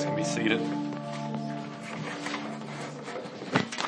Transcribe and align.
guys 0.00 0.06
can 0.06 0.16
be 0.16 0.24
seated. 0.24 0.60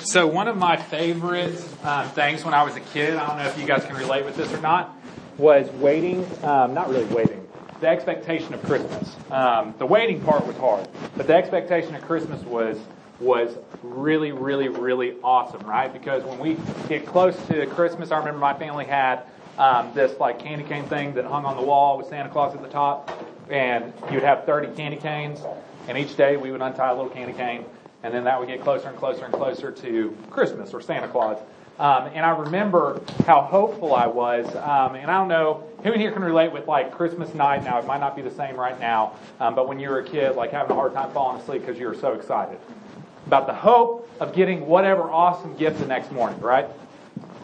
So, 0.05 0.27
one 0.27 0.49
of 0.49 0.57
my 0.57 0.77
favorite 0.77 1.65
uh, 1.83 2.09
things 2.11 2.45
when 2.45 2.55
I 2.55 2.65
was 2.65 2.77
a 2.77 2.81
kid, 2.81 3.15
I 3.15 3.27
don't 3.27 3.39
know 3.39 3.47
if 3.47 3.59
you 3.59 3.67
guys 3.67 3.85
can 3.85 3.97
relate 3.97 4.25
with 4.25 4.37
this 4.37 4.53
or 4.53 4.61
not, 4.61 4.97
was 5.39 5.71
waiting, 5.73 6.27
um, 6.43 6.75
not 6.75 6.91
really 6.91 7.05
waiting, 7.07 7.47
the 7.81 7.89
expectation 7.89 8.53
of 8.53 8.63
Christmas. 8.65 9.17
Um, 9.31 9.75
the 9.79 9.87
waiting 9.87 10.21
part 10.21 10.47
was 10.47 10.57
hard, 10.57 10.89
but 11.17 11.27
the 11.27 11.35
expectation 11.35 11.95
of 11.95 12.03
Christmas 12.03 12.43
was 12.43 12.79
was 13.21 13.57
really, 13.85 14.33
really, 14.33 14.69
really 14.69 15.15
awesome, 15.23 15.65
right? 15.65 15.93
Because 15.93 16.25
when 16.25 16.41
we 16.41 16.57
get 16.89 17.07
close 17.07 17.37
to 17.47 17.65
Christmas, 17.67 18.11
I 18.11 18.19
remember 18.19 18.41
my 18.41 18.55
family 18.55 18.85
had 18.85 19.23
um, 19.57 19.93
this 19.95 20.19
like 20.19 20.41
candy 20.41 20.65
cane 20.65 20.85
thing 20.87 21.15
that 21.15 21.25
hung 21.25 21.45
on 21.45 21.57
the 21.57 21.63
wall 21.63 21.97
with 21.99 22.09
Santa 22.09 22.29
Claus 22.29 22.53
at 22.55 22.61
the 22.61 22.69
top, 22.69 23.11
and 23.49 23.93
you'd 24.11 24.25
have 24.25 24.45
30 24.45 24.75
candy 24.75 24.97
canes, 24.97 25.41
and 25.89 25.99
each 25.99 26.17
day 26.17 26.37
we 26.37 26.51
would 26.51 26.63
untie 26.63 26.91
a 26.91 26.95
little 26.95 27.11
candy 27.11 27.33
cane, 27.33 27.65
and 28.03 28.13
then 28.13 28.25
that 28.25 28.39
would 28.39 28.49
get 28.49 28.63
closer 28.63 28.89
and 28.89 28.99
closer 28.99 29.25
and 29.25 29.35
closer 29.35 29.71
to 29.71 30.17
Christmas 30.31 30.75
or 30.75 30.81
Santa 30.81 31.09
Claus. 31.09 31.39
Um, 31.79 32.11
and 32.15 32.25
I 32.25 32.31
remember 32.31 33.01
how 33.27 33.41
hopeful 33.41 33.95
I 33.95 34.07
was. 34.07 34.47
Um, 34.55 34.95
and 34.95 35.11
I 35.11 35.19
don't 35.19 35.29
know 35.29 35.65
who 35.83 35.93
in 35.93 36.01
here 36.01 36.13
can 36.13 36.23
relate 36.23 36.53
with 36.53 36.69
like 36.69 36.93
Christmas 36.93 37.35
night. 37.35 37.65
Now 37.65 37.79
it 37.79 37.87
might 37.87 37.99
not 37.99 38.15
be 38.15 38.23
the 38.23 38.31
same 38.31 38.57
right 38.57 38.79
now, 38.79 39.15
um, 39.41 39.55
but 39.55 39.67
when 39.67 39.81
you 39.81 39.89
were 39.89 40.01
a 40.01 40.05
kid, 40.05 40.37
like 40.37 40.53
having 40.53 40.71
a 40.71 40.75
hard 40.75 40.93
time 40.93 41.11
falling 41.13 41.41
asleep 41.41 41.63
because 41.63 41.79
you 41.79 41.87
were 41.87 41.95
so 41.95 42.13
excited 42.13 42.59
about 43.27 43.47
the 43.47 43.55
hope 43.55 44.09
of 44.21 44.35
getting 44.35 44.67
whatever 44.67 45.11
awesome 45.11 45.57
gift 45.57 45.79
the 45.81 45.87
next 45.87 46.13
morning, 46.13 46.39
right? 46.41 46.67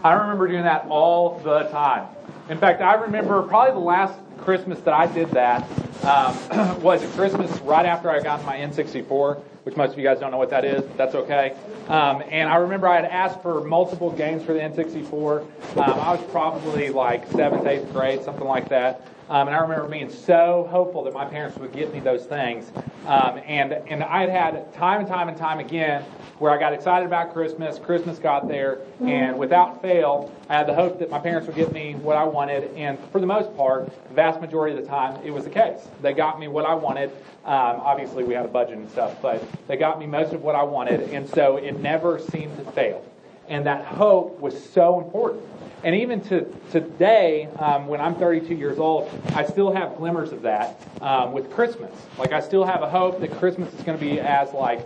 I 0.04 0.12
remember 0.12 0.46
doing 0.46 0.64
that 0.64 0.86
all 0.88 1.40
the 1.40 1.64
time. 1.70 2.06
In 2.48 2.58
fact, 2.58 2.80
I 2.80 2.94
remember 2.94 3.42
probably 3.42 3.72
the 3.72 3.80
last 3.80 4.18
Christmas 4.38 4.80
that 4.80 4.94
I 4.94 5.06
did 5.06 5.30
that 5.32 5.62
um, 6.04 6.80
was 6.82 7.04
Christmas 7.14 7.50
right 7.60 7.86
after 7.86 8.10
I 8.10 8.20
got 8.20 8.44
my 8.44 8.56
N64, 8.56 9.42
which 9.64 9.76
most 9.76 9.92
of 9.92 9.98
you 9.98 10.04
guys 10.04 10.18
don't 10.18 10.30
know 10.30 10.38
what 10.38 10.50
that 10.50 10.64
is. 10.64 10.82
That's 10.96 11.14
okay. 11.14 11.56
Um, 11.88 12.22
and 12.30 12.48
I 12.48 12.56
remember 12.56 12.88
I 12.88 12.96
had 12.96 13.04
asked 13.04 13.42
for 13.42 13.62
multiple 13.64 14.10
games 14.10 14.42
for 14.42 14.52
the 14.52 14.60
N64. 14.60 15.40
Um, 15.76 15.78
I 15.78 16.12
was 16.12 16.22
probably 16.30 16.90
like 16.90 17.26
seventh, 17.32 17.66
eighth 17.66 17.92
grade, 17.92 18.22
something 18.22 18.46
like 18.46 18.68
that. 18.68 19.06
Um, 19.28 19.46
and 19.46 19.56
I 19.56 19.60
remember 19.60 19.86
being 19.88 20.10
so 20.10 20.66
hopeful 20.70 21.04
that 21.04 21.12
my 21.12 21.26
parents 21.26 21.58
would 21.58 21.72
get 21.72 21.92
me 21.92 22.00
those 22.00 22.24
things. 22.24 22.72
Um, 23.06 23.40
and 23.46 23.72
and 23.72 24.02
I 24.02 24.20
had 24.26 24.30
had 24.30 24.72
time 24.74 25.00
and 25.00 25.08
time 25.08 25.28
and 25.28 25.36
time 25.36 25.58
again 25.58 26.02
where 26.38 26.52
I 26.52 26.58
got 26.58 26.72
excited 26.72 27.04
about 27.04 27.32
Christmas. 27.32 27.78
Christmas 27.78 28.18
got 28.18 28.48
there, 28.48 28.78
and 29.00 29.38
without 29.38 29.82
fail, 29.82 30.32
I 30.48 30.56
had 30.56 30.66
the 30.66 30.74
hope 30.74 30.98
that 31.00 31.10
my 31.10 31.18
parents 31.18 31.46
would 31.46 31.56
get 31.56 31.72
me 31.72 31.94
what 31.96 32.16
I 32.16 32.24
wanted. 32.24 32.72
And 32.74 32.98
for 33.10 33.20
the 33.20 33.26
most 33.26 33.54
part, 33.56 33.86
the 34.08 34.14
vast 34.14 34.40
majority 34.40 34.76
of 34.76 34.82
the 34.82 34.88
time, 34.88 35.20
it 35.24 35.30
was 35.30 35.44
the 35.44 35.50
case. 35.50 35.88
They 36.00 36.12
got 36.12 36.38
me 36.38 36.48
what 36.48 36.64
I 36.64 36.74
wanted. 36.74 37.10
Um, 37.44 37.80
obviously, 37.80 38.24
we 38.24 38.34
had 38.34 38.44
a 38.44 38.48
budget 38.48 38.78
and 38.78 38.90
stuff, 38.90 39.20
but 39.20 39.42
they 39.66 39.76
got 39.76 39.98
me 39.98 40.06
most 40.06 40.32
of 40.32 40.42
what 40.42 40.54
I 40.54 40.62
wanted, 40.62 41.10
and 41.10 41.28
so 41.28 41.56
it 41.56 41.80
never 41.80 42.18
seemed 42.18 42.56
to 42.58 42.72
fail. 42.72 43.04
And 43.48 43.66
that 43.66 43.84
hope 43.84 44.38
was 44.40 44.62
so 44.70 45.00
important. 45.00 45.44
And 45.84 45.94
even 45.94 46.20
to 46.22 46.44
today, 46.70 47.46
um, 47.58 47.86
when 47.86 48.00
I'm 48.00 48.16
32 48.16 48.54
years 48.54 48.78
old, 48.78 49.08
I 49.34 49.44
still 49.44 49.72
have 49.72 49.96
glimmers 49.96 50.32
of 50.32 50.42
that 50.42 50.80
um, 51.00 51.32
with 51.32 51.50
Christmas. 51.52 51.94
Like 52.18 52.32
I 52.32 52.40
still 52.40 52.64
have 52.64 52.82
a 52.82 52.90
hope 52.90 53.20
that 53.20 53.30
Christmas 53.38 53.72
is 53.74 53.82
going 53.82 53.98
to 53.98 54.04
be 54.04 54.20
as 54.20 54.52
like 54.52 54.80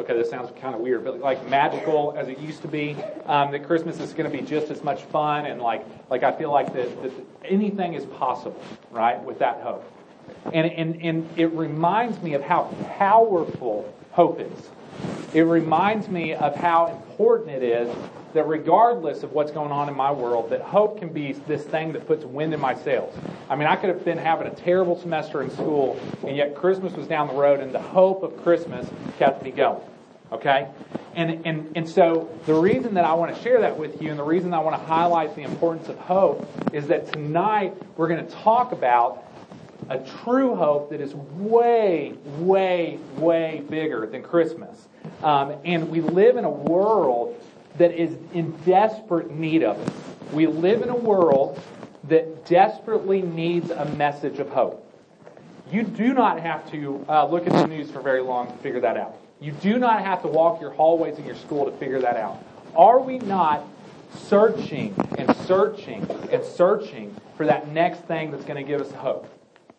okay, 0.00 0.14
this 0.14 0.30
sounds 0.30 0.50
kind 0.60 0.74
of 0.74 0.80
weird, 0.80 1.04
but 1.04 1.20
like 1.20 1.48
magical 1.48 2.14
as 2.16 2.28
it 2.28 2.38
used 2.38 2.62
to 2.62 2.68
be. 2.68 2.96
Um, 3.26 3.52
that 3.52 3.66
Christmas 3.66 4.00
is 4.00 4.12
going 4.12 4.30
to 4.30 4.36
be 4.36 4.44
just 4.44 4.70
as 4.70 4.82
much 4.82 5.02
fun, 5.02 5.46
and 5.46 5.60
like 5.60 5.84
like 6.08 6.22
I 6.22 6.32
feel 6.32 6.50
like 6.50 6.72
that, 6.72 7.02
that 7.02 7.12
anything 7.44 7.94
is 7.94 8.06
possible, 8.06 8.62
right, 8.90 9.22
with 9.22 9.38
that 9.38 9.60
hope. 9.60 9.84
And, 10.52 10.66
and 10.66 11.02
and 11.02 11.28
it 11.38 11.52
reminds 11.52 12.20
me 12.22 12.34
of 12.34 12.42
how 12.42 12.74
powerful 12.96 13.92
hope 14.12 14.40
is. 14.40 14.70
It 15.32 15.42
reminds 15.42 16.08
me 16.08 16.34
of 16.34 16.56
how 16.56 17.02
important 17.20 17.50
it 17.50 17.62
is 17.62 17.94
that 18.32 18.48
regardless 18.48 19.22
of 19.22 19.32
what's 19.32 19.52
going 19.52 19.70
on 19.70 19.90
in 19.90 19.94
my 19.94 20.10
world, 20.10 20.48
that 20.48 20.62
hope 20.62 20.98
can 20.98 21.10
be 21.10 21.32
this 21.32 21.62
thing 21.64 21.92
that 21.92 22.06
puts 22.06 22.24
wind 22.24 22.54
in 22.54 22.58
my 22.58 22.74
sails. 22.74 23.14
I 23.50 23.56
mean, 23.56 23.68
I 23.68 23.76
could 23.76 23.90
have 23.90 24.06
been 24.06 24.16
having 24.16 24.46
a 24.46 24.54
terrible 24.54 24.98
semester 24.98 25.42
in 25.42 25.50
school, 25.50 26.00
and 26.26 26.34
yet 26.34 26.54
Christmas 26.54 26.94
was 26.94 27.06
down 27.06 27.28
the 27.28 27.34
road, 27.34 27.60
and 27.60 27.74
the 27.74 27.82
hope 27.82 28.22
of 28.22 28.42
Christmas 28.42 28.88
kept 29.18 29.42
me 29.42 29.50
going. 29.50 29.82
Okay? 30.32 30.68
And, 31.14 31.44
and, 31.44 31.76
and 31.76 31.86
so 31.86 32.30
the 32.46 32.54
reason 32.54 32.94
that 32.94 33.04
I 33.04 33.12
want 33.12 33.36
to 33.36 33.42
share 33.42 33.60
that 33.60 33.76
with 33.76 34.00
you 34.00 34.08
and 34.08 34.18
the 34.18 34.24
reason 34.24 34.54
I 34.54 34.60
want 34.60 34.80
to 34.80 34.86
highlight 34.86 35.36
the 35.36 35.42
importance 35.42 35.90
of 35.90 35.98
hope 35.98 36.48
is 36.72 36.86
that 36.86 37.12
tonight 37.12 37.74
we're 37.98 38.08
going 38.08 38.24
to 38.24 38.32
talk 38.32 38.72
about 38.72 39.29
a 39.90 39.98
true 39.98 40.54
hope 40.54 40.88
that 40.90 41.00
is 41.00 41.14
way, 41.14 42.14
way, 42.38 42.98
way 43.16 43.64
bigger 43.68 44.06
than 44.06 44.22
Christmas. 44.22 44.88
Um, 45.22 45.56
and 45.64 45.90
we 45.90 46.00
live 46.00 46.36
in 46.36 46.44
a 46.44 46.50
world 46.50 47.36
that 47.76 47.92
is 47.92 48.16
in 48.32 48.52
desperate 48.64 49.32
need 49.32 49.64
of 49.64 49.78
it. 49.80 49.92
We 50.32 50.46
live 50.46 50.82
in 50.82 50.90
a 50.90 50.96
world 50.96 51.60
that 52.04 52.46
desperately 52.46 53.20
needs 53.20 53.70
a 53.70 53.84
message 53.96 54.38
of 54.38 54.48
hope. 54.50 54.86
You 55.72 55.82
do 55.82 56.14
not 56.14 56.40
have 56.40 56.70
to 56.70 57.04
uh, 57.08 57.26
look 57.26 57.46
at 57.48 57.52
the 57.52 57.66
news 57.66 57.90
for 57.90 58.00
very 58.00 58.22
long 58.22 58.46
to 58.46 58.56
figure 58.58 58.80
that 58.80 58.96
out. 58.96 59.16
You 59.40 59.52
do 59.52 59.78
not 59.78 60.04
have 60.04 60.22
to 60.22 60.28
walk 60.28 60.60
your 60.60 60.70
hallways 60.70 61.18
in 61.18 61.24
your 61.24 61.36
school 61.36 61.64
to 61.64 61.72
figure 61.78 62.00
that 62.00 62.16
out. 62.16 62.42
Are 62.76 63.00
we 63.00 63.18
not 63.18 63.64
searching 64.14 64.94
and 65.18 65.34
searching 65.46 66.08
and 66.30 66.44
searching 66.44 67.14
for 67.36 67.46
that 67.46 67.68
next 67.68 68.00
thing 68.02 68.30
that's 68.30 68.44
going 68.44 68.64
to 68.64 68.68
give 68.68 68.80
us 68.80 68.92
hope? 68.92 69.28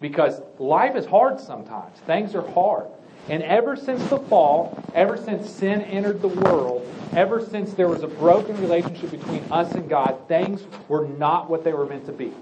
Because 0.02 0.42
life 0.60 0.96
is 0.98 1.06
hard 1.06 1.40
sometimes. 1.40 1.98
Things 2.00 2.36
are 2.36 2.48
hard. 2.52 2.88
And 3.30 3.44
ever 3.44 3.76
since 3.76 4.04
the 4.10 4.18
fall, 4.18 4.84
ever 4.94 5.16
since 5.16 5.50
sin 5.50 5.82
entered 5.84 6.22
the 6.22 6.28
world, 6.28 6.86
ever 7.14 7.46
since 7.46 7.74
there 7.74 7.88
was 7.88 8.04
a 8.04 8.08
broken 8.08 8.60
relationship 8.60 9.12
between 9.12 9.44
us 9.52 9.74
and 9.74 9.88
God, 9.88 10.28
things 10.28 10.64
were 10.88 11.08
not 11.08 11.50
what 11.50 11.64
they 11.64 11.72
were 11.72 11.86
meant 11.86 12.08
to 12.08 12.12
be. 12.12 12.34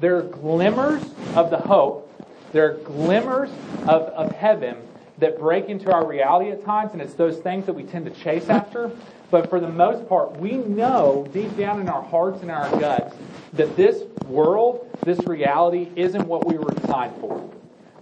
There 0.00 0.18
are 0.18 0.22
glimmers 0.22 1.02
of 1.36 1.50
the 1.50 1.58
hope, 1.58 2.04
there 2.52 2.68
are 2.68 2.74
glimmers 2.78 3.50
of, 3.82 4.02
of 4.08 4.32
heaven 4.32 4.76
that 5.18 5.38
break 5.38 5.66
into 5.66 5.92
our 5.92 6.06
reality 6.06 6.50
at 6.50 6.64
times, 6.64 6.92
and 6.92 7.02
it's 7.02 7.14
those 7.14 7.38
things 7.38 7.66
that 7.66 7.72
we 7.72 7.84
tend 7.84 8.04
to 8.06 8.10
chase 8.10 8.48
after. 8.48 8.90
But 9.30 9.50
for 9.50 9.60
the 9.60 9.68
most 9.68 10.08
part, 10.08 10.38
we 10.38 10.52
know 10.52 11.28
deep 11.32 11.56
down 11.56 11.80
in 11.80 11.88
our 11.88 12.02
hearts 12.02 12.40
and 12.42 12.50
our 12.50 12.70
guts 12.80 13.14
that 13.52 13.76
this 13.76 14.04
world, 14.26 14.88
this 15.04 15.18
reality, 15.26 15.90
isn't 15.96 16.26
what 16.26 16.46
we 16.46 16.56
were 16.56 16.70
designed 16.70 17.14
for. 17.20 17.48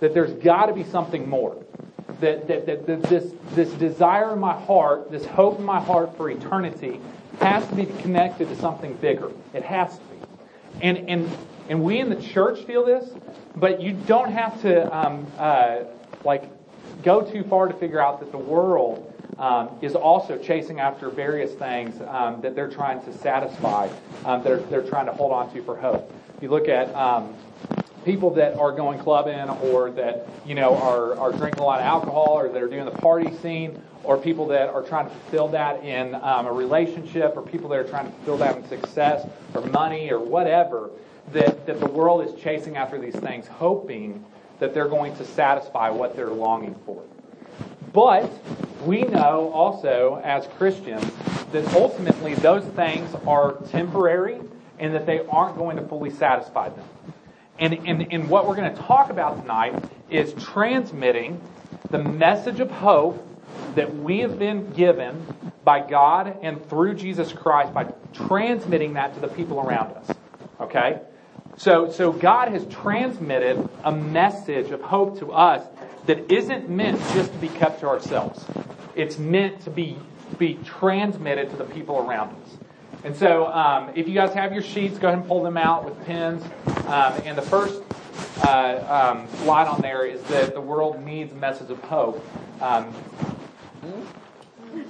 That 0.00 0.15
there's 0.15 0.32
got 0.34 0.66
to 0.66 0.72
be 0.72 0.84
something 0.84 1.28
more 1.28 1.56
that, 2.20 2.47
that, 2.48 2.66
that, 2.66 2.86
that 2.86 3.03
this, 3.04 3.32
this 3.54 3.70
desire 3.72 4.32
in 4.32 4.38
my 4.38 4.59
heart, 4.59 5.10
this 5.10 5.26
hope 5.26 5.59
in 5.59 5.65
my 5.65 5.81
heart 5.81 6.16
for 6.16 6.31
eternity, 6.31 7.00
has 7.41 7.66
to 7.69 7.75
be 7.75 7.86
connected 7.86 8.48
to 8.48 8.56
something 8.56 8.94
bigger. 8.94 9.31
It 9.53 9.62
has 9.62 9.98
to 9.98 10.04
be. 10.04 10.16
And, 10.81 11.10
and, 11.10 11.36
and 11.69 11.82
we 11.82 11.98
in 11.98 12.09
the 12.09 12.20
church 12.20 12.65
feel 12.65 12.84
this, 12.84 13.10
but 13.56 13.81
you 13.81 13.92
don't 13.92 14.31
have 14.31 14.60
to 14.62 14.97
um, 14.97 15.26
uh, 15.38 15.84
like 16.25 16.44
go 17.03 17.20
too 17.20 17.42
far 17.44 17.69
to 17.69 17.75
figure 17.75 18.00
out 18.00 18.20
that 18.20 18.32
the 18.32 18.38
world 18.38 19.12
um, 19.38 19.70
is 19.82 19.94
also 19.94 20.38
chasing 20.38 20.80
after 20.80 21.10
various 21.10 21.52
things 21.52 22.00
um, 22.08 22.41
that 22.41 22.54
they're 22.54 22.70
trying 22.70 23.02
to 23.04 23.12
satisfy, 23.19 23.88
um, 24.24 24.42
that 24.42 24.52
are, 24.52 24.60
they're 24.60 24.82
trying 24.82 25.06
to 25.06 25.12
hold 25.12 25.32
on 25.32 25.52
to 25.52 25.62
for 25.62 25.76
hope. 25.76 26.10
If 26.36 26.42
you 26.42 26.48
look 26.48 26.69
at 26.69 26.94
um, 26.94 27.34
people 28.06 28.30
that 28.34 28.54
are 28.56 28.70
going 28.70 28.98
clubbing 29.00 29.50
or 29.64 29.91
that 29.91 30.28
you 30.47 30.54
know 30.54 30.76
are, 30.76 31.19
are 31.19 31.32
drinking 31.32 31.60
a 31.60 31.64
lot 31.64 31.80
of 31.80 31.86
alcohol 31.86 32.38
or 32.38 32.48
that 32.48 32.62
are 32.62 32.69
doing 32.69 32.84
the 32.84 32.91
party 32.92 33.34
scene 33.38 33.82
or 34.04 34.16
people 34.16 34.47
that 34.47 34.69
are 34.69 34.82
trying 34.82 35.08
to 35.08 35.14
fulfill 35.14 35.48
that 35.48 35.82
in 35.82 36.14
um, 36.14 36.47
a 36.47 36.53
relationship 36.53 37.36
or 37.36 37.42
people 37.42 37.68
that 37.68 37.80
are 37.80 37.88
trying 37.88 38.06
to 38.06 38.12
fulfill 38.18 38.36
that 38.38 38.56
in 38.56 38.66
success 38.68 39.28
or 39.54 39.62
money 39.62 40.12
or 40.12 40.20
whatever 40.20 40.91
that, 41.32 41.66
that 41.66 41.80
the 41.80 41.86
world 41.86 42.24
is 42.24 42.41
chasing 42.41 42.77
after 42.77 42.97
these 42.98 43.16
things 43.16 43.48
hoping 43.48 44.24
that 44.60 44.72
they're 44.72 44.88
going 44.88 45.15
to 45.16 45.24
satisfy 45.24 45.91
what 45.91 46.15
they're 46.15 46.30
longing 46.30 46.77
for 46.86 47.03
but 47.92 48.30
we 48.84 49.02
know 49.02 49.50
also 49.52 50.20
as 50.24 50.46
christians 50.58 51.04
that 51.52 51.66
ultimately 51.74 52.34
those 52.34 52.64
things 52.64 53.14
are 53.26 53.54
temporary 53.70 54.40
and 54.78 54.94
that 54.94 55.06
they 55.06 55.20
aren't 55.26 55.56
going 55.56 55.76
to 55.76 55.82
fully 55.86 56.10
satisfy 56.10 56.68
them 56.68 56.84
and, 57.58 57.74
and, 57.86 58.12
and 58.12 58.28
what 58.28 58.46
we're 58.46 58.56
going 58.56 58.74
to 58.74 58.82
talk 58.82 59.10
about 59.10 59.40
tonight 59.40 59.82
is 60.10 60.32
transmitting 60.44 61.40
the 61.90 61.98
message 61.98 62.60
of 62.60 62.70
hope 62.70 63.26
that 63.74 63.94
we 63.94 64.20
have 64.20 64.38
been 64.38 64.70
given 64.72 65.26
by 65.64 65.80
God 65.80 66.38
and 66.42 66.64
through 66.68 66.94
Jesus 66.94 67.32
Christ 67.32 67.72
by 67.72 67.92
transmitting 68.12 68.94
that 68.94 69.14
to 69.14 69.20
the 69.20 69.28
people 69.28 69.60
around 69.60 69.96
us. 69.96 70.16
Okay? 70.60 71.00
So, 71.56 71.90
so 71.90 72.12
God 72.12 72.48
has 72.48 72.66
transmitted 72.66 73.68
a 73.84 73.92
message 73.92 74.70
of 74.70 74.82
hope 74.82 75.18
to 75.20 75.32
us 75.32 75.66
that 76.06 76.30
isn't 76.32 76.68
meant 76.68 76.98
just 77.12 77.32
to 77.32 77.38
be 77.38 77.48
kept 77.48 77.80
to 77.80 77.88
ourselves. 77.88 78.44
It's 78.94 79.18
meant 79.18 79.60
to 79.62 79.70
be, 79.70 79.98
be 80.38 80.54
transmitted 80.64 81.50
to 81.50 81.56
the 81.56 81.64
people 81.64 81.98
around 81.98 82.30
us. 82.30 82.56
And 83.04 83.14
so, 83.14 83.47
um, 83.47 83.91
if 83.94 84.08
you 84.08 84.14
guys 84.14 84.32
have 84.34 84.53
your 84.53 84.62
sheets, 84.62 84.98
go 84.98 85.08
ahead 85.08 85.18
and 85.18 85.28
pull 85.28 85.42
them 85.42 85.56
out 85.56 85.84
with 85.84 86.04
pens. 86.06 86.42
Um, 86.86 87.12
and 87.24 87.36
the 87.36 87.42
first 87.42 87.82
uh, 88.47 89.12
um, 89.14 89.28
slide 89.42 89.68
on 89.68 89.80
there 89.80 90.04
is 90.04 90.22
that 90.24 90.54
the 90.54 90.60
world 90.60 91.04
needs 91.04 91.32
a 91.32 91.36
message 91.36 91.70
of 91.70 91.80
hope. 91.84 92.24
Um, 92.60 92.92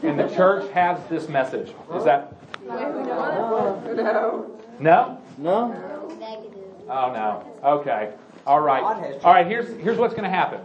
and 0.03 0.19
the 0.19 0.29
church 0.35 0.71
has 0.73 0.99
this 1.09 1.29
message. 1.29 1.73
Is 1.95 2.05
that? 2.05 2.33
No. 2.65 4.59
No? 4.79 5.21
No? 5.39 5.69
Negative. 6.19 6.65
Oh 6.89 7.13
no. 7.13 7.45
Okay. 7.63 8.13
All 8.47 8.61
right. 8.61 8.83
All 8.83 9.33
right. 9.33 9.47
Here's 9.47 9.69
here's 9.81 9.99
what's 9.99 10.15
going 10.15 10.25
to 10.25 10.31
happen. 10.31 10.61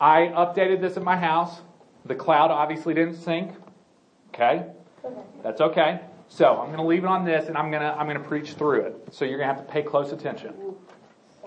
I 0.00 0.28
updated 0.28 0.80
this 0.80 0.96
at 0.96 1.02
my 1.02 1.16
house. 1.16 1.60
The 2.04 2.14
cloud 2.14 2.50
obviously 2.50 2.94
didn't 2.94 3.16
sync. 3.16 3.52
Okay. 4.34 4.64
That's 5.42 5.60
okay. 5.60 6.00
So 6.28 6.58
I'm 6.60 6.66
going 6.66 6.78
to 6.78 6.84
leave 6.84 7.04
it 7.04 7.08
on 7.08 7.24
this, 7.24 7.48
and 7.48 7.56
I'm 7.56 7.70
going 7.70 7.82
to 7.82 7.88
I'm 7.88 8.06
going 8.06 8.18
to 8.18 8.28
preach 8.28 8.52
through 8.52 8.82
it. 8.82 8.96
So 9.12 9.24
you're 9.24 9.38
going 9.38 9.48
to 9.48 9.54
have 9.54 9.66
to 9.66 9.72
pay 9.72 9.82
close 9.82 10.12
attention. 10.12 10.54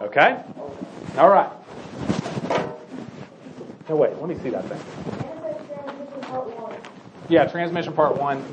Okay. 0.02 0.44
All 1.18 1.30
right. 1.30 1.52
No 3.88 3.96
wait. 3.96 4.16
Let 4.18 4.28
me 4.28 4.38
see 4.42 4.50
that 4.50 4.66
thing. 4.66 4.80
Yeah, 7.30 7.46
transmission 7.46 7.94
part 7.94 8.18
one. 8.18 8.44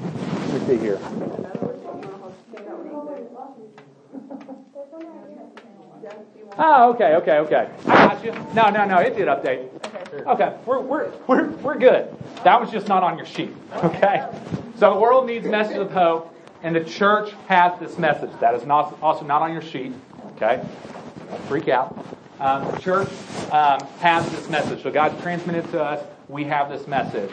Let 0.52 0.62
me 0.62 0.66
see 0.66 0.78
here. 0.78 0.98
Oh, 6.58 6.90
okay, 6.94 7.14
okay, 7.14 7.38
okay. 7.38 7.70
I 7.86 8.08
got 8.08 8.24
you. 8.24 8.32
No, 8.54 8.68
no, 8.70 8.84
no, 8.84 8.98
it 8.98 9.16
did 9.16 9.28
update. 9.28 9.77
Okay, 10.12 10.56
we're, 10.64 10.80
we're, 10.80 11.10
we're, 11.26 11.48
we're 11.48 11.78
good. 11.78 12.14
That 12.44 12.60
was 12.60 12.70
just 12.70 12.88
not 12.88 13.02
on 13.02 13.16
your 13.16 13.26
sheet. 13.26 13.52
Okay? 13.74 14.26
So 14.78 14.94
the 14.94 15.00
world 15.00 15.26
needs 15.26 15.46
messages 15.46 15.82
of 15.82 15.90
hope, 15.90 16.34
and 16.62 16.74
the 16.74 16.84
church 16.84 17.32
has 17.46 17.78
this 17.78 17.98
message. 17.98 18.30
That 18.40 18.54
is 18.54 18.64
not, 18.64 18.98
also 19.02 19.24
not 19.24 19.42
on 19.42 19.52
your 19.52 19.62
sheet. 19.62 19.92
Okay? 20.36 20.64
Don't 21.28 21.42
freak 21.42 21.68
out. 21.68 22.06
Um, 22.40 22.70
the 22.70 22.78
church 22.78 23.08
um, 23.52 23.80
has 23.98 24.28
this 24.30 24.48
message. 24.48 24.82
So 24.82 24.90
God 24.90 25.20
transmitted 25.20 25.70
to 25.72 25.82
us. 25.82 26.04
We 26.28 26.44
have 26.44 26.70
this 26.70 26.86
message. 26.86 27.30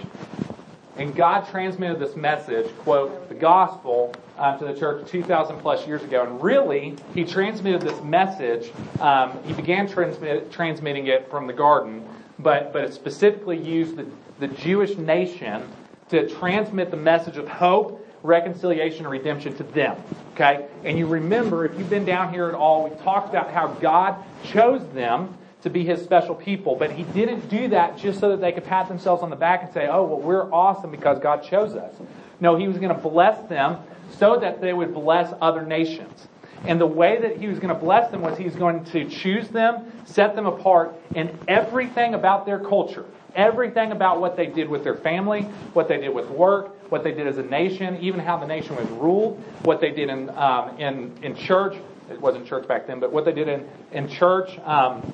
And 0.97 1.15
God 1.15 1.47
transmitted 1.49 1.99
this 1.99 2.15
message, 2.15 2.67
quote, 2.79 3.27
the 3.29 3.35
gospel, 3.35 4.13
uh, 4.37 4.57
to 4.57 4.65
the 4.65 4.73
church 4.73 5.07
2,000 5.09 5.59
plus 5.59 5.85
years 5.85 6.03
ago. 6.03 6.23
And 6.23 6.41
really, 6.41 6.95
He 7.13 7.25
transmitted 7.25 7.81
this 7.81 8.01
message. 8.01 8.71
Um, 8.99 9.37
he 9.43 9.53
began 9.53 9.87
transmit, 9.87 10.51
transmitting 10.51 11.07
it 11.07 11.29
from 11.29 11.47
the 11.47 11.53
garden, 11.53 12.05
but, 12.39 12.73
but 12.73 12.83
it 12.83 12.93
specifically 12.93 13.57
used 13.57 13.95
the, 13.95 14.05
the 14.39 14.47
Jewish 14.47 14.97
nation 14.97 15.63
to 16.09 16.27
transmit 16.29 16.91
the 16.91 16.97
message 16.97 17.37
of 17.37 17.47
hope, 17.47 18.05
reconciliation, 18.23 19.05
and 19.05 19.11
redemption 19.11 19.55
to 19.57 19.63
them. 19.63 19.97
Okay? 20.33 20.67
And 20.83 20.97
you 20.97 21.07
remember, 21.07 21.65
if 21.65 21.77
you've 21.77 21.89
been 21.89 22.05
down 22.05 22.33
here 22.33 22.47
at 22.47 22.55
all, 22.55 22.87
we 22.87 22.95
talked 23.03 23.29
about 23.29 23.51
how 23.51 23.67
God 23.67 24.23
chose 24.43 24.87
them 24.93 25.37
to 25.61 25.69
be 25.69 25.83
his 25.83 26.03
special 26.03 26.35
people, 26.35 26.75
but 26.75 26.91
he 26.91 27.03
didn't 27.03 27.49
do 27.49 27.67
that 27.69 27.97
just 27.97 28.19
so 28.19 28.29
that 28.29 28.41
they 28.41 28.51
could 28.51 28.65
pat 28.65 28.87
themselves 28.87 29.23
on 29.23 29.31
the 29.31 29.35
back 29.35 29.63
and 29.63 29.73
say, 29.73 29.87
oh, 29.87 30.03
well, 30.03 30.19
we're 30.19 30.53
awesome 30.53 30.91
because 30.91 31.17
God 31.19 31.43
chose 31.43 31.75
us. 31.75 31.95
No, 32.39 32.55
he 32.55 32.67
was 32.67 32.77
going 32.77 32.93
to 32.93 33.01
bless 33.01 33.47
them 33.49 33.77
so 34.11 34.37
that 34.37 34.61
they 34.61 34.73
would 34.73 34.93
bless 34.93 35.33
other 35.41 35.65
nations. 35.65 36.27
And 36.63 36.79
the 36.79 36.87
way 36.87 37.19
that 37.21 37.37
he 37.37 37.47
was 37.47 37.59
going 37.59 37.73
to 37.73 37.79
bless 37.79 38.09
them 38.11 38.21
was 38.21 38.37
he's 38.37 38.55
going 38.55 38.85
to 38.85 39.09
choose 39.09 39.49
them, 39.49 39.91
set 40.05 40.35
them 40.35 40.45
apart 40.45 40.95
in 41.13 41.37
everything 41.47 42.13
about 42.13 42.45
their 42.45 42.59
culture, 42.59 43.05
everything 43.35 43.91
about 43.91 44.21
what 44.21 44.35
they 44.35 44.47
did 44.47 44.69
with 44.69 44.83
their 44.83 44.95
family, 44.95 45.41
what 45.73 45.87
they 45.87 45.97
did 45.97 46.13
with 46.13 46.29
work, 46.29 46.91
what 46.91 47.03
they 47.03 47.11
did 47.11 47.27
as 47.27 47.37
a 47.37 47.43
nation, 47.43 47.97
even 48.01 48.19
how 48.19 48.37
the 48.37 48.47
nation 48.47 48.75
was 48.75 48.87
ruled, 48.89 49.39
what 49.63 49.81
they 49.81 49.91
did 49.91 50.09
in, 50.09 50.29
um, 50.31 50.77
in, 50.79 51.11
in 51.21 51.35
church. 51.35 51.75
It 52.09 52.19
wasn't 52.21 52.47
church 52.47 52.67
back 52.67 52.87
then, 52.87 52.99
but 52.99 53.11
what 53.11 53.25
they 53.25 53.33
did 53.33 53.47
in, 53.47 53.67
in 53.91 54.07
church. 54.07 54.57
Um, 54.59 55.13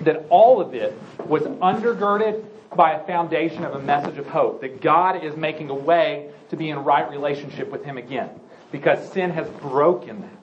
that 0.00 0.26
all 0.30 0.60
of 0.60 0.74
it 0.74 0.94
was 1.26 1.42
undergirded 1.42 2.44
by 2.74 2.92
a 2.92 3.06
foundation 3.06 3.64
of 3.64 3.74
a 3.74 3.78
message 3.78 4.18
of 4.18 4.26
hope, 4.26 4.60
that 4.60 4.80
God 4.80 5.24
is 5.24 5.36
making 5.36 5.70
a 5.70 5.74
way 5.74 6.30
to 6.50 6.56
be 6.56 6.70
in 6.70 6.78
right 6.84 7.08
relationship 7.10 7.70
with 7.70 7.84
Him 7.84 7.96
again, 7.96 8.30
because 8.70 9.10
sin 9.12 9.30
has 9.30 9.48
broken 9.48 10.20
that. 10.20 10.35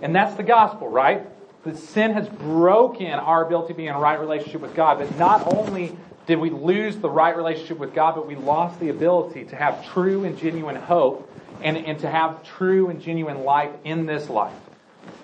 And 0.00 0.14
that's 0.14 0.34
the 0.36 0.42
gospel, 0.42 0.88
right? 0.88 1.26
That 1.64 1.78
sin 1.78 2.12
has 2.12 2.28
broken 2.28 3.12
our 3.12 3.44
ability 3.44 3.72
to 3.72 3.76
be 3.76 3.86
in 3.86 3.94
a 3.94 3.98
right 3.98 4.20
relationship 4.20 4.60
with 4.60 4.74
God, 4.74 4.98
but 4.98 5.16
not 5.18 5.52
only 5.54 5.96
did 6.26 6.38
we 6.38 6.50
lose 6.50 6.96
the 6.96 7.10
right 7.10 7.36
relationship 7.36 7.78
with 7.78 7.94
God, 7.94 8.14
but 8.14 8.26
we 8.26 8.34
lost 8.34 8.78
the 8.80 8.88
ability 8.88 9.44
to 9.46 9.56
have 9.56 9.86
true 9.92 10.24
and 10.24 10.36
genuine 10.38 10.76
hope 10.76 11.30
and, 11.62 11.76
and 11.76 11.98
to 12.00 12.10
have 12.10 12.42
true 12.42 12.88
and 12.88 13.00
genuine 13.00 13.44
life 13.44 13.70
in 13.84 14.06
this 14.06 14.28
life. 14.28 14.54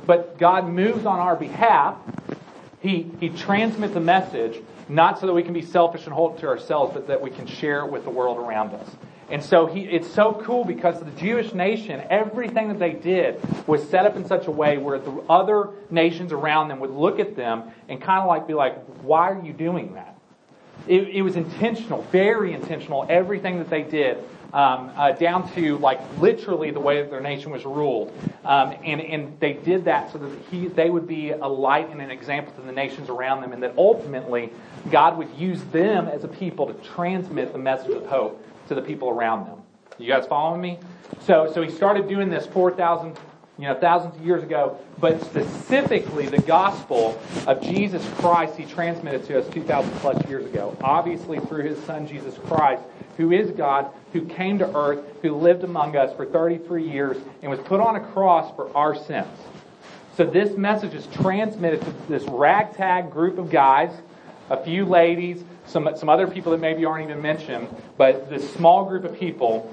But 0.07 0.39
God 0.39 0.69
moves 0.69 1.07
on 1.07 1.19
our 1.19 1.37
behalf 1.37 1.97
he, 2.83 3.09
he 3.21 3.29
transmits 3.29 3.95
a 3.95 4.01
message 4.01 4.61
not 4.89 5.21
so 5.21 5.27
that 5.27 5.33
we 5.33 5.45
can 5.45 5.55
be 5.55 5.63
selfish 5.63 6.05
and 6.05 6.13
hold 6.13 6.37
it 6.37 6.41
to 6.41 6.49
ourselves, 6.49 6.93
but 6.93 7.07
that 7.07 7.23
we 7.23 7.31
can 7.31 7.47
share 7.47 7.85
it 7.85 7.93
with 7.93 8.03
the 8.05 8.11
world 8.11 8.39
around 8.39 8.75
us. 8.75 8.89
And 9.32 9.43
so 9.43 9.64
he, 9.64 9.81
it's 9.81 10.12
so 10.12 10.34
cool 10.44 10.62
because 10.62 11.00
the 11.00 11.11
Jewish 11.12 11.55
nation, 11.55 12.02
everything 12.11 12.69
that 12.69 12.79
they 12.79 12.93
did 12.93 13.40
was 13.67 13.82
set 13.88 14.05
up 14.05 14.14
in 14.14 14.26
such 14.26 14.46
a 14.46 14.50
way 14.50 14.76
where 14.76 14.99
the 14.99 15.11
other 15.29 15.70
nations 15.90 16.32
around 16.32 16.69
them 16.69 16.81
would 16.81 16.90
look 16.90 17.19
at 17.19 17.34
them 17.34 17.70
and 17.88 17.99
kind 17.99 18.20
of 18.20 18.29
like 18.29 18.46
be 18.46 18.52
like, 18.52 18.76
why 19.00 19.31
are 19.31 19.43
you 19.43 19.55
doing 19.55 19.94
that? 19.94 20.19
It, 20.87 21.08
it 21.08 21.23
was 21.23 21.37
intentional, 21.37 22.02
very 22.12 22.52
intentional, 22.52 23.06
everything 23.08 23.56
that 23.58 23.70
they 23.70 23.82
did 23.82 24.19
um, 24.52 24.93
uh, 24.96 25.12
down 25.12 25.50
to 25.55 25.78
like 25.78 26.00
literally 26.19 26.70
the 26.70 26.81
way 26.81 27.00
that 27.00 27.11
their 27.11 27.23
nation 27.23 27.52
was 27.52 27.64
ruled. 27.64 28.12
Um, 28.44 28.75
and, 28.85 29.00
and 29.00 29.40
they 29.40 29.55
did 29.55 29.87
that 29.87 30.12
so 30.12 30.19
that 30.19 30.31
he, 30.50 30.69
they 30.69 30.90
would 30.90 31.06
be 31.08 31.31
a 31.31 31.46
light 31.46 31.88
and 31.88 32.02
an 32.02 32.11
example 32.11 32.52
to 32.56 32.61
the 32.61 32.73
nations 32.73 33.08
around 33.08 33.40
them, 33.40 33.55
and 33.55 33.62
that 33.62 33.73
ultimately 33.78 34.50
God 34.90 35.17
would 35.17 35.31
use 35.38 35.62
them 35.64 36.06
as 36.06 36.23
a 36.23 36.28
people 36.28 36.67
to 36.67 36.75
transmit 36.90 37.52
the 37.52 37.58
message 37.58 37.93
of 37.93 38.05
hope 38.05 38.44
to 38.69 38.75
the 38.75 38.82
people 38.82 39.09
around 39.09 39.47
them. 39.47 39.62
You 39.99 40.09
guys 40.09 40.26
following 40.26 40.61
me? 40.61 40.79
So, 41.20 41.50
so 41.53 41.62
he 41.62 41.70
started 41.70 42.09
doing 42.09 42.29
this 42.29 42.47
4,000 42.47 43.17
you 43.59 43.69
know, 43.69 43.75
thousands 43.75 44.17
of 44.17 44.26
years 44.26 44.43
ago, 44.43 44.79
but 44.99 45.23
specifically 45.23 46.26
the 46.26 46.41
gospel 46.41 47.20
of 47.47 47.61
Jesus 47.61 48.06
Christ 48.17 48.56
he 48.56 48.64
transmitted 48.64 49.25
to 49.26 49.38
us 49.38 49.49
2,000 49.50 49.91
plus 49.97 50.26
years 50.29 50.47
ago. 50.47 50.76
Obviously 50.82 51.38
through 51.38 51.64
his 51.64 51.79
son 51.85 52.06
Jesus 52.06 52.37
Christ, 52.47 52.82
who 53.19 53.31
is 53.31 53.50
God, 53.50 53.91
who 54.12 54.25
came 54.25 54.59
to 54.59 54.76
earth, 54.76 55.05
who 55.20 55.37
lived 55.37 55.64
among 55.64 55.97
us 55.97 56.14
for 56.17 56.25
33 56.25 56.88
years, 56.88 57.17
and 57.43 57.50
was 57.50 57.61
put 57.61 57.81
on 57.81 57.97
a 57.97 58.00
cross 58.00 58.55
for 58.56 58.75
our 58.76 58.97
sins. 58.97 59.29
So 60.17 60.25
this 60.25 60.56
message 60.56 60.94
is 60.94 61.06
transmitted 61.06 61.83
to 61.83 61.92
this 62.09 62.25
ragtag 62.25 63.11
group 63.11 63.38
of 63.38 63.50
guys, 63.50 63.92
a 64.50 64.62
few 64.62 64.85
ladies, 64.87 65.45
some, 65.66 65.88
some 65.97 66.09
other 66.09 66.26
people 66.26 66.52
that 66.52 66.61
maybe 66.61 66.85
aren't 66.85 67.09
even 67.09 67.23
mentioned, 67.23 67.69
but 67.97 68.28
this 68.28 68.52
small 68.54 68.85
group 68.85 69.04
of 69.04 69.19
people, 69.19 69.73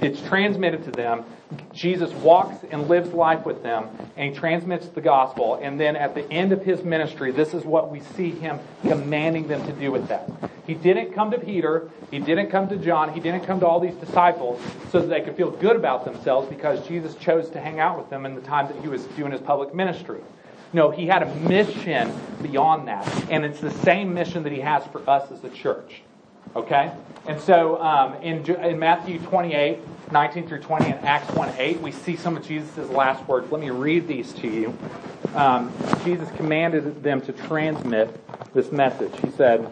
it's 0.00 0.20
transmitted 0.22 0.84
to 0.84 0.90
them. 0.90 1.24
Jesus 1.72 2.12
walks 2.14 2.64
and 2.70 2.88
lives 2.88 3.12
life 3.12 3.46
with 3.46 3.62
them, 3.62 3.88
and 4.16 4.32
he 4.32 4.38
transmits 4.38 4.88
the 4.88 5.00
gospel. 5.00 5.58
And 5.62 5.78
then 5.78 5.94
at 5.94 6.14
the 6.14 6.30
end 6.32 6.52
of 6.52 6.62
his 6.64 6.82
ministry, 6.82 7.30
this 7.30 7.54
is 7.54 7.64
what 7.64 7.90
we 7.90 8.00
see 8.00 8.30
him 8.30 8.58
commanding 8.82 9.46
them 9.46 9.64
to 9.66 9.72
do 9.72 9.92
with 9.92 10.08
that. 10.08 10.28
He 10.66 10.74
didn't 10.74 11.12
come 11.12 11.30
to 11.30 11.38
Peter, 11.38 11.88
he 12.10 12.18
didn't 12.18 12.50
come 12.50 12.68
to 12.68 12.76
John, 12.76 13.12
he 13.12 13.20
didn't 13.20 13.44
come 13.44 13.60
to 13.60 13.66
all 13.66 13.78
these 13.78 13.94
disciples 13.94 14.60
so 14.90 15.00
that 15.00 15.06
they 15.06 15.20
could 15.20 15.36
feel 15.36 15.50
good 15.50 15.76
about 15.76 16.04
themselves 16.04 16.48
because 16.48 16.86
Jesus 16.88 17.14
chose 17.14 17.48
to 17.50 17.60
hang 17.60 17.78
out 17.78 17.96
with 17.96 18.10
them 18.10 18.26
in 18.26 18.34
the 18.34 18.40
time 18.40 18.66
that 18.66 18.76
he 18.80 18.88
was 18.88 19.04
doing 19.16 19.30
his 19.30 19.40
public 19.40 19.72
ministry. 19.72 20.20
No, 20.76 20.90
he 20.90 21.06
had 21.06 21.22
a 21.22 21.34
mission 21.36 22.12
beyond 22.42 22.86
that. 22.88 23.30
And 23.30 23.46
it's 23.46 23.60
the 23.60 23.70
same 23.70 24.12
mission 24.12 24.42
that 24.42 24.52
he 24.52 24.60
has 24.60 24.84
for 24.88 25.00
us 25.08 25.32
as 25.32 25.40
the 25.40 25.48
church. 25.48 26.02
Okay? 26.54 26.92
And 27.26 27.40
so 27.40 27.80
um, 27.80 28.12
in, 28.20 28.44
in 28.44 28.78
Matthew 28.78 29.18
28, 29.20 29.78
19 30.12 30.46
through 30.46 30.60
20, 30.60 30.84
and 30.84 31.06
Acts 31.06 31.34
1 31.34 31.54
8, 31.56 31.80
we 31.80 31.92
see 31.92 32.14
some 32.14 32.36
of 32.36 32.46
Jesus' 32.46 32.90
last 32.90 33.26
words. 33.26 33.50
Let 33.50 33.62
me 33.62 33.70
read 33.70 34.06
these 34.06 34.34
to 34.34 34.48
you. 34.48 34.76
Um, 35.34 35.72
Jesus 36.04 36.28
commanded 36.32 37.02
them 37.02 37.22
to 37.22 37.32
transmit 37.32 38.14
this 38.52 38.70
message. 38.70 39.18
He 39.24 39.30
said, 39.30 39.64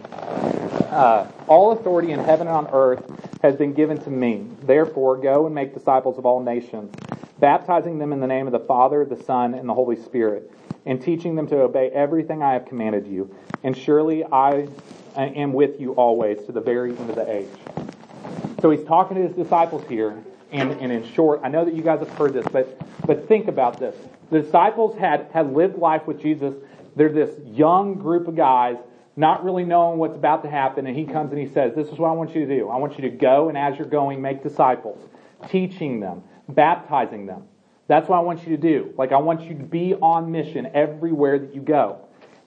uh, 0.88 1.26
All 1.48 1.72
authority 1.72 2.12
in 2.12 2.20
heaven 2.20 2.46
and 2.46 2.56
on 2.56 2.68
earth 2.72 3.04
has 3.42 3.56
been 3.56 3.74
given 3.74 3.98
to 4.04 4.10
me. 4.10 4.46
Therefore, 4.62 5.18
go 5.18 5.44
and 5.44 5.54
make 5.54 5.74
disciples 5.74 6.16
of 6.16 6.24
all 6.24 6.42
nations, 6.42 6.94
baptizing 7.40 7.98
them 7.98 8.10
in 8.14 8.20
the 8.20 8.26
name 8.26 8.46
of 8.46 8.54
the 8.54 8.60
Father, 8.60 9.04
the 9.04 9.22
Son, 9.22 9.52
and 9.52 9.68
the 9.68 9.74
Holy 9.74 9.96
Spirit, 9.96 10.50
and 10.86 11.00
teaching 11.00 11.34
them 11.34 11.46
to 11.48 11.60
obey 11.60 11.90
everything 11.90 12.42
I 12.42 12.52
have 12.52 12.66
commanded 12.66 13.06
you. 13.06 13.34
And 13.62 13.76
surely 13.76 14.24
I 14.24 14.68
am 15.16 15.52
with 15.52 15.80
you 15.80 15.92
always 15.92 16.44
to 16.46 16.52
the 16.52 16.60
very 16.60 16.90
end 16.90 17.10
of 17.10 17.16
the 17.16 17.30
age. 17.30 17.48
So 18.60 18.70
he's 18.70 18.84
talking 18.84 19.16
to 19.16 19.22
his 19.22 19.36
disciples 19.36 19.84
here, 19.88 20.22
and, 20.50 20.72
and 20.72 20.92
in 20.92 21.04
short, 21.12 21.40
I 21.42 21.48
know 21.48 21.64
that 21.64 21.74
you 21.74 21.82
guys 21.82 22.00
have 22.00 22.10
heard 22.10 22.32
this, 22.32 22.46
but, 22.50 22.78
but 23.06 23.28
think 23.28 23.48
about 23.48 23.78
this. 23.78 23.94
The 24.30 24.42
disciples 24.42 24.96
had, 24.98 25.28
had 25.32 25.52
lived 25.52 25.76
life 25.76 26.06
with 26.06 26.20
Jesus. 26.20 26.54
They're 26.96 27.12
this 27.12 27.38
young 27.46 27.94
group 27.94 28.28
of 28.28 28.36
guys, 28.36 28.76
not 29.16 29.44
really 29.44 29.64
knowing 29.64 29.98
what's 29.98 30.16
about 30.16 30.42
to 30.44 30.50
happen, 30.50 30.86
and 30.86 30.96
he 30.96 31.04
comes 31.04 31.30
and 31.32 31.40
he 31.40 31.52
says, 31.52 31.74
This 31.74 31.88
is 31.88 31.98
what 31.98 32.08
I 32.08 32.12
want 32.12 32.34
you 32.34 32.46
to 32.46 32.58
do. 32.58 32.68
I 32.68 32.76
want 32.76 32.96
you 32.98 33.02
to 33.02 33.16
go, 33.16 33.48
and 33.48 33.58
as 33.58 33.78
you're 33.78 33.86
going, 33.86 34.22
make 34.22 34.42
disciples, 34.42 34.98
teaching 35.48 36.00
them, 36.00 36.22
baptizing 36.48 37.26
them. 37.26 37.44
That's 37.86 38.08
what 38.08 38.16
I 38.16 38.20
want 38.20 38.46
you 38.46 38.56
to 38.56 38.62
do. 38.62 38.94
Like, 38.96 39.12
I 39.12 39.18
want 39.18 39.42
you 39.42 39.56
to 39.56 39.64
be 39.64 39.94
on 39.94 40.30
mission 40.30 40.70
everywhere 40.72 41.38
that 41.38 41.54
you 41.54 41.60
go. 41.60 42.00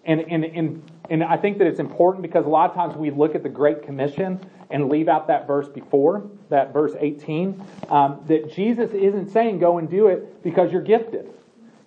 And, 0.05 0.21
and, 0.21 0.45
and, 0.45 0.91
and 1.09 1.23
I 1.23 1.37
think 1.37 1.57
that 1.59 1.67
it's 1.67 1.79
important 1.79 2.23
because 2.23 2.45
a 2.45 2.49
lot 2.49 2.69
of 2.69 2.75
times 2.75 2.95
we 2.95 3.11
look 3.11 3.35
at 3.35 3.43
the 3.43 3.49
Great 3.49 3.83
Commission 3.83 4.39
and 4.69 4.89
leave 4.89 5.07
out 5.07 5.27
that 5.27 5.45
verse 5.45 5.67
before, 5.67 6.29
that 6.49 6.73
verse 6.73 6.93
18, 6.99 7.63
um, 7.89 8.23
that 8.27 8.53
Jesus 8.53 8.91
isn't 8.91 9.29
saying 9.29 9.59
go 9.59 9.77
and 9.77 9.89
do 9.89 10.07
it 10.07 10.43
because 10.43 10.71
you're 10.71 10.81
gifted. 10.81 11.29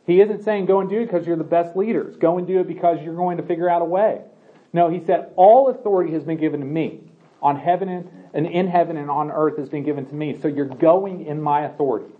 He 0.07 0.21
isn't 0.21 0.43
saying 0.45 0.67
go 0.67 0.81
and 0.81 0.89
do 0.89 1.01
it 1.01 1.07
because 1.07 1.27
you're 1.27 1.37
the 1.37 1.45
best 1.45 1.77
leaders. 1.77 2.17
Go 2.17 2.39
and 2.39 2.47
do 2.47 2.61
it 2.61 2.69
because 2.69 3.03
you're 3.03 3.17
going 3.17 3.37
to 3.37 3.43
figure 3.43 3.69
out 3.69 3.83
a 3.83 3.85
way. 3.85 4.23
No, 4.73 4.89
he 4.89 5.05
said, 5.05 5.33
all 5.37 5.69
authority 5.69 6.13
has 6.13 6.25
been 6.25 6.39
given 6.39 6.61
to 6.61 6.67
me 6.67 7.01
on 7.43 7.57
heaven 7.57 7.89
and, 7.89 8.11
and 8.35 8.47
in 8.47 8.69
heaven 8.69 8.97
and 8.97 9.11
on 9.11 9.31
earth 9.31 9.57
has 9.59 9.69
been 9.69 9.83
given 9.83 10.07
to 10.07 10.15
me. 10.15 10.39
So 10.41 10.49
you're 10.49 10.67
going 10.67 11.27
in 11.27 11.41
my 11.41 11.63
authority. 11.63 12.13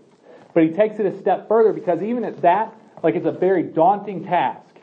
But 0.53 0.63
he 0.63 0.69
takes 0.69 0.99
it 0.99 1.05
a 1.05 1.17
step 1.19 1.47
further 1.47 1.73
because 1.73 2.01
even 2.01 2.23
at 2.23 2.41
that, 2.41 2.75
like 3.03 3.15
it's 3.15 3.25
a 3.25 3.31
very 3.31 3.63
daunting 3.63 4.23
task 4.23 4.75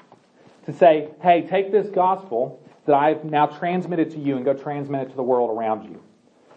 to 0.67 0.73
say, 0.73 1.09
hey, 1.23 1.47
take 1.47 1.73
this 1.73 1.89
gospel 1.89 2.63
that 2.87 2.95
I've 2.95 3.25
now 3.25 3.47
transmitted 3.47 4.11
to 4.13 4.19
you 4.19 4.37
and 4.37 4.45
go 4.45 4.55
transmit 4.55 5.03
it 5.03 5.11
to 5.11 5.17
the 5.17 5.23
world 5.23 5.51
around 5.51 5.85
you 5.85 6.03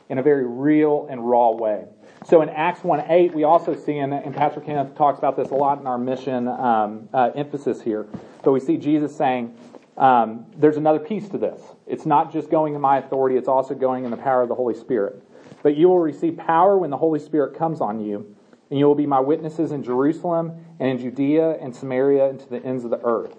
in 0.09 0.17
a 0.17 0.23
very 0.23 0.45
real 0.45 1.07
and 1.09 1.27
raw 1.27 1.51
way. 1.51 1.85
So 2.27 2.41
in 2.41 2.49
Acts 2.49 2.83
1 2.83 3.05
8, 3.09 3.33
we 3.33 3.43
also 3.43 3.75
see, 3.75 3.97
and, 3.97 4.13
and 4.13 4.35
Pastor 4.35 4.61
Kenneth 4.61 4.95
talks 4.95 5.17
about 5.17 5.35
this 5.35 5.49
a 5.49 5.55
lot 5.55 5.79
in 5.79 5.87
our 5.87 5.97
mission 5.97 6.47
um, 6.47 7.09
uh, 7.13 7.31
emphasis 7.35 7.81
here, 7.81 8.07
but 8.43 8.51
we 8.51 8.59
see 8.59 8.77
Jesus 8.77 9.15
saying, 9.15 9.55
um, 9.97 10.45
there's 10.57 10.77
another 10.77 10.99
piece 10.99 11.27
to 11.29 11.37
this. 11.37 11.61
It's 11.87 12.05
not 12.05 12.31
just 12.31 12.49
going 12.49 12.75
in 12.75 12.81
my 12.81 12.97
authority, 12.97 13.37
it's 13.37 13.47
also 13.47 13.73
going 13.73 14.05
in 14.05 14.11
the 14.11 14.17
power 14.17 14.41
of 14.41 14.49
the 14.49 14.55
Holy 14.55 14.75
Spirit. 14.75 15.23
But 15.63 15.75
you 15.75 15.89
will 15.89 15.99
receive 15.99 16.37
power 16.37 16.77
when 16.77 16.89
the 16.89 16.97
Holy 16.97 17.19
Spirit 17.19 17.57
comes 17.57 17.81
on 17.81 17.99
you, 17.99 18.35
and 18.71 18.79
you 18.79 18.87
will 18.87 18.95
be 18.95 19.05
my 19.05 19.19
witnesses 19.19 19.73
in 19.73 19.83
Jerusalem 19.83 20.65
and 20.79 20.89
in 20.89 20.97
Judea 20.97 21.57
and 21.59 21.75
Samaria 21.75 22.29
and 22.29 22.39
to 22.39 22.49
the 22.49 22.63
ends 22.63 22.85
of 22.85 22.89
the 22.89 23.01
earth. 23.03 23.35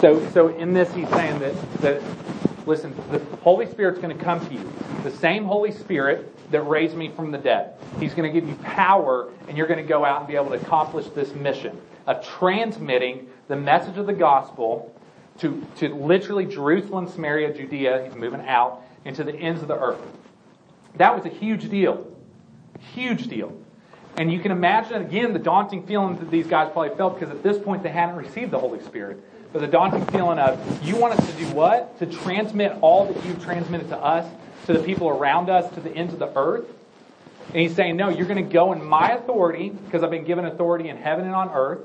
So, 0.00 0.24
so 0.30 0.48
in 0.48 0.74
this, 0.74 0.92
he's 0.92 1.08
saying 1.08 1.38
that, 1.38 1.72
that 1.80 2.02
listen, 2.66 2.94
the 3.10 3.18
Holy 3.42 3.66
Spirit's 3.66 3.98
going 3.98 4.16
to 4.16 4.22
come 4.22 4.46
to 4.46 4.54
you. 4.54 4.70
The 5.02 5.10
same 5.10 5.44
Holy 5.46 5.72
Spirit 5.72 6.30
that 6.50 6.60
raised 6.62 6.94
me 6.94 7.08
from 7.08 7.30
the 7.30 7.38
dead. 7.38 7.72
He's 7.98 8.12
going 8.12 8.30
to 8.30 8.40
give 8.40 8.46
you 8.46 8.54
power, 8.56 9.32
and 9.48 9.56
you're 9.56 9.66
going 9.66 9.82
to 9.82 9.88
go 9.88 10.04
out 10.04 10.18
and 10.20 10.28
be 10.28 10.36
able 10.36 10.50
to 10.50 10.56
accomplish 10.56 11.06
this 11.08 11.34
mission 11.34 11.80
of 12.06 12.22
transmitting 12.22 13.28
the 13.48 13.56
message 13.56 13.96
of 13.96 14.06
the 14.06 14.12
gospel 14.12 14.94
to, 15.38 15.66
to 15.76 15.88
literally 15.94 16.44
Jerusalem, 16.44 17.08
Samaria, 17.08 17.54
Judea. 17.54 18.04
He's 18.04 18.14
moving 18.14 18.42
out 18.42 18.82
into 19.06 19.24
the 19.24 19.34
ends 19.34 19.62
of 19.62 19.68
the 19.68 19.78
earth. 19.78 20.00
That 20.96 21.16
was 21.16 21.24
a 21.24 21.34
huge 21.34 21.70
deal. 21.70 22.13
Huge 22.92 23.26
deal. 23.28 23.56
And 24.16 24.32
you 24.32 24.38
can 24.38 24.52
imagine, 24.52 25.02
again, 25.02 25.32
the 25.32 25.38
daunting 25.38 25.86
feelings 25.86 26.20
that 26.20 26.30
these 26.30 26.46
guys 26.46 26.70
probably 26.72 26.96
felt 26.96 27.18
because 27.18 27.34
at 27.34 27.42
this 27.42 27.58
point 27.58 27.82
they 27.82 27.88
hadn't 27.88 28.16
received 28.16 28.52
the 28.52 28.58
Holy 28.58 28.80
Spirit. 28.82 29.20
But 29.52 29.60
the 29.60 29.68
daunting 29.68 30.04
feeling 30.06 30.38
of, 30.38 30.84
you 30.84 30.96
want 30.96 31.18
us 31.18 31.30
to 31.30 31.36
do 31.36 31.46
what? 31.54 31.98
To 31.98 32.06
transmit 32.06 32.76
all 32.80 33.12
that 33.12 33.24
you've 33.24 33.42
transmitted 33.42 33.88
to 33.88 33.96
us, 33.96 34.28
to 34.66 34.72
the 34.72 34.82
people 34.82 35.08
around 35.08 35.50
us, 35.50 35.72
to 35.74 35.80
the 35.80 35.90
ends 35.90 36.12
of 36.12 36.18
the 36.18 36.36
earth? 36.36 36.66
And 37.48 37.56
he's 37.56 37.74
saying, 37.74 37.96
no, 37.96 38.08
you're 38.08 38.26
going 38.26 38.44
to 38.44 38.52
go 38.52 38.72
in 38.72 38.82
my 38.84 39.10
authority, 39.12 39.70
because 39.70 40.02
I've 40.02 40.10
been 40.10 40.24
given 40.24 40.44
authority 40.44 40.88
in 40.88 40.96
heaven 40.96 41.24
and 41.24 41.34
on 41.34 41.50
earth, 41.50 41.80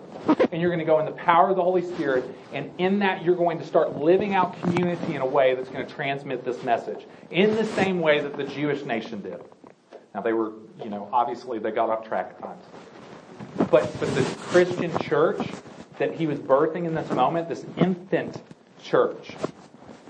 and 0.52 0.62
you're 0.62 0.72
going 0.72 0.80
to 0.80 0.86
go 0.86 1.00
in 1.00 1.06
the 1.06 1.12
power 1.12 1.50
of 1.50 1.58
the 1.58 1.62
Holy 1.62 1.84
Spirit, 1.84 2.26
and 2.54 2.72
in 2.80 3.00
that 3.00 3.24
you're 3.24 3.36
going 3.36 3.60
to 3.60 3.66
start 3.66 3.98
living 3.98 4.34
out 4.34 4.60
community 4.62 5.16
in 5.16 5.22
a 5.22 5.26
way 5.26 5.54
that's 5.54 5.70
going 5.70 5.86
to 5.86 5.94
transmit 5.94 6.46
this 6.46 6.64
message, 6.64 7.06
in 7.30 7.56
the 7.56 7.66
same 7.66 8.00
way 8.00 8.20
that 8.20 8.38
the 8.38 8.46
Jewish 8.46 8.84
nation 8.84 9.22
did. 9.22 9.42
Now 10.14 10.22
they 10.22 10.34
were, 10.34 10.54
you 10.84 10.90
know, 10.90 11.10
obviously 11.12 11.60
they 11.60 11.72
got 11.72 11.90
off 11.90 12.08
track 12.08 12.36
at 12.38 12.42
times. 12.42 12.64
But, 13.58 14.00
but 14.00 14.14
the 14.16 14.24
Christian 14.40 14.98
church 15.00 15.40
that 15.98 16.14
he 16.14 16.28
was 16.28 16.40
birthing 16.40 16.86
in 16.86 16.96
this 16.96 17.10
moment, 17.12 17.48
this 17.48 17.66
infant 17.78 18.42
church, 18.82 19.36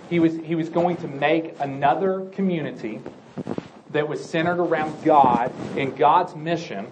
he 0.10 0.20
was, 0.20 0.36
he 0.38 0.56
was 0.56 0.70
going 0.70 0.98
to 0.98 1.08
make 1.08 1.60
another 1.60 2.26
community 2.32 3.00
that 3.92 4.08
was 4.08 4.24
centered 4.24 4.60
around 4.60 5.04
God 5.04 5.52
and 5.78 5.96
God's 5.98 6.36
mission 6.36 6.88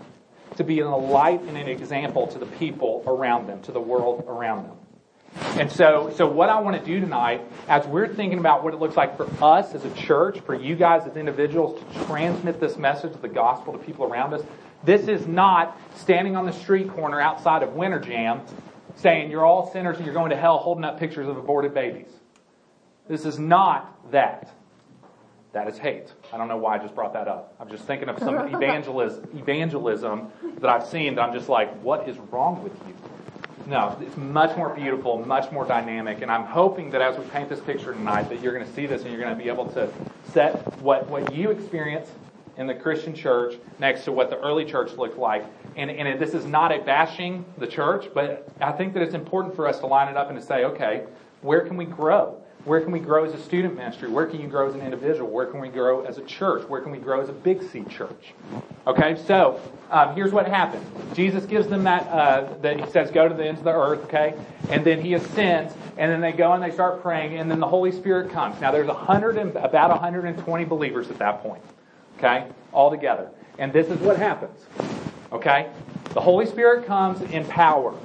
to 0.58 0.64
be 0.64 0.80
a 0.80 0.90
light 0.90 1.42
and 1.42 1.58
an 1.58 1.68
example 1.68 2.28
to 2.28 2.40
the 2.40 2.46
people 2.46 3.04
around 3.06 3.48
them, 3.48 3.62
to 3.64 3.72
the 3.72 3.80
world 3.80 4.26
around 4.28 4.68
them. 4.68 4.77
And 5.36 5.72
so, 5.72 6.14
so 6.16 6.28
what 6.28 6.50
I 6.50 6.60
want 6.60 6.78
to 6.78 6.86
do 6.86 7.00
tonight, 7.00 7.42
as 7.68 7.86
we're 7.88 8.08
thinking 8.08 8.40
about 8.40 8.64
what 8.64 8.74
it 8.74 8.80
looks 8.80 8.96
like 8.96 9.18
for 9.18 9.28
us 9.44 9.74
as 9.74 9.86
a 9.86 9.92
church, 9.92 10.40
for 10.42 10.56
you 10.56 10.76
guys 10.76 11.08
as 11.08 11.16
individuals 11.18 11.80
to 11.80 12.06
transmit 12.06 12.60
this 12.60 12.78
message 12.78 13.14
of 13.14 13.22
the 13.22 13.28
gospel 13.28 13.74
to 13.74 13.80
people 13.80 14.06
around 14.06 14.34
us, 14.34 14.42
this 14.84 15.08
is 15.08 15.28
not 15.28 15.80
standing 15.96 16.36
on 16.36 16.46
the 16.46 16.54
street 16.54 16.90
corner 16.90 17.20
outside 17.20 17.64
of 17.64 17.74
Winter 17.74 18.00
Jam 18.00 18.42
saying 18.96 19.30
you're 19.30 19.46
all 19.46 19.72
sinners 19.72 19.98
and 19.98 20.06
you're 20.06 20.14
going 20.14 20.30
to 20.30 20.36
hell 20.36 20.58
holding 20.58 20.84
up 20.84 21.00
pictures 21.00 21.28
of 21.28 21.38
aborted 21.38 21.74
babies. 21.74 22.10
This 23.08 23.26
is 23.26 23.40
not 23.40 24.12
that. 24.12 24.54
That 25.54 25.68
is 25.68 25.78
hate. 25.78 26.14
I 26.32 26.38
don't 26.38 26.48
know 26.48 26.58
why 26.58 26.76
I 26.76 26.78
just 26.78 26.94
brought 26.94 27.14
that 27.14 27.28
up. 27.28 27.56
I'm 27.60 27.70
just 27.70 27.86
thinking 27.86 28.10
of 28.10 28.20
some 28.20 28.36
evangelism, 28.54 29.28
evangelism 29.36 30.32
that 30.60 30.70
I've 30.70 30.86
seen 30.86 31.16
that 31.16 31.22
I'm 31.22 31.34
just 31.34 31.50
like, 31.50 31.74
what 31.82 32.08
is 32.08 32.18
wrong 32.32 32.64
with 32.64 32.74
you? 32.88 32.94
No, 33.68 33.98
it's 34.00 34.16
much 34.16 34.56
more 34.56 34.70
beautiful, 34.74 35.18
much 35.26 35.52
more 35.52 35.66
dynamic, 35.66 36.22
and 36.22 36.32
I'm 36.32 36.46
hoping 36.46 36.90
that 36.92 37.02
as 37.02 37.20
we 37.20 37.26
paint 37.26 37.50
this 37.50 37.60
picture 37.60 37.92
tonight, 37.92 38.30
that 38.30 38.42
you're 38.42 38.54
going 38.54 38.66
to 38.66 38.74
see 38.74 38.86
this 38.86 39.02
and 39.02 39.12
you're 39.12 39.20
going 39.20 39.38
to 39.38 39.44
be 39.44 39.50
able 39.50 39.66
to 39.72 39.92
set 40.32 40.56
what, 40.82 41.06
what 41.10 41.36
you 41.36 41.52
experience 41.52 42.10
in 42.56 42.66
the 42.66 42.74
Christian 42.74 43.14
church 43.14 43.56
next 43.78 44.06
to 44.06 44.14
what 44.14 44.30
the 44.30 44.40
early 44.40 44.64
church 44.64 44.94
looked 44.94 45.18
like. 45.18 45.44
And, 45.76 45.92
and 45.92 46.18
this 46.18 46.34
is 46.34 46.46
not 46.46 46.72
a 46.72 46.82
bashing 46.82 47.44
the 47.58 47.68
church, 47.68 48.06
but 48.14 48.48
I 48.62 48.72
think 48.72 48.94
that 48.94 49.04
it's 49.04 49.14
important 49.14 49.54
for 49.54 49.68
us 49.68 49.80
to 49.80 49.88
line 49.88 50.08
it 50.08 50.16
up 50.16 50.30
and 50.30 50.40
to 50.40 50.46
say, 50.46 50.64
okay, 50.64 51.04
where 51.42 51.60
can 51.60 51.76
we 51.76 51.84
grow? 51.84 52.42
Where 52.68 52.82
can 52.82 52.92
we 52.92 53.00
grow 53.00 53.24
as 53.24 53.34
a 53.34 53.42
student 53.42 53.78
ministry? 53.78 54.10
Where 54.10 54.26
can 54.26 54.42
you 54.42 54.48
grow 54.48 54.68
as 54.68 54.76
an 54.76 54.82
individual? 54.82 55.30
Where 55.30 55.46
can 55.46 55.62
we 55.62 55.70
grow 55.70 56.04
as 56.04 56.18
a 56.18 56.22
church? 56.24 56.68
Where 56.68 56.82
can 56.82 56.92
we 56.92 56.98
grow 56.98 57.22
as 57.22 57.30
a 57.30 57.32
big 57.32 57.64
C 57.64 57.86
church? 57.86 58.34
Okay, 58.86 59.18
so 59.26 59.62
um, 59.90 60.14
here's 60.16 60.34
what 60.34 60.46
happened. 60.46 60.86
Jesus 61.14 61.46
gives 61.46 61.68
them 61.68 61.86
that, 61.86 62.06
uh, 62.10 62.56
that 62.62 62.78
he 62.78 62.86
says, 62.92 63.10
go 63.10 63.30
to 63.30 63.34
the 63.34 63.46
ends 63.46 63.62
of 63.62 63.64
the 63.64 63.72
earth, 63.72 64.04
okay? 64.04 64.34
And 64.70 64.84
then 64.84 65.02
he 65.02 65.14
ascends, 65.14 65.76
and 65.96 66.12
then 66.12 66.20
they 66.20 66.34
go 66.34 66.52
and 66.52 66.62
they 66.62 66.72
start 66.72 67.02
praying, 67.02 67.38
and 67.38 67.50
then 67.50 67.62
the 67.62 67.68
Holy 67.68 67.94
Spirit 67.94 68.34
comes. 68.34 68.60
Now 68.60 68.74
there's 68.74 68.88
100 68.88 69.38
and, 69.38 69.56
about 69.56 69.90
120 69.92 70.66
believers 70.66 71.10
at 71.10 71.18
that 71.20 71.42
point, 71.42 71.64
okay, 72.18 72.48
all 72.74 72.92
together. 72.92 73.30
And 73.60 73.72
this 73.72 73.88
is 73.88 73.98
what 74.00 74.18
happens, 74.18 74.60
okay? 75.32 75.72
The 76.14 76.22
Holy 76.22 76.46
Spirit 76.46 76.86
comes 76.86 77.22
in 77.32 77.46
power. 77.46 77.96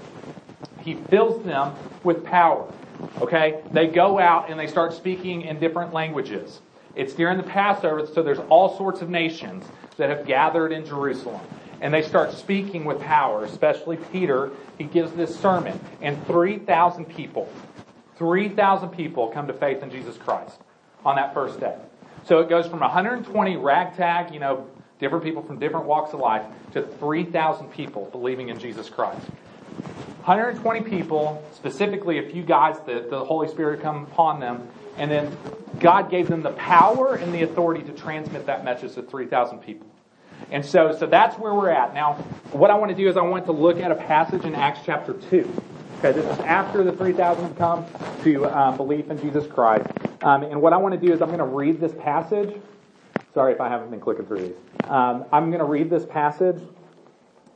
He 0.83 0.95
fills 0.95 1.45
them 1.45 1.75
with 2.05 2.25
power. 2.25 2.73
Okay? 3.21 3.63
They 3.73 3.87
go 3.87 4.19
out 4.19 4.51
and 4.51 4.59
they 4.59 4.67
start 4.67 4.93
speaking 4.93 5.43
in 5.43 5.59
different 5.59 5.93
languages. 5.93 6.61
It's 6.95 7.15
during 7.15 7.39
the 7.39 7.43
Passover, 7.43 8.07
so 8.07 8.23
there's 8.23 8.39
all 8.51 8.77
sorts 8.77 9.01
of 9.01 9.09
nations 9.09 9.65
that 9.97 10.11
have 10.11 10.27
gathered 10.27 10.73
in 10.73 10.85
Jerusalem. 10.85 11.41
And 11.81 11.93
they 11.93 12.03
start 12.03 12.33
speaking 12.33 12.85
with 12.85 13.01
power, 13.01 13.45
especially 13.45 13.97
Peter. 13.97 14.51
He 14.79 14.85
gives 14.85 15.13
this 15.13 15.39
sermon, 15.39 15.81
and 16.01 16.25
3,000 16.27 17.07
people, 17.07 17.49
3,000 18.17 18.91
people 18.91 19.29
come 19.29 19.47
to 19.47 19.53
faith 19.53 19.83
in 19.83 19.91
Jesus 19.91 20.17
Christ 20.17 20.61
on 21.05 21.17
that 21.17 21.35
first 21.35 21.59
day. 21.59 21.77
So 22.25 22.39
it 22.39 22.49
goes 22.49 22.69
from 22.69 22.81
120 22.81 23.57
ragtag, 23.57 24.33
you 24.33 24.39
know, 24.39 24.69
different 25.01 25.25
people 25.25 25.43
from 25.43 25.59
different 25.59 25.87
walks 25.87 26.13
of 26.13 26.21
life, 26.21 26.45
to 26.73 26.83
3,000 26.83 27.73
people 27.73 28.09
believing 28.13 28.49
in 28.49 28.61
Jesus 28.61 28.89
Christ. 28.89 29.27
120 30.25 30.83
people, 30.83 31.43
specifically 31.53 32.25
a 32.25 32.31
few 32.31 32.45
guys 32.45 32.77
that 32.87 33.11
the 33.11 33.25
Holy 33.25 33.49
Spirit 33.49 33.83
come 33.83 34.05
upon 34.05 34.39
them, 34.39 34.69
and 34.97 35.11
then 35.11 35.37
God 35.81 36.13
gave 36.13 36.29
them 36.29 36.45
the 36.45 36.53
power 36.53 37.17
and 37.17 37.35
the 37.35 37.43
authority 37.43 37.83
to 37.83 37.93
transmit 37.93 38.47
that 38.47 38.65
message 38.65 38.95
to 38.95 39.03
3,000 39.03 39.59
people. 39.59 39.89
And 40.53 40.65
so, 40.65 40.97
so 40.97 41.07
that's 41.07 41.37
where 41.41 41.53
we're 41.53 41.71
at. 41.71 41.93
Now, 41.93 42.15
what 42.53 42.71
I 42.71 42.77
want 42.77 42.91
to 42.91 42.97
do 42.97 43.09
is 43.09 43.17
I 43.17 43.23
want 43.23 43.47
to 43.47 43.53
look 43.53 43.81
at 43.81 43.91
a 43.91 43.97
passage 43.97 44.45
in 44.45 44.55
Acts 44.55 44.79
chapter 44.87 45.15
2. 45.15 45.63
Okay, 45.99 46.13
this 46.13 46.25
is 46.25 46.39
after 46.45 46.85
the 46.85 46.93
3,000 46.93 47.43
have 47.43 47.59
come 47.59 47.85
to 48.23 48.47
um, 48.47 48.77
belief 48.77 49.11
in 49.11 49.21
Jesus 49.21 49.45
Christ. 49.49 49.89
Um, 50.23 50.45
and 50.45 50.63
what 50.63 50.73
I 50.73 50.77
want 50.77 50.95
to 50.95 51.05
do 51.05 51.13
is 51.13 51.21
I'm 51.21 51.31
going 51.31 51.41
to 51.41 51.45
read 51.45 51.81
this 51.81 51.95
passage. 51.99 52.61
Sorry 53.35 53.53
if 53.53 53.61
I 53.61 53.69
haven't 53.69 53.91
been 53.91 54.01
clicking 54.01 54.27
through 54.27 54.43
these. 54.43 54.57
Um, 54.85 55.25
I'm 55.33 55.51
going 55.51 55.59
to 55.59 55.65
read 55.65 55.91
this 55.91 56.07
passage, 56.07 56.63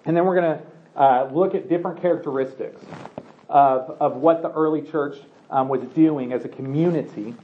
and 0.04 0.16
then 0.16 0.24
we're 0.24 0.40
going 0.40 0.58
to 0.58 0.75
uh, 0.96 1.28
look 1.32 1.54
at 1.54 1.68
different 1.68 2.00
characteristics 2.00 2.82
of, 3.48 3.96
of 4.00 4.16
what 4.16 4.42
the 4.42 4.50
early 4.52 4.82
church 4.82 5.18
um, 5.50 5.68
was 5.68 5.82
doing 5.94 6.32
as 6.32 6.44
a 6.44 6.48
community 6.48 7.34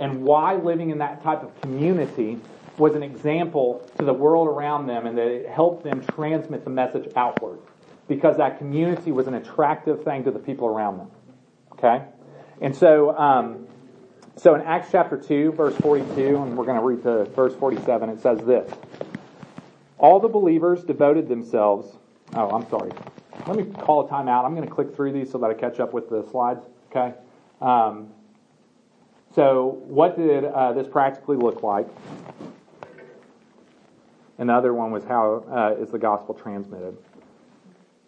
and 0.00 0.22
why 0.22 0.54
living 0.54 0.90
in 0.90 0.98
that 0.98 1.22
type 1.22 1.42
of 1.42 1.60
community 1.60 2.38
was 2.78 2.94
an 2.94 3.02
example 3.02 3.84
to 3.98 4.04
the 4.04 4.12
world 4.12 4.46
around 4.46 4.86
them 4.86 5.06
and 5.06 5.18
that 5.18 5.26
it 5.26 5.48
helped 5.48 5.82
them 5.82 6.04
transmit 6.14 6.64
the 6.64 6.70
message 6.70 7.10
outward 7.16 7.58
because 8.06 8.36
that 8.36 8.58
community 8.58 9.12
was 9.12 9.26
an 9.26 9.34
attractive 9.34 10.04
thing 10.04 10.24
to 10.24 10.30
the 10.30 10.38
people 10.38 10.68
around 10.68 10.98
them. 10.98 11.10
Okay? 11.72 12.04
And 12.60 12.74
so, 12.74 13.16
um, 13.18 13.66
so 14.36 14.54
in 14.54 14.62
Acts 14.62 14.88
chapter 14.92 15.16
2, 15.16 15.52
verse 15.52 15.76
42, 15.76 16.36
and 16.36 16.56
we're 16.56 16.64
going 16.64 16.78
to 16.78 16.84
read 16.84 17.02
to 17.02 17.24
verse 17.34 17.54
47, 17.56 18.08
it 18.08 18.20
says 18.22 18.38
this 18.46 18.72
All 19.98 20.20
the 20.20 20.28
believers 20.28 20.84
devoted 20.84 21.28
themselves 21.28 21.88
Oh, 22.34 22.50
I'm 22.50 22.68
sorry. 22.68 22.90
Let 23.46 23.56
me 23.56 23.64
call 23.64 24.06
a 24.06 24.08
timeout. 24.08 24.44
I'm 24.44 24.54
going 24.54 24.66
to 24.66 24.74
click 24.74 24.94
through 24.94 25.12
these 25.12 25.30
so 25.30 25.38
that 25.38 25.50
I 25.50 25.54
catch 25.54 25.80
up 25.80 25.92
with 25.92 26.10
the 26.10 26.26
slides. 26.30 26.64
Okay. 26.90 27.14
Um, 27.60 28.08
so, 29.34 29.82
what 29.86 30.16
did 30.16 30.44
uh, 30.44 30.72
this 30.72 30.86
practically 30.86 31.36
look 31.36 31.62
like? 31.62 31.86
Another 34.38 34.72
one 34.72 34.90
was 34.90 35.04
how 35.04 35.44
uh, 35.50 35.82
is 35.82 35.90
the 35.90 35.98
gospel 35.98 36.34
transmitted? 36.34 36.96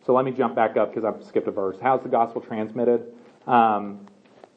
So 0.04 0.14
let 0.14 0.24
me 0.24 0.30
jump 0.30 0.54
back 0.54 0.76
up 0.76 0.94
because 0.94 1.04
I've 1.04 1.24
skipped 1.24 1.48
a 1.48 1.50
verse. 1.50 1.76
How's 1.82 2.02
the 2.02 2.08
gospel 2.08 2.40
transmitted? 2.40 3.12
Um, 3.46 4.06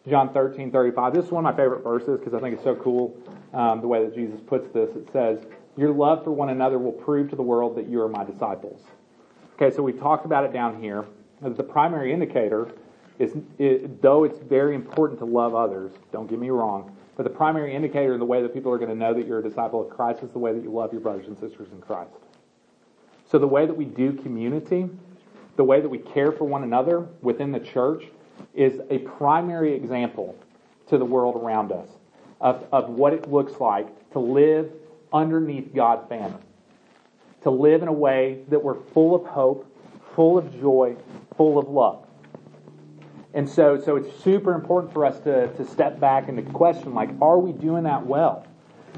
John 0.08 0.34
13, 0.34 0.72
35. 0.72 1.14
This 1.14 1.26
is 1.26 1.32
one 1.32 1.46
of 1.46 1.56
my 1.56 1.58
favorite 1.62 1.84
verses 1.84 2.20
because 2.20 2.34
I 2.34 2.40
think 2.40 2.56
it's 2.56 2.64
so 2.64 2.76
cool 2.76 3.18
um, 3.54 3.82
the 3.82 3.88
way 3.88 4.04
that 4.04 4.14
Jesus 4.16 4.40
puts 4.40 4.72
this. 4.74 4.90
It 4.96 5.10
says, 5.12 5.46
Your 5.76 5.92
love 5.92 6.24
for 6.24 6.32
one 6.32 6.50
another 6.50 6.78
will 6.78 6.92
prove 6.92 7.30
to 7.32 7.36
the 7.36 7.44
world 7.44 7.76
that 7.78 7.88
you 7.88 8.02
are 8.02 8.10
my 8.10 8.24
disciples. 8.24 8.82
Okay, 9.54 9.76
so 9.76 9.84
we 9.84 9.94
talked 9.94 10.26
about 10.26 10.46
it 10.46 10.54
down 10.54 10.82
here. 10.82 11.06
The 11.42 11.64
primary 11.64 12.12
indicator 12.12 12.72
is, 13.20 13.36
it, 13.60 14.02
though 14.02 14.24
it's 14.24 14.40
very 14.40 14.76
important 14.76 15.20
to 15.20 15.26
love 15.26 15.54
others, 15.54 15.92
don't 16.12 16.28
get 16.28 16.40
me 16.40 16.50
wrong, 16.50 16.96
but 17.16 17.24
the 17.24 17.30
primary 17.30 17.76
indicator 17.76 18.14
in 18.14 18.20
the 18.20 18.26
way 18.26 18.42
that 18.42 18.54
people 18.54 18.72
are 18.72 18.78
going 18.78 18.90
to 18.90 18.96
know 18.96 19.14
that 19.14 19.28
you're 19.28 19.40
a 19.40 19.44
disciple 19.44 19.82
of 19.82 19.90
Christ 19.90 20.24
is 20.24 20.32
the 20.32 20.40
way 20.40 20.54
that 20.54 20.64
you 20.64 20.72
love 20.72 20.92
your 20.92 21.02
brothers 21.02 21.28
and 21.28 21.38
sisters 21.38 21.68
in 21.72 21.82
Christ. 21.82 22.12
So 23.30 23.38
the 23.38 23.48
way 23.48 23.66
that 23.66 23.76
we 23.76 23.86
do 23.86 24.14
community, 24.14 24.90
the 25.56 25.64
way 25.64 25.82
that 25.82 25.90
we 25.90 26.00
care 26.00 26.32
for 26.32 26.46
one 26.46 26.64
another 26.64 27.08
within 27.22 27.52
the 27.52 27.60
church 27.60 28.06
is 28.56 28.82
a 28.90 29.00
primary 29.00 29.74
example 29.74 30.36
to 30.88 30.98
the 30.98 31.06
world 31.06 31.36
around 31.36 31.72
us 31.72 31.90
of, 32.42 32.66
of 32.72 32.90
what 32.90 33.14
it 33.14 33.30
looks 33.30 33.60
like 33.60 34.12
to 34.12 34.20
live 34.20 34.72
underneath 35.12 35.74
God's 35.74 36.08
banner. 36.10 36.40
To 37.44 37.52
live 37.52 37.82
in 37.82 37.88
a 37.88 37.94
way 37.94 38.40
that 38.50 38.64
we're 38.64 38.80
full 38.94 39.16
of 39.16 39.26
hope, 39.26 39.70
full 40.16 40.38
of 40.38 40.60
joy, 40.60 40.96
full 41.36 41.58
of 41.58 41.68
love. 41.68 42.06
And 43.34 43.50
so, 43.50 43.80
so 43.80 43.96
it's 43.96 44.24
super 44.24 44.54
important 44.54 44.94
for 44.94 45.06
us 45.06 45.20
to, 45.22 45.48
to 45.54 45.66
step 45.66 46.00
back 46.00 46.30
and 46.30 46.38
to 46.38 46.44
question, 46.54 46.94
like, 46.94 47.10
are 47.22 47.40
we 47.40 47.52
doing 47.52 47.84
that 47.84 48.06
well? 48.06 48.46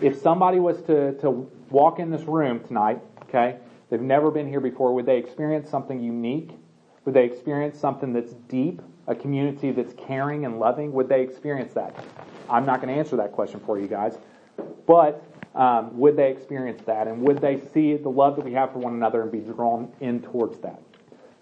If 0.02 0.22
somebody 0.22 0.60
was 0.60 0.82
to, 0.84 1.14
to 1.20 1.50
walk 1.70 2.00
in 2.00 2.12
this 2.12 2.24
room 2.24 2.60
tonight, 2.60 3.02
okay, 3.24 3.58
they've 3.90 4.02
never 4.02 4.30
been 4.30 4.48
here 4.48 4.60
before, 4.60 4.94
would 4.94 5.06
they 5.06 5.18
experience 5.18 5.70
something 5.70 6.04
unique? 6.04 6.52
Would 7.06 7.14
they 7.14 7.24
experience 7.24 7.80
something 7.80 8.12
that's 8.12 8.34
deep, 8.50 8.82
a 9.08 9.16
community 9.16 9.72
that's 9.72 9.94
caring 9.94 10.46
and 10.46 10.60
loving? 10.60 10.92
Would 10.92 11.08
they 11.08 11.22
experience 11.22 11.74
that? 11.74 11.96
I'm 12.50 12.66
not 12.66 12.82
going 12.82 12.94
to 12.94 13.00
answer 13.00 13.16
that 13.16 13.32
question 13.32 13.62
for 13.62 13.80
you 13.80 13.88
guys. 13.88 14.18
But 14.86 15.24
um, 15.56 15.98
would 15.98 16.18
they 16.18 16.32
experience 16.32 16.82
that? 16.86 17.08
And 17.08 17.22
would 17.22 17.40
they 17.40 17.62
see 17.74 17.96
the 17.96 18.10
love 18.10 18.36
that 18.36 18.46
we 18.46 18.54
have 18.54 18.74
for 18.74 18.80
one 18.80 18.94
another 18.94 19.22
and 19.22 19.32
be 19.32 19.40
drawn 19.40 19.92
in 20.02 20.22
towards 20.22 20.60
that? 20.60 20.82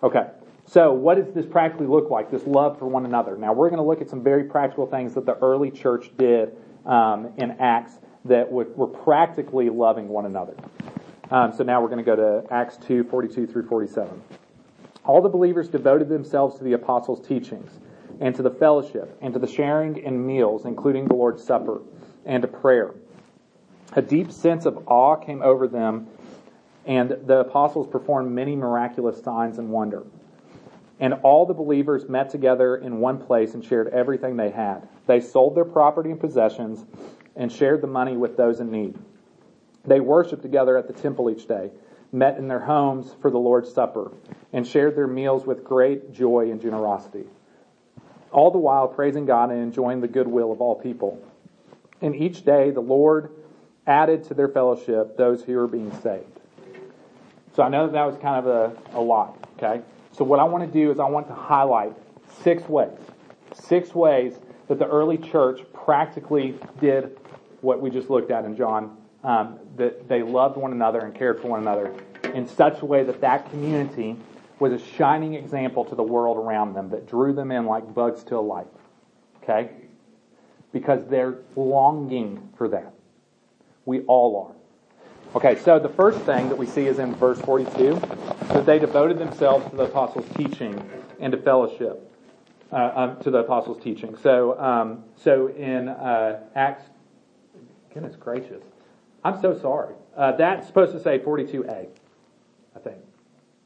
Okay. 0.04 0.28
So, 0.66 0.94
what 0.94 1.16
does 1.16 1.34
this 1.34 1.46
practically 1.46 1.88
look 1.88 2.10
like, 2.10 2.32
this 2.32 2.46
love 2.48 2.80
for 2.80 2.88
one 2.88 3.06
another? 3.06 3.36
Now, 3.36 3.54
we're 3.54 3.70
going 3.70 3.82
to 3.82 3.86
look 3.88 4.02
at 4.02 4.10
some 4.10 4.24
very 4.24 4.46
practical 4.46 4.88
things 4.88 5.14
that 5.16 5.26
the 5.26 5.38
early 5.40 5.72
church 5.72 6.10
did 6.18 6.56
um, 6.86 7.34
in 7.38 7.52
Acts 7.60 8.00
that 8.26 8.50
were 8.50 8.88
practically 8.88 9.70
loving 9.70 10.08
one 10.08 10.26
another. 10.26 10.56
Um, 11.32 11.52
so, 11.52 11.64
now 11.64 11.82
we're 11.82 11.90
going 11.90 12.04
to 12.04 12.06
go 12.06 12.16
to 12.16 12.54
Acts 12.54 12.78
2 12.78 13.04
42 13.06 13.48
through 13.48 13.68
47. 13.68 14.22
All 15.06 15.22
the 15.22 15.30
believers 15.30 15.68
devoted 15.68 16.08
themselves 16.08 16.58
to 16.60 16.64
the 16.64 16.74
apostles' 16.74 17.26
teachings, 17.28 17.80
and 18.22 18.34
to 18.36 18.42
the 18.42 18.52
fellowship, 18.52 19.18
and 19.22 19.34
to 19.34 19.40
the 19.40 19.48
sharing 19.48 19.98
in 19.98 20.26
meals, 20.26 20.66
including 20.66 21.08
the 21.08 21.16
Lord's 21.16 21.44
Supper, 21.44 21.82
and 22.26 22.42
to 22.42 22.48
prayer. 22.48 22.94
A 23.96 24.02
deep 24.02 24.32
sense 24.32 24.66
of 24.66 24.88
awe 24.88 25.16
came 25.16 25.44
over 25.44 25.68
them, 25.68 26.08
and 26.86 27.12
the 27.12 27.42
apostles 27.42 27.88
performed 27.88 28.32
many 28.32 28.56
miraculous 28.56 29.22
signs 29.22 29.60
and 29.60 29.70
wonder. 29.70 30.04
And 31.00 31.14
all 31.16 31.46
the 31.46 31.54
believers 31.54 32.10
met 32.10 32.30
together 32.30 32.78
in 32.78 33.00
one 33.00 33.20
place 33.20 33.54
and 33.54 33.64
shared 33.64 33.90
everything 33.90 34.36
they 34.36 34.50
had. 34.50 34.88
They 35.06 35.20
sold 35.20 35.56
their 35.56 35.66
property 35.66 36.10
and 36.10 36.20
possessions 36.20 36.86
and 37.36 37.52
shared 37.52 37.82
the 37.82 37.88
money 37.88 38.18
with 38.18 38.36
those 38.36 38.60
in 38.60 38.72
need. 38.72 38.98
They 39.86 40.00
worshiped 40.00 40.42
together 40.42 40.78
at 40.78 40.88
the 40.88 40.94
temple 40.94 41.30
each 41.30 41.48
day, 41.48 41.70
met 42.12 42.38
in 42.38 42.48
their 42.48 42.60
homes 42.60 43.16
for 43.22 43.30
the 43.30 43.40
Lord's 43.40 43.72
Supper, 43.72 44.12
and 44.54 44.66
shared 44.66 44.96
their 44.96 45.08
meals 45.08 45.46
with 45.46 45.64
great 45.64 46.14
joy 46.14 46.50
and 46.52 46.62
generosity. 46.62 47.26
All 48.32 48.50
the 48.50 48.58
while 48.58 48.88
praising 48.88 49.26
God 49.26 49.52
and 49.52 49.62
enjoying 49.62 50.02
the 50.02 50.08
goodwill 50.08 50.52
of 50.52 50.62
all 50.62 50.76
people. 50.76 51.22
And 52.02 52.16
each 52.16 52.44
day 52.44 52.72
the 52.72 52.82
Lord 52.82 53.30
added 53.88 54.24
to 54.26 54.34
their 54.34 54.48
fellowship 54.48 55.18
those 55.18 55.44
who 55.44 55.58
are 55.60 55.68
being 55.68 55.92
saved. 56.02 56.40
So 57.56 57.64
I 57.64 57.70
know 57.70 57.86
that, 57.86 57.94
that 57.94 58.06
was 58.06 58.18
kind 58.18 58.46
of 58.46 58.48
a, 58.48 58.98
a 58.98 59.02
lot, 59.02 59.38
okay? 59.58 59.84
So 60.12 60.24
what 60.24 60.40
I 60.40 60.44
want 60.44 60.66
to 60.66 60.72
do 60.72 60.92
is 60.92 61.00
I 61.00 61.06
want 61.06 61.28
to 61.28 61.34
highlight 61.34 61.94
six 62.42 62.68
ways, 62.68 62.98
six 63.54 63.94
ways 63.94 64.40
that 64.68 64.80
the 64.80 64.88
early 64.88 65.18
church 65.18 65.62
practically 65.74 66.56
did 66.80 67.20
what 67.62 67.82
we 67.82 67.90
just 67.90 68.10
looked 68.10 68.32
at 68.32 68.46
in 68.46 68.56
John, 68.56 68.98
um, 69.24 69.60
that 69.78 70.08
they 70.08 70.22
loved 70.22 70.58
one 70.58 70.72
another 70.72 71.02
and 71.02 71.14
cared 71.14 71.42
for 71.42 71.48
one 71.48 71.62
another 71.62 71.94
in 72.34 72.48
such 72.48 72.82
a 72.82 72.86
way 72.86 73.04
that 73.04 73.22
that 73.22 73.50
community 73.52 74.18
was 74.60 74.74
a 74.74 74.80
shining 74.80 75.34
example 75.34 75.86
to 75.86 75.96
the 75.96 76.04
world 76.04 76.38
around 76.38 76.74
them 76.74 76.90
that 76.90 77.08
drew 77.08 77.34
them 77.34 77.52
in 77.52 77.66
like 77.66 77.94
bugs 77.94 78.24
to 78.24 78.38
a 78.38 78.40
light. 78.40 78.68
Okay? 79.44 79.70
Because 80.72 81.06
they're 81.08 81.40
longing 81.56 82.50
for 82.58 82.68
that. 82.70 82.94
We 83.86 84.02
all 84.02 84.48
are. 84.48 84.56
Okay, 85.36 85.60
so 85.60 85.80
the 85.80 85.90
first 85.90 86.20
thing 86.20 86.48
that 86.50 86.58
we 86.58 86.66
see 86.66 86.86
is 86.86 87.00
in 87.00 87.16
verse 87.16 87.40
42 87.42 87.96
that 88.50 88.66
they 88.66 88.80
devoted 88.80 89.18
themselves 89.18 89.70
to 89.72 89.76
the 89.76 89.84
apostles' 89.84 90.26
teaching 90.36 90.90
and 91.20 91.32
to 91.32 91.38
fellowship. 91.38 92.10
Uh, 92.74 92.92
um, 92.96 93.20
to 93.20 93.30
the 93.30 93.38
apostles' 93.38 93.80
teaching. 93.84 94.18
So, 94.18 94.60
um, 94.60 95.04
so 95.16 95.46
in 95.50 95.90
uh, 95.90 96.40
Acts, 96.56 96.86
goodness 97.94 98.16
gracious, 98.16 98.64
I'm 99.24 99.40
so 99.40 99.56
sorry. 99.60 99.94
Uh, 100.18 100.32
that's 100.32 100.66
supposed 100.66 100.92
to 100.94 101.00
say 101.00 101.20
42a, 101.20 101.88
I 102.76 102.80
think. 102.80 102.98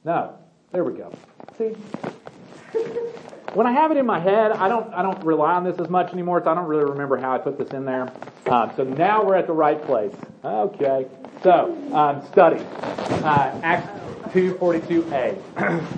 No, 0.03 0.37
there 0.73 0.83
we 0.83 0.91
go. 0.91 1.13
See, 1.57 1.73
when 3.53 3.65
I 3.67 3.71
have 3.71 3.91
it 3.91 3.97
in 3.97 4.05
my 4.05 4.19
head, 4.19 4.51
I 4.51 4.67
don't 4.67 4.93
I 4.93 5.01
don't 5.01 5.23
rely 5.23 5.53
on 5.53 5.63
this 5.63 5.79
as 5.79 5.89
much 5.89 6.11
anymore, 6.13 6.41
so 6.43 6.51
I 6.51 6.55
don't 6.55 6.67
really 6.67 6.85
remember 6.85 7.17
how 7.17 7.33
I 7.33 7.37
put 7.37 7.57
this 7.57 7.69
in 7.69 7.85
there. 7.85 8.11
Uh, 8.45 8.73
so 8.75 8.83
now 8.83 9.23
we're 9.23 9.35
at 9.35 9.47
the 9.47 9.53
right 9.53 9.81
place. 9.83 10.13
Okay. 10.43 11.07
So 11.43 11.77
um, 11.93 12.25
study 12.27 12.63
uh, 13.23 13.59
Acts 13.63 14.33
two 14.33 14.55
forty 14.55 14.85
two 14.87 15.07
a. 15.11 15.81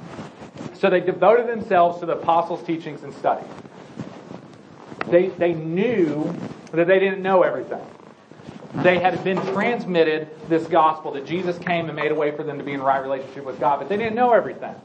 So 0.80 0.90
they 0.90 1.02
devoted 1.02 1.48
themselves 1.48 2.00
to 2.00 2.06
the 2.06 2.14
apostles' 2.14 2.64
teachings 2.66 3.04
and 3.04 3.14
study. 3.16 3.46
They 5.08 5.28
they 5.28 5.54
knew 5.54 6.34
that 6.72 6.88
they 6.88 7.00
didn't 7.00 7.22
know 7.22 7.44
everything. 7.44 7.86
They 8.76 8.98
had 8.98 9.22
been 9.26 9.38
transmitted 9.48 10.30
this 10.48 10.68
gospel 10.68 11.12
that 11.14 11.26
Jesus 11.26 11.58
came 11.58 11.88
and 11.88 11.96
made 11.98 12.12
a 12.12 12.16
way 12.16 12.32
for 12.32 12.44
them 12.44 12.58
to 12.60 12.64
be 12.64 12.74
in 12.74 12.82
right 12.82 13.02
relationship 13.02 13.44
with 13.44 13.60
God, 13.60 13.80
but 13.80 13.90
they 13.90 13.98
didn't 13.98 14.16
know 14.16 14.32
everything. 14.32 14.76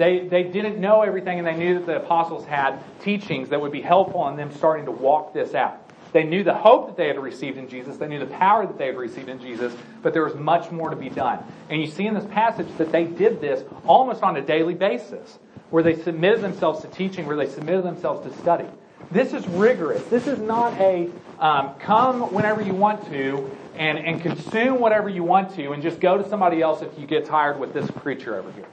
They, 0.00 0.20
they 0.20 0.44
didn't 0.44 0.80
know 0.80 1.02
everything, 1.02 1.36
and 1.36 1.46
they 1.46 1.54
knew 1.54 1.74
that 1.74 1.84
the 1.84 1.96
apostles 1.96 2.46
had 2.46 2.78
teachings 3.02 3.50
that 3.50 3.60
would 3.60 3.70
be 3.70 3.82
helpful 3.82 4.26
in 4.28 4.36
them 4.36 4.50
starting 4.50 4.86
to 4.86 4.90
walk 4.90 5.34
this 5.34 5.54
out. 5.54 5.90
They 6.14 6.24
knew 6.24 6.42
the 6.42 6.54
hope 6.54 6.86
that 6.86 6.96
they 6.96 7.06
had 7.06 7.18
received 7.18 7.58
in 7.58 7.68
Jesus. 7.68 7.98
They 7.98 8.08
knew 8.08 8.18
the 8.18 8.24
power 8.24 8.66
that 8.66 8.78
they 8.78 8.86
had 8.86 8.96
received 8.96 9.28
in 9.28 9.38
Jesus, 9.38 9.74
but 10.02 10.14
there 10.14 10.24
was 10.24 10.34
much 10.36 10.70
more 10.70 10.88
to 10.88 10.96
be 10.96 11.10
done. 11.10 11.40
And 11.68 11.82
you 11.82 11.86
see 11.86 12.06
in 12.06 12.14
this 12.14 12.24
passage 12.24 12.66
that 12.78 12.90
they 12.90 13.04
did 13.04 13.42
this 13.42 13.62
almost 13.84 14.22
on 14.22 14.38
a 14.38 14.40
daily 14.40 14.72
basis, 14.72 15.38
where 15.68 15.82
they 15.82 15.96
submitted 15.96 16.40
themselves 16.40 16.80
to 16.80 16.88
teaching, 16.88 17.26
where 17.26 17.36
they 17.36 17.50
submitted 17.50 17.84
themselves 17.84 18.26
to 18.26 18.34
study. 18.40 18.70
This 19.10 19.34
is 19.34 19.46
rigorous. 19.48 20.02
This 20.04 20.26
is 20.26 20.38
not 20.38 20.72
a 20.80 21.10
um, 21.38 21.74
come 21.78 22.32
whenever 22.32 22.62
you 22.62 22.72
want 22.72 23.04
to 23.12 23.54
and, 23.74 23.98
and 23.98 24.22
consume 24.22 24.80
whatever 24.80 25.10
you 25.10 25.24
want 25.24 25.54
to 25.56 25.72
and 25.72 25.82
just 25.82 26.00
go 26.00 26.16
to 26.16 26.26
somebody 26.26 26.62
else 26.62 26.80
if 26.80 26.98
you 26.98 27.06
get 27.06 27.26
tired 27.26 27.60
with 27.60 27.74
this 27.74 27.90
preacher 27.90 28.38
over 28.38 28.50
here. 28.52 28.66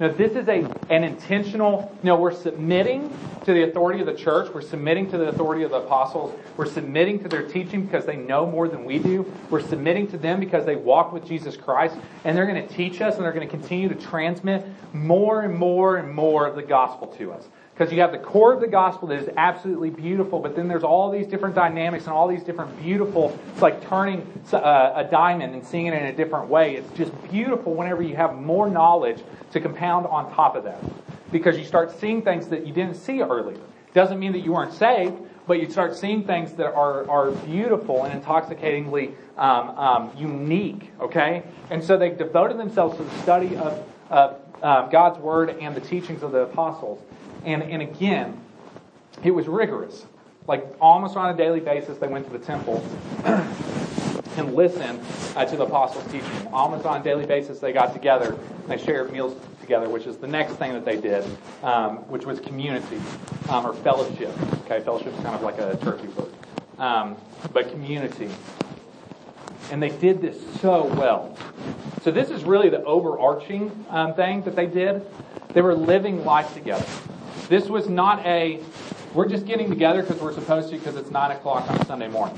Now, 0.00 0.08
this 0.08 0.32
is 0.32 0.46
a, 0.46 0.64
an 0.90 1.02
intentional, 1.02 1.92
you 2.02 2.06
know, 2.06 2.16
we're 2.16 2.32
submitting 2.32 3.10
to 3.44 3.52
the 3.52 3.64
authority 3.64 4.00
of 4.00 4.06
the 4.06 4.14
church. 4.14 4.52
We're 4.54 4.60
submitting 4.60 5.10
to 5.10 5.18
the 5.18 5.28
authority 5.28 5.64
of 5.64 5.70
the 5.70 5.78
apostles. 5.78 6.38
We're 6.56 6.66
submitting 6.66 7.20
to 7.24 7.28
their 7.28 7.42
teaching 7.42 7.84
because 7.84 8.06
they 8.06 8.16
know 8.16 8.46
more 8.46 8.68
than 8.68 8.84
we 8.84 9.00
do. 9.00 9.30
We're 9.50 9.66
submitting 9.66 10.06
to 10.08 10.18
them 10.18 10.38
because 10.38 10.64
they 10.64 10.76
walk 10.76 11.12
with 11.12 11.26
Jesus 11.26 11.56
Christ. 11.56 11.96
And 12.24 12.36
they're 12.36 12.46
going 12.46 12.66
to 12.66 12.74
teach 12.74 13.00
us 13.00 13.16
and 13.16 13.24
they're 13.24 13.32
going 13.32 13.48
to 13.48 13.50
continue 13.50 13.88
to 13.88 13.96
transmit 13.96 14.64
more 14.92 15.42
and 15.42 15.56
more 15.56 15.96
and 15.96 16.14
more 16.14 16.46
of 16.46 16.54
the 16.54 16.62
gospel 16.62 17.08
to 17.18 17.32
us. 17.32 17.48
Because 17.78 17.92
you 17.92 18.00
have 18.00 18.10
the 18.10 18.18
core 18.18 18.52
of 18.52 18.60
the 18.60 18.66
gospel 18.66 19.06
that 19.06 19.20
is 19.20 19.30
absolutely 19.36 19.90
beautiful, 19.90 20.40
but 20.40 20.56
then 20.56 20.66
there's 20.66 20.82
all 20.82 21.12
these 21.12 21.28
different 21.28 21.54
dynamics 21.54 22.06
and 22.06 22.12
all 22.12 22.26
these 22.26 22.42
different 22.42 22.76
beautiful, 22.82 23.38
it's 23.52 23.62
like 23.62 23.88
turning 23.88 24.26
uh, 24.52 24.94
a 24.96 25.04
diamond 25.04 25.54
and 25.54 25.64
seeing 25.64 25.86
it 25.86 25.94
in 25.94 26.06
a 26.06 26.12
different 26.12 26.48
way. 26.48 26.74
It's 26.74 26.90
just 26.98 27.12
beautiful 27.30 27.74
whenever 27.74 28.02
you 28.02 28.16
have 28.16 28.34
more 28.34 28.68
knowledge 28.68 29.22
to 29.52 29.60
compound 29.60 30.06
on 30.08 30.34
top 30.34 30.56
of 30.56 30.64
that. 30.64 30.82
Because 31.30 31.56
you 31.56 31.64
start 31.64 31.96
seeing 32.00 32.22
things 32.22 32.48
that 32.48 32.66
you 32.66 32.72
didn't 32.72 32.96
see 32.96 33.22
earlier. 33.22 33.60
Doesn't 33.94 34.18
mean 34.18 34.32
that 34.32 34.40
you 34.40 34.54
weren't 34.54 34.72
saved, 34.72 35.14
but 35.46 35.60
you 35.60 35.70
start 35.70 35.96
seeing 35.96 36.24
things 36.24 36.54
that 36.54 36.74
are, 36.74 37.08
are 37.08 37.30
beautiful 37.30 38.02
and 38.02 38.12
intoxicatingly 38.12 39.12
um, 39.36 39.70
um, 39.78 40.10
unique, 40.16 40.90
okay? 41.00 41.44
And 41.70 41.84
so 41.84 41.96
they 41.96 42.10
devoted 42.10 42.58
themselves 42.58 42.96
to 42.96 43.04
the 43.04 43.18
study 43.22 43.56
of, 43.56 43.88
of 44.10 44.40
uh, 44.64 44.88
God's 44.88 45.20
word 45.20 45.50
and 45.60 45.76
the 45.76 45.80
teachings 45.80 46.24
of 46.24 46.32
the 46.32 46.40
apostles. 46.40 47.00
And, 47.44 47.62
and 47.62 47.82
again, 47.82 48.40
it 49.22 49.30
was 49.30 49.46
rigorous. 49.48 50.06
Like 50.46 50.66
almost 50.80 51.16
on 51.16 51.32
a 51.34 51.36
daily 51.36 51.60
basis, 51.60 51.98
they 51.98 52.08
went 52.08 52.26
to 52.26 52.32
the 52.32 52.44
temple 52.44 52.84
and 54.36 54.54
listened 54.54 55.00
uh, 55.36 55.44
to 55.44 55.56
the 55.56 55.64
apostles' 55.64 56.04
teaching. 56.10 56.46
Almost 56.52 56.86
on 56.86 57.00
a 57.00 57.04
daily 57.04 57.26
basis, 57.26 57.58
they 57.58 57.72
got 57.72 57.92
together 57.92 58.32
and 58.34 58.68
they 58.68 58.78
shared 58.78 59.12
meals 59.12 59.36
together, 59.60 59.88
which 59.88 60.06
is 60.06 60.16
the 60.16 60.26
next 60.26 60.54
thing 60.54 60.72
that 60.72 60.84
they 60.84 60.98
did, 60.98 61.24
um, 61.62 61.98
which 62.08 62.24
was 62.24 62.40
community 62.40 62.98
um, 63.50 63.66
or 63.66 63.74
fellowship. 63.74 64.32
Okay, 64.64 64.80
fellowship 64.80 65.12
is 65.14 65.20
kind 65.20 65.34
of 65.34 65.42
like 65.42 65.58
a 65.58 65.76
turkey 65.76 66.08
word, 66.08 66.32
um, 66.78 67.16
but 67.52 67.70
community. 67.70 68.30
And 69.70 69.82
they 69.82 69.90
did 69.90 70.22
this 70.22 70.38
so 70.60 70.86
well. 70.94 71.36
So 72.02 72.10
this 72.10 72.30
is 72.30 72.44
really 72.44 72.70
the 72.70 72.82
overarching 72.84 73.84
um, 73.90 74.14
thing 74.14 74.42
that 74.42 74.56
they 74.56 74.66
did. 74.66 75.04
They 75.52 75.60
were 75.60 75.74
living 75.74 76.24
life 76.24 76.54
together. 76.54 76.86
This 77.48 77.68
was 77.68 77.88
not 77.88 78.24
a 78.26 78.60
we're 79.14 79.28
just 79.28 79.46
getting 79.46 79.70
together 79.70 80.02
because 80.02 80.20
we're 80.20 80.34
supposed 80.34 80.70
to 80.70 80.78
because 80.78 80.96
it's 80.96 81.10
nine 81.10 81.30
o'clock 81.30 81.68
on 81.70 81.84
Sunday 81.86 82.08
morning. 82.08 82.36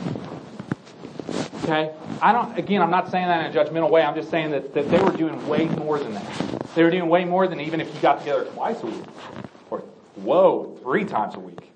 Okay? 1.64 1.92
I 2.22 2.32
don't, 2.32 2.56
again, 2.56 2.80
I'm 2.80 2.90
not 2.90 3.10
saying 3.10 3.26
that 3.26 3.44
in 3.44 3.56
a 3.56 3.64
judgmental 3.64 3.90
way. 3.90 4.02
I'm 4.02 4.14
just 4.14 4.30
saying 4.30 4.50
that, 4.52 4.72
that 4.74 4.88
they 4.90 5.02
were 5.02 5.10
doing 5.12 5.46
way 5.48 5.66
more 5.66 5.98
than 5.98 6.14
that. 6.14 6.60
They 6.74 6.84
were 6.84 6.90
doing 6.90 7.08
way 7.08 7.24
more 7.24 7.48
than 7.48 7.60
even 7.60 7.80
if 7.80 7.92
you 7.94 8.00
got 8.00 8.20
together 8.20 8.44
twice 8.44 8.82
a 8.82 8.86
week. 8.86 9.04
Or, 9.70 9.80
whoa, 10.16 10.78
three 10.82 11.04
times 11.04 11.34
a 11.34 11.40
week. 11.40 11.70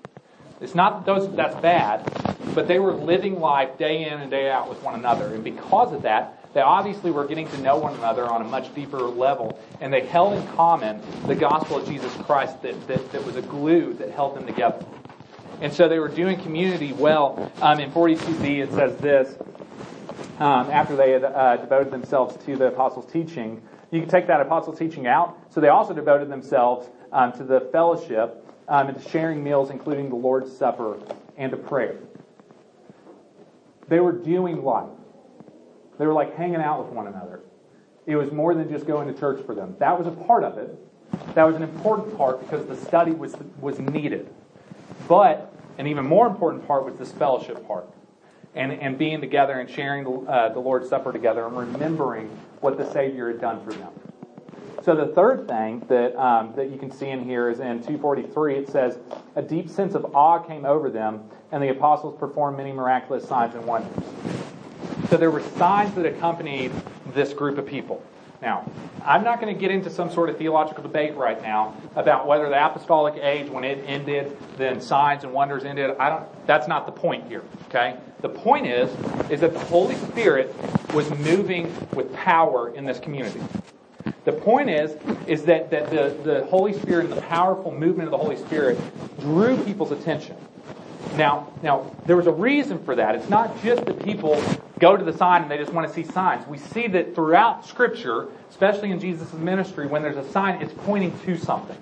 It's 0.61 0.75
not 0.75 1.05
that 1.05 1.13
those, 1.13 1.35
that's 1.35 1.55
bad, 1.55 2.09
but 2.55 2.67
they 2.67 2.79
were 2.79 2.93
living 2.93 3.39
life 3.39 3.77
day 3.77 4.05
in 4.05 4.21
and 4.21 4.31
day 4.31 4.49
out 4.49 4.69
with 4.69 4.81
one 4.81 4.95
another. 4.95 5.33
And 5.33 5.43
because 5.43 5.91
of 5.91 6.03
that, 6.03 6.44
they 6.55 6.61
obviously 6.61 7.11
were 7.11 7.27
getting 7.27 7.49
to 7.49 7.57
know 7.57 7.75
one 7.75 7.93
another 7.95 8.25
on 8.25 8.41
a 8.41 8.45
much 8.45 8.73
deeper 8.73 8.99
level, 8.99 9.59
and 9.81 9.91
they 9.91 10.05
held 10.05 10.35
in 10.35 10.47
common 10.55 11.01
the 11.27 11.35
gospel 11.35 11.75
of 11.75 11.85
Jesus 11.85 12.15
Christ 12.23 12.61
that, 12.61 12.87
that, 12.87 13.11
that 13.11 13.25
was 13.25 13.35
a 13.35 13.41
glue 13.41 13.93
that 13.95 14.09
held 14.09 14.37
them 14.37 14.47
together. 14.47 14.85
And 15.59 15.73
so 15.73 15.89
they 15.89 15.99
were 15.99 16.07
doing 16.07 16.39
community 16.39 16.93
well. 16.93 17.51
Um, 17.61 17.81
in 17.81 17.91
42b, 17.91 18.63
it 18.63 18.71
says 18.71 18.95
this 18.99 19.35
um, 20.39 20.71
after 20.71 20.95
they 20.95 21.11
had 21.11 21.25
uh, 21.25 21.57
devoted 21.57 21.91
themselves 21.91 22.37
to 22.45 22.55
the 22.55 22.67
apostles' 22.67 23.11
teaching. 23.11 23.61
You 23.91 23.99
can 23.99 24.09
take 24.09 24.27
that 24.27 24.39
apostles' 24.39 24.79
teaching 24.79 25.07
out. 25.07 25.37
So 25.49 25.59
they 25.59 25.67
also 25.67 25.93
devoted 25.93 26.29
themselves 26.29 26.87
um, 27.11 27.33
to 27.33 27.43
the 27.43 27.67
fellowship 27.73 28.47
um, 28.69 28.87
and 28.87 28.97
to 28.97 29.09
sharing 29.09 29.43
meals, 29.43 29.71
including 29.71 30.07
the 30.07 30.15
Lord's 30.15 30.55
Supper 30.55 30.99
and 31.35 31.51
to 31.51 31.57
prayer. 31.57 31.97
They 33.89 33.99
were 33.99 34.13
doing 34.13 34.63
life. 34.63 34.87
They 35.97 36.05
were 36.05 36.13
like 36.13 36.35
hanging 36.35 36.61
out 36.61 36.83
with 36.83 36.93
one 36.93 37.07
another. 37.07 37.41
It 38.05 38.15
was 38.15 38.31
more 38.31 38.53
than 38.53 38.69
just 38.69 38.85
going 38.85 39.11
to 39.11 39.19
church 39.19 39.43
for 39.45 39.55
them. 39.55 39.75
That 39.79 39.97
was 39.97 40.07
a 40.07 40.11
part 40.11 40.43
of 40.43 40.57
it. 40.57 40.77
That 41.33 41.45
was 41.45 41.55
an 41.55 41.63
important 41.63 42.17
part 42.17 42.39
because 42.41 42.65
the 42.65 42.75
study 42.75 43.11
was, 43.11 43.35
was 43.59 43.79
needed. 43.79 44.29
But 45.07 45.53
an 45.77 45.87
even 45.87 46.05
more 46.05 46.27
important 46.27 46.67
part 46.67 46.85
was 46.85 46.95
this 46.95 47.11
fellowship 47.11 47.65
part. 47.67 47.89
And, 48.53 48.71
and 48.71 48.97
being 48.97 49.19
together 49.19 49.59
and 49.59 49.69
sharing 49.69 50.03
the, 50.05 50.31
uh, 50.31 50.53
the 50.53 50.59
Lord's 50.59 50.87
Supper 50.87 51.11
together 51.11 51.45
and 51.45 51.57
remembering 51.57 52.27
what 52.61 52.77
the 52.77 52.89
Savior 52.89 53.29
had 53.29 53.41
done 53.41 53.63
for 53.65 53.73
them. 53.73 53.91
So 54.83 54.95
the 54.95 55.07
third 55.07 55.47
thing 55.47 55.83
that, 55.89 56.15
um, 56.15 56.53
that 56.55 56.69
you 56.69 56.77
can 56.77 56.91
see 56.91 57.09
in 57.09 57.23
here 57.23 57.49
is 57.49 57.59
in 57.59 57.79
243, 57.79 58.55
it 58.55 58.69
says, 58.69 58.99
A 59.35 59.41
deep 59.41 59.67
sense 59.67 59.95
of 59.95 60.15
awe 60.15 60.37
came 60.39 60.63
over 60.63 60.89
them, 60.89 61.23
and 61.51 61.61
the 61.61 61.69
apostles 61.69 62.17
performed 62.19 62.57
many 62.57 62.71
miraculous 62.71 63.27
signs 63.27 63.55
and 63.55 63.65
wonders. 63.65 64.05
So 65.09 65.17
there 65.17 65.31
were 65.31 65.41
signs 65.41 65.93
that 65.95 66.05
accompanied 66.05 66.71
this 67.13 67.33
group 67.33 67.57
of 67.57 67.65
people. 67.65 68.03
Now, 68.41 68.69
I'm 69.03 69.23
not 69.23 69.39
going 69.41 69.53
to 69.53 69.59
get 69.59 69.71
into 69.71 69.89
some 69.89 70.11
sort 70.11 70.29
of 70.29 70.37
theological 70.37 70.83
debate 70.83 71.15
right 71.15 71.41
now 71.41 71.75
about 71.95 72.27
whether 72.27 72.49
the 72.49 72.65
apostolic 72.65 73.15
age, 73.15 73.49
when 73.49 73.63
it 73.63 73.83
ended, 73.87 74.37
then 74.57 74.81
signs 74.81 75.23
and 75.23 75.33
wonders 75.33 75.63
ended. 75.63 75.95
I 75.97 76.09
don't. 76.09 76.47
That's 76.47 76.67
not 76.67 76.85
the 76.85 76.91
point 76.91 77.27
here. 77.27 77.43
Okay. 77.69 77.97
The 78.21 78.29
point 78.29 78.67
is, 78.67 78.89
is 79.29 79.41
that 79.41 79.53
the 79.53 79.59
Holy 79.59 79.95
Spirit 79.95 80.53
was 80.93 81.09
moving 81.19 81.73
with 81.93 82.13
power 82.13 82.73
in 82.75 82.85
this 82.85 82.99
community. 82.99 83.41
The 84.25 84.31
point 84.33 84.69
is, 84.69 84.95
is 85.27 85.43
that, 85.43 85.69
that 85.71 85.89
the, 85.89 86.17
the 86.23 86.45
Holy 86.45 86.73
Spirit 86.73 87.05
and 87.05 87.13
the 87.13 87.21
powerful 87.21 87.71
movement 87.71 88.07
of 88.07 88.11
the 88.11 88.17
Holy 88.17 88.37
Spirit 88.37 88.79
drew 89.19 89.63
people's 89.63 89.91
attention. 89.91 90.35
Now, 91.15 91.51
now 91.61 91.95
there 92.05 92.17
was 92.17 92.27
a 92.27 92.31
reason 92.31 92.83
for 92.83 92.95
that. 92.95 93.15
It's 93.15 93.29
not 93.29 93.61
just 93.63 93.85
that 93.85 94.03
people 94.03 94.41
go 94.79 94.97
to 94.97 95.03
the 95.03 95.13
sign 95.13 95.43
and 95.43 95.51
they 95.51 95.57
just 95.57 95.73
want 95.73 95.87
to 95.87 95.93
see 95.93 96.03
signs. 96.03 96.47
We 96.47 96.57
see 96.57 96.87
that 96.87 97.15
throughout 97.15 97.65
Scripture, 97.65 98.27
especially 98.49 98.91
in 98.91 98.99
Jesus' 98.99 99.33
ministry, 99.33 99.87
when 99.87 100.01
there's 100.01 100.17
a 100.17 100.29
sign, 100.31 100.61
it's 100.61 100.73
pointing 100.73 101.17
to 101.21 101.37
something. 101.37 101.77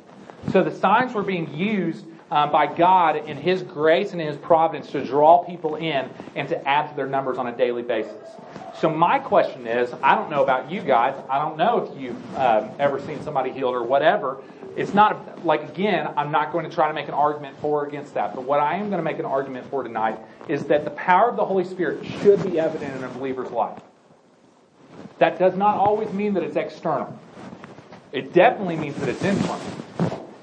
So 0.52 0.64
the 0.64 0.76
signs 0.76 1.14
were 1.14 1.24
being 1.24 1.54
used 1.54 2.06
um, 2.32 2.52
by 2.52 2.68
God 2.68 3.16
in 3.16 3.38
His 3.38 3.64
grace 3.64 4.12
and 4.12 4.22
in 4.22 4.28
His 4.28 4.38
providence 4.38 4.92
to 4.92 5.04
draw 5.04 5.44
people 5.44 5.76
in 5.76 6.10
and 6.36 6.50
to 6.50 6.68
add 6.68 6.90
to 6.90 6.96
their 6.96 7.08
numbers 7.08 7.38
on 7.38 7.48
a 7.48 7.56
daily 7.56 7.84
basis. 7.84 8.28
So 8.84 8.90
my 8.90 9.18
question 9.18 9.66
is, 9.66 9.94
I 10.04 10.14
don't 10.14 10.30
know 10.30 10.44
about 10.44 10.70
you 10.70 10.82
guys. 10.82 11.16
I 11.30 11.40
don't 11.40 11.56
know 11.56 11.88
if 11.88 11.98
you've 11.98 12.36
um, 12.38 12.70
ever 12.80 13.00
seen 13.00 13.24
somebody 13.24 13.50
healed 13.50 13.76
or 13.76 13.82
whatever. 13.82 14.44
It's 14.76 14.94
not 14.94 15.46
like 15.46 15.64
again, 15.70 16.12
I'm 16.18 16.34
not 16.34 16.52
going 16.52 16.70
to 16.70 16.76
try 16.76 16.90
to 16.90 16.94
make 16.94 17.08
an 17.08 17.14
argument 17.14 17.58
for 17.62 17.86
or 17.86 17.88
against 17.88 18.14
that. 18.16 18.36
But 18.36 18.44
what 18.44 18.60
I 18.60 18.76
am 18.76 18.90
going 18.90 18.98
to 18.98 19.04
make 19.04 19.20
an 19.20 19.26
argument 19.26 19.70
for 19.70 19.84
tonight 19.84 20.20
is 20.50 20.66
that 20.66 20.84
the 20.84 20.90
power 20.90 21.30
of 21.30 21.38
the 21.38 21.46
Holy 21.46 21.64
Spirit 21.64 22.06
should 22.06 22.44
be 22.44 22.60
evident 22.60 22.94
in 22.98 23.06
a 23.06 23.08
believer's 23.08 23.52
life. 23.52 23.80
That 25.18 25.40
does 25.40 25.56
not 25.56 25.78
always 25.78 26.12
mean 26.12 26.34
that 26.34 26.44
it's 26.44 26.58
external. 26.58 27.18
It 28.12 28.34
definitely 28.34 28.76
means 28.76 28.98
that 28.98 29.08
it's 29.08 29.24
internal. 29.24 29.62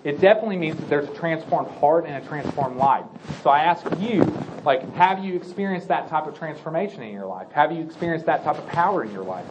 It 0.03 0.18
definitely 0.18 0.57
means 0.57 0.79
that 0.79 0.88
there's 0.88 1.11
a 1.11 1.14
transformed 1.14 1.70
heart 1.72 2.07
and 2.07 2.24
a 2.24 2.26
transformed 2.26 2.79
life. 2.79 3.05
So 3.42 3.50
I 3.50 3.64
ask 3.64 3.85
you, 3.98 4.22
like, 4.64 4.94
have 4.94 5.25
you 5.25 5.35
experienced 5.35 5.88
that 5.88 6.09
type 6.09 6.27
of 6.27 6.38
transformation 6.38 7.03
in 7.03 7.12
your 7.12 7.27
life? 7.27 7.51
Have 7.53 7.73
you 7.73 7.83
experienced 7.83 8.27
that 8.27 8.44
type 8.44 8.59
of 8.59 8.66
power 8.68 9.05
in 9.05 9.12
your 9.12 9.25
life? 9.25 9.46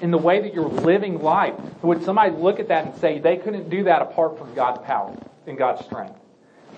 In 0.00 0.10
the 0.10 0.18
way 0.18 0.40
that 0.40 0.54
you're 0.54 0.68
living 0.68 1.22
life, 1.22 1.54
would 1.82 2.04
somebody 2.04 2.32
look 2.32 2.60
at 2.60 2.68
that 2.68 2.86
and 2.86 2.96
say 2.96 3.18
they 3.18 3.36
couldn't 3.36 3.70
do 3.70 3.84
that 3.84 4.02
apart 4.02 4.38
from 4.38 4.54
God's 4.54 4.80
power 4.84 5.16
and 5.46 5.56
God's 5.56 5.84
strength? 5.84 6.18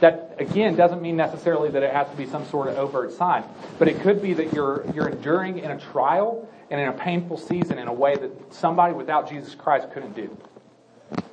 That 0.01 0.37
again 0.39 0.77
doesn't 0.77 1.03
mean 1.03 1.17
necessarily 1.17 1.71
that 1.71 1.83
it 1.83 1.93
has 1.93 2.09
to 2.09 2.17
be 2.17 2.27
some 2.27 2.45
sort 2.47 2.69
of 2.69 2.77
overt 2.77 3.13
sign, 3.13 3.45
but 3.79 3.89
it 3.89 4.01
could 4.01 4.21
be 4.21 4.35
that 4.35 4.53
you're 4.53 4.85
you're 4.93 5.09
enduring 5.09 5.59
in 5.59 5.71
a 5.71 5.79
trial 5.79 6.49
and 6.71 6.81
in 6.81 6.89
a 6.89 6.93
painful 6.93 7.39
season 7.39 7.79
in 7.79 7.89
a 7.89 7.93
way 7.93 8.17
that 8.17 8.53
somebody 8.53 8.93
without 8.93 9.29
Jesus 9.29 9.55
Christ 9.55 9.91
couldn't 9.93 10.15
do. 10.15 10.37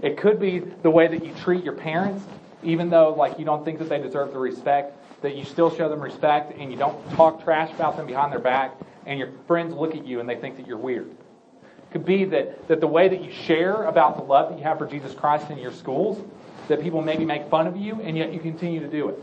It 0.01 0.17
could 0.17 0.39
be 0.39 0.59
the 0.59 0.91
way 0.91 1.07
that 1.07 1.25
you 1.25 1.33
treat 1.33 1.63
your 1.63 1.73
parents, 1.73 2.23
even 2.63 2.89
though 2.89 3.13
like 3.13 3.39
you 3.39 3.45
don't 3.45 3.65
think 3.65 3.79
that 3.79 3.89
they 3.89 3.99
deserve 3.99 4.31
the 4.31 4.39
respect, 4.39 4.95
that 5.21 5.35
you 5.35 5.45
still 5.45 5.75
show 5.75 5.89
them 5.89 6.01
respect 6.01 6.57
and 6.57 6.71
you 6.71 6.77
don't 6.77 7.11
talk 7.11 7.43
trash 7.43 7.71
about 7.73 7.97
them 7.97 8.07
behind 8.07 8.31
their 8.31 8.39
back, 8.39 8.75
and 9.05 9.19
your 9.19 9.29
friends 9.47 9.73
look 9.73 9.95
at 9.95 10.05
you 10.05 10.19
and 10.19 10.27
they 10.27 10.35
think 10.35 10.57
that 10.57 10.67
you're 10.67 10.77
weird. 10.77 11.09
It 11.09 11.91
could 11.91 12.05
be 12.05 12.25
that, 12.25 12.67
that 12.67 12.79
the 12.79 12.87
way 12.87 13.07
that 13.07 13.23
you 13.23 13.31
share 13.31 13.83
about 13.83 14.17
the 14.17 14.23
love 14.23 14.49
that 14.49 14.57
you 14.57 14.63
have 14.63 14.77
for 14.77 14.85
Jesus 14.85 15.13
Christ 15.13 15.49
in 15.49 15.57
your 15.57 15.71
schools, 15.71 16.23
that 16.67 16.81
people 16.81 17.01
maybe 17.01 17.25
make 17.25 17.49
fun 17.49 17.67
of 17.67 17.75
you, 17.75 18.01
and 18.01 18.17
yet 18.17 18.33
you 18.33 18.39
continue 18.39 18.79
to 18.79 18.87
do 18.87 19.09
it. 19.09 19.19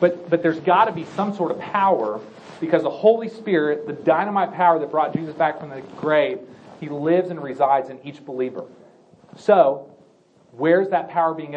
But, 0.00 0.28
but 0.28 0.42
there's 0.42 0.60
got 0.60 0.86
to 0.86 0.92
be 0.92 1.04
some 1.16 1.34
sort 1.34 1.50
of 1.50 1.60
power 1.60 2.20
because 2.60 2.82
the 2.82 2.90
Holy 2.90 3.28
Spirit, 3.28 3.86
the 3.86 3.92
dynamite 3.92 4.52
power 4.54 4.78
that 4.78 4.90
brought 4.90 5.14
Jesus 5.14 5.34
back 5.34 5.60
from 5.60 5.70
the 5.70 5.82
grave, 5.98 6.40
he 6.80 6.88
lives 6.88 7.30
and 7.30 7.42
resides 7.42 7.90
in 7.90 7.98
each 8.04 8.24
believer. 8.24 8.64
So, 9.36 9.93
where's 10.56 10.88
that 10.90 11.08
power 11.08 11.34
being 11.34 11.54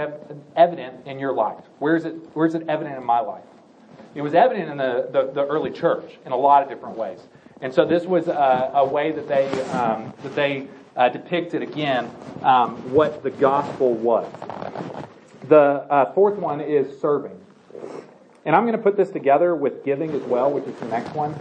evident 0.55 1.07
in 1.07 1.19
your 1.19 1.33
life? 1.33 1.63
Where's 1.79 2.05
it, 2.05 2.15
where's 2.33 2.55
it 2.55 2.67
evident 2.67 2.97
in 2.97 3.03
my 3.05 3.19
life? 3.19 3.43
It 4.15 4.21
was 4.21 4.33
evident 4.33 4.69
in 4.69 4.77
the, 4.77 5.09
the, 5.11 5.31
the 5.31 5.45
early 5.45 5.71
church 5.71 6.17
in 6.25 6.31
a 6.31 6.35
lot 6.35 6.63
of 6.63 6.69
different 6.69 6.97
ways. 6.97 7.19
And 7.61 7.73
so 7.73 7.85
this 7.85 8.05
was 8.05 8.27
a, 8.27 8.71
a 8.73 8.85
way 8.85 9.11
that 9.11 9.27
they, 9.27 9.47
um, 9.71 10.13
that 10.23 10.35
they 10.35 10.67
uh, 10.95 11.09
depicted, 11.09 11.61
again, 11.61 12.09
um, 12.41 12.75
what 12.91 13.23
the 13.23 13.29
gospel 13.29 13.93
was. 13.93 14.27
The 15.47 15.57
uh, 15.57 16.13
fourth 16.13 16.37
one 16.37 16.61
is 16.61 16.99
serving. 16.99 17.39
And 18.45 18.55
I'm 18.55 18.63
going 18.63 18.77
to 18.77 18.81
put 18.81 18.97
this 18.97 19.09
together 19.09 19.55
with 19.55 19.83
giving 19.83 20.11
as 20.11 20.23
well, 20.23 20.51
which 20.51 20.65
is 20.65 20.75
the 20.79 20.85
next 20.87 21.13
one, 21.13 21.35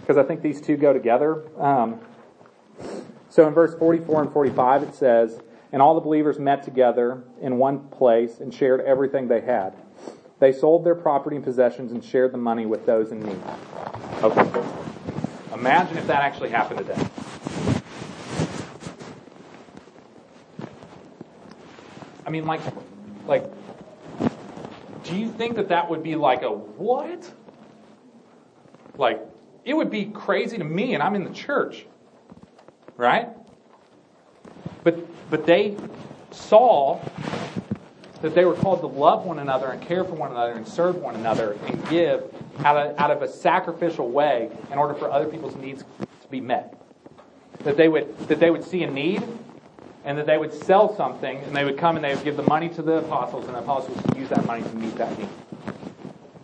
because 0.00 0.16
I 0.16 0.22
think 0.22 0.42
these 0.42 0.60
two 0.60 0.76
go 0.76 0.92
together. 0.92 1.44
Um, 1.58 2.00
so 3.28 3.46
in 3.46 3.54
verse 3.54 3.74
44 3.74 4.22
and 4.22 4.32
45, 4.32 4.82
it 4.82 4.94
says, 4.94 5.40
And 5.72 5.80
all 5.80 5.94
the 5.94 6.00
believers 6.00 6.38
met 6.38 6.62
together 6.62 7.22
in 7.40 7.58
one 7.58 7.88
place 7.88 8.40
and 8.40 8.52
shared 8.52 8.80
everything 8.80 9.28
they 9.28 9.40
had. 9.40 9.74
They 10.40 10.52
sold 10.52 10.84
their 10.84 10.94
property 10.94 11.36
and 11.36 11.44
possessions 11.44 11.92
and 11.92 12.02
shared 12.02 12.32
the 12.32 12.38
money 12.38 12.66
with 12.66 12.86
those 12.86 13.12
in 13.12 13.20
need. 13.20 13.40
Okay. 14.22 14.62
Imagine 15.52 15.98
if 15.98 16.06
that 16.06 16.22
actually 16.22 16.48
happened 16.48 16.78
today. 16.78 17.06
I 22.26 22.30
mean, 22.30 22.46
like, 22.46 22.60
like, 23.26 23.44
do 25.04 25.16
you 25.16 25.30
think 25.30 25.56
that 25.56 25.68
that 25.68 25.90
would 25.90 26.02
be 26.02 26.16
like 26.16 26.42
a 26.42 26.50
what? 26.50 27.30
Like, 28.96 29.20
it 29.64 29.74
would 29.74 29.90
be 29.90 30.06
crazy 30.06 30.58
to 30.58 30.64
me, 30.64 30.94
and 30.94 31.02
I'm 31.02 31.14
in 31.14 31.24
the 31.24 31.34
church 31.34 31.86
right? 33.00 33.30
But, 34.82 35.30
but 35.30 35.46
they 35.46 35.76
saw 36.30 37.00
that 38.22 38.34
they 38.34 38.44
were 38.44 38.54
called 38.54 38.80
to 38.80 38.86
love 38.86 39.24
one 39.24 39.38
another 39.38 39.68
and 39.68 39.80
care 39.80 40.04
for 40.04 40.14
one 40.14 40.30
another 40.30 40.52
and 40.52 40.66
serve 40.66 40.96
one 40.96 41.16
another 41.16 41.56
and 41.66 41.88
give 41.88 42.34
out 42.64 42.76
of, 42.76 42.98
out 42.98 43.10
of 43.10 43.22
a 43.22 43.28
sacrificial 43.28 44.10
way 44.10 44.50
in 44.70 44.78
order 44.78 44.94
for 44.94 45.10
other 45.10 45.26
people's 45.26 45.56
needs 45.56 45.84
to 46.22 46.28
be 46.28 46.40
met. 46.40 46.76
That 47.64 47.76
they 47.76 47.88
would, 47.88 48.16
that 48.28 48.40
they 48.40 48.50
would 48.50 48.64
see 48.64 48.82
a 48.82 48.90
need 48.90 49.22
and 50.04 50.16
that 50.18 50.26
they 50.26 50.38
would 50.38 50.52
sell 50.52 50.94
something 50.96 51.38
and 51.38 51.54
they 51.54 51.64
would 51.64 51.78
come 51.78 51.96
and 51.96 52.04
they 52.04 52.14
would 52.14 52.24
give 52.24 52.36
the 52.36 52.42
money 52.44 52.68
to 52.70 52.82
the 52.82 52.98
apostles 52.98 53.46
and 53.46 53.54
the 53.54 53.58
apostles 53.60 53.96
would 54.02 54.16
use 54.16 54.28
that 54.30 54.44
money 54.46 54.62
to 54.62 54.74
meet 54.76 54.94
that 54.96 55.18
need. 55.18 55.28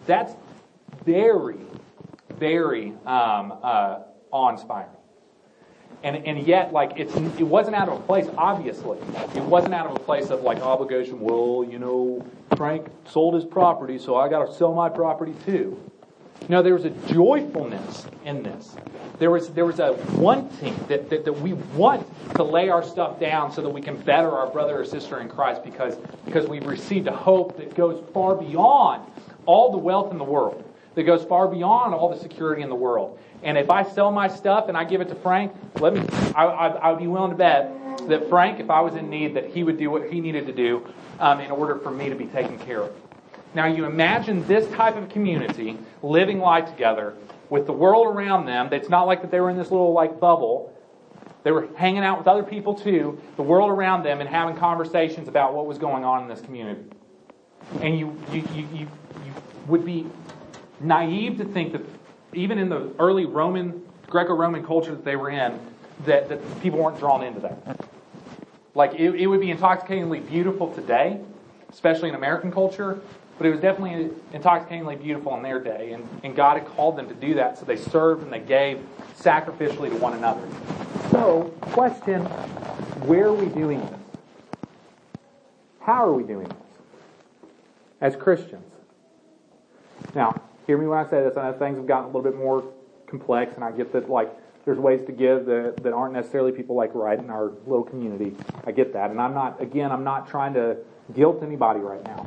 That's 0.07 0.35
very, 1.05 1.59
very 2.35 2.93
um, 3.07 3.59
uh, 3.63 4.01
awe-inspiring. 4.31 4.96
And, 6.03 6.27
and 6.27 6.47
yet, 6.47 6.73
like, 6.73 6.93
it's, 6.97 7.15
it 7.17 7.43
wasn't 7.43 7.77
out 7.77 7.89
of 7.89 7.99
a 7.99 8.03
place, 8.03 8.29
obviously. 8.37 8.99
It 9.35 9.43
wasn't 9.43 9.75
out 9.75 9.87
of 9.87 9.97
a 9.97 9.99
place 9.99 10.31
of, 10.31 10.43
like, 10.43 10.61
obligation. 10.61 11.21
Well, 11.21 11.67
you 11.69 11.79
know, 11.79 12.25
Frank 12.57 12.87
sold 13.07 13.35
his 13.35 13.45
property, 13.45 13.99
so 13.99 14.17
I 14.17 14.29
got 14.29 14.47
to 14.47 14.55
sell 14.55 14.73
my 14.73 14.89
property 14.89 15.35
too. 15.45 15.81
No, 16.49 16.63
there 16.63 16.75
was 16.75 16.85
a 16.85 16.91
joyfulness 16.91 18.07
in 18.25 18.43
this. 18.43 18.77
There 19.19 19.31
was, 19.31 19.49
there 19.49 19.65
was 19.65 19.81
a 19.81 19.95
wanting 20.17 20.77
that, 20.89 21.11
that, 21.11 21.25
that 21.25 21.33
we 21.33 21.55
want 21.55 22.07
to 22.35 22.45
lay 22.45 22.69
our 22.69 22.85
stuff 22.85 23.19
down 23.19 23.51
so 23.51 23.63
that 23.63 23.71
we 23.71 23.81
can 23.81 23.97
better 23.97 24.31
our 24.31 24.47
brother 24.49 24.81
or 24.81 24.85
sister 24.85 25.21
in 25.21 25.29
Christ 25.29 25.65
because, 25.65 25.97
because 26.25 26.47
we've 26.47 26.67
received 26.67 27.09
a 27.09 27.17
hope 27.17 27.57
that 27.57 27.75
goes 27.75 28.03
far 28.13 28.37
beyond 28.37 29.11
all 29.47 29.73
the 29.73 29.79
wealth 29.79 30.13
in 30.13 30.19
the 30.19 30.25
world, 30.25 30.63
that 30.97 31.05
goes 31.05 31.23
far 31.25 31.47
beyond 31.47 31.95
all 31.95 32.09
the 32.09 32.19
security 32.19 32.63
in 32.63 32.69
the 32.69 32.75
world. 32.75 33.19
And 33.43 33.57
if 33.57 33.71
I 33.71 33.85
sell 33.85 34.11
my 34.11 34.29
stuff 34.29 34.69
and 34.69 34.77
I 34.77 34.85
give 34.85 35.01
it 35.01 35.09
to 35.11 35.15
Frank, 35.15 35.53
let 35.79 35.95
me, 35.95 36.01
I, 36.35 36.47
I, 36.47 36.69
I 36.69 36.91
would 36.91 36.99
be 36.99 37.07
willing 37.07 37.31
to 37.31 37.37
bet 37.37 38.09
that 38.09 38.29
Frank, 38.29 38.61
if 38.61 38.71
I 38.71 38.81
was 38.81 38.95
in 38.95 39.09
need, 39.11 39.35
that 39.35 39.47
he 39.47 39.63
would 39.63 39.79
do 39.79 39.91
what 39.91 40.11
he 40.11 40.21
needed 40.21 40.47
to 40.47 40.53
do 40.53 40.87
um, 41.21 41.41
in 41.41 41.51
order 41.51 41.77
for 41.77 41.91
me 41.91 42.09
to 42.09 42.15
be 42.15 42.27
taken 42.27 42.59
care 42.59 42.83
of. 42.83 42.93
Now 43.55 43.67
you 43.67 43.85
imagine 43.85 44.47
this 44.47 44.67
type 44.75 44.97
of 44.97 45.09
community 45.11 45.79
living 46.03 46.41
life 46.41 46.69
together 46.69 47.15
with 47.51 47.67
the 47.67 47.73
world 47.73 48.07
around 48.07 48.47
them. 48.47 48.71
It's 48.73 48.89
not 48.89 49.07
like 49.07 49.21
that 49.21 49.31
they 49.31 49.41
were 49.41 49.51
in 49.51 49.57
this 49.57 49.71
little 49.71 49.93
like 49.93 50.19
bubble. 50.19 50.73
They 51.43 51.53
were 51.53 51.69
hanging 51.77 52.05
out 52.05 52.19
with 52.19 52.27
other 52.27 52.43
people 52.43 52.75
too, 52.75 53.21
the 53.37 53.43
world 53.43 53.71
around 53.71 54.03
them, 54.03 54.21
and 54.21 54.29
having 54.29 54.57
conversations 54.57 55.29
about 55.29 55.55
what 55.55 55.67
was 55.67 55.79
going 55.79 56.05
on 56.05 56.23
in 56.23 56.29
this 56.29 56.41
community. 56.41 56.85
And 57.81 57.99
you, 57.99 58.19
you, 58.33 58.43
you, 58.55 58.69
you, 58.73 58.79
you 59.25 59.33
would 59.69 59.85
be 59.85 60.07
naive 60.81 61.39
to 61.39 61.45
think 61.45 61.73
that 61.73 61.83
even 62.33 62.59
in 62.59 62.69
the 62.69 62.93
early 62.99 63.25
Roman, 63.25 63.83
Greco-Roman 64.09 64.65
culture 64.65 64.93
that 64.93 65.05
they 65.05 65.17
were 65.17 65.31
in, 65.31 65.59
that, 66.05 66.29
that 66.29 66.61
people 66.61 66.79
weren't 66.79 66.99
drawn 66.99 67.23
into 67.23 67.41
that. 67.41 67.87
Like 68.75 68.95
it, 68.95 69.15
it 69.15 69.27
would 69.27 69.41
be 69.41 69.51
intoxicatingly 69.51 70.21
beautiful 70.21 70.73
today, 70.73 71.21
especially 71.71 72.11
in 72.11 72.15
American 72.15 72.53
culture, 72.53 73.01
but 73.39 73.47
it 73.47 73.51
was 73.51 73.61
definitely 73.61 74.11
intoxicatingly 74.33 74.97
beautiful 74.97 75.35
in 75.37 75.43
their 75.43 75.61
day, 75.61 75.93
and, 75.93 76.07
and 76.23 76.35
God 76.35 76.59
had 76.59 76.67
called 76.69 76.97
them 76.97 77.09
to 77.09 77.15
do 77.15 77.35
that, 77.35 77.59
so 77.59 77.65
they 77.65 77.77
served 77.77 78.23
and 78.23 78.33
they 78.33 78.41
gave 78.41 78.81
sacrificially 79.19 79.91
to 79.91 79.97
one 79.97 80.15
another. 80.15 80.47
So, 81.11 81.55
question 81.61 82.23
where 83.07 83.27
are 83.27 83.33
we 83.33 83.47
doing 83.47 83.81
this? 83.81 84.01
How 85.81 86.05
are 86.05 86.13
we 86.13 86.25
doing 86.25 86.49
this? 86.49 86.57
As 88.01 88.17
Christians. 88.17 88.65
Now, 90.15 90.41
hear 90.67 90.77
me 90.77 90.87
when 90.87 90.99
I 90.99 91.09
say 91.09 91.23
this. 91.23 91.37
I 91.37 91.51
know 91.51 91.59
things 91.59 91.77
have 91.77 91.87
gotten 91.87 92.05
a 92.05 92.07
little 92.09 92.23
bit 92.23 92.37
more 92.37 92.65
complex, 93.07 93.55
and 93.55 93.65
I 93.65 93.71
get 93.71 93.93
that, 93.93 94.11
like, 94.11 94.33
there's 94.65 94.79
ways 94.79 95.07
to 95.07 95.13
give 95.13 95.47
that, 95.47 95.83
that 95.83 95.93
aren't 95.93 96.13
necessarily 96.13 96.51
people 96.51 96.75
like 96.75 96.93
right 96.95 97.19
in 97.19 97.31
our 97.31 97.53
little 97.67 97.85
community. 97.85 98.35
I 98.65 98.73
get 98.73 98.93
that. 98.95 99.11
And 99.11 99.21
I'm 99.21 99.33
not, 99.33 99.61
again, 99.63 99.93
I'm 99.93 100.03
not 100.03 100.29
trying 100.29 100.55
to 100.55 100.79
guilt 101.15 101.43
anybody 101.43 101.79
right 101.79 102.05
now. 102.05 102.27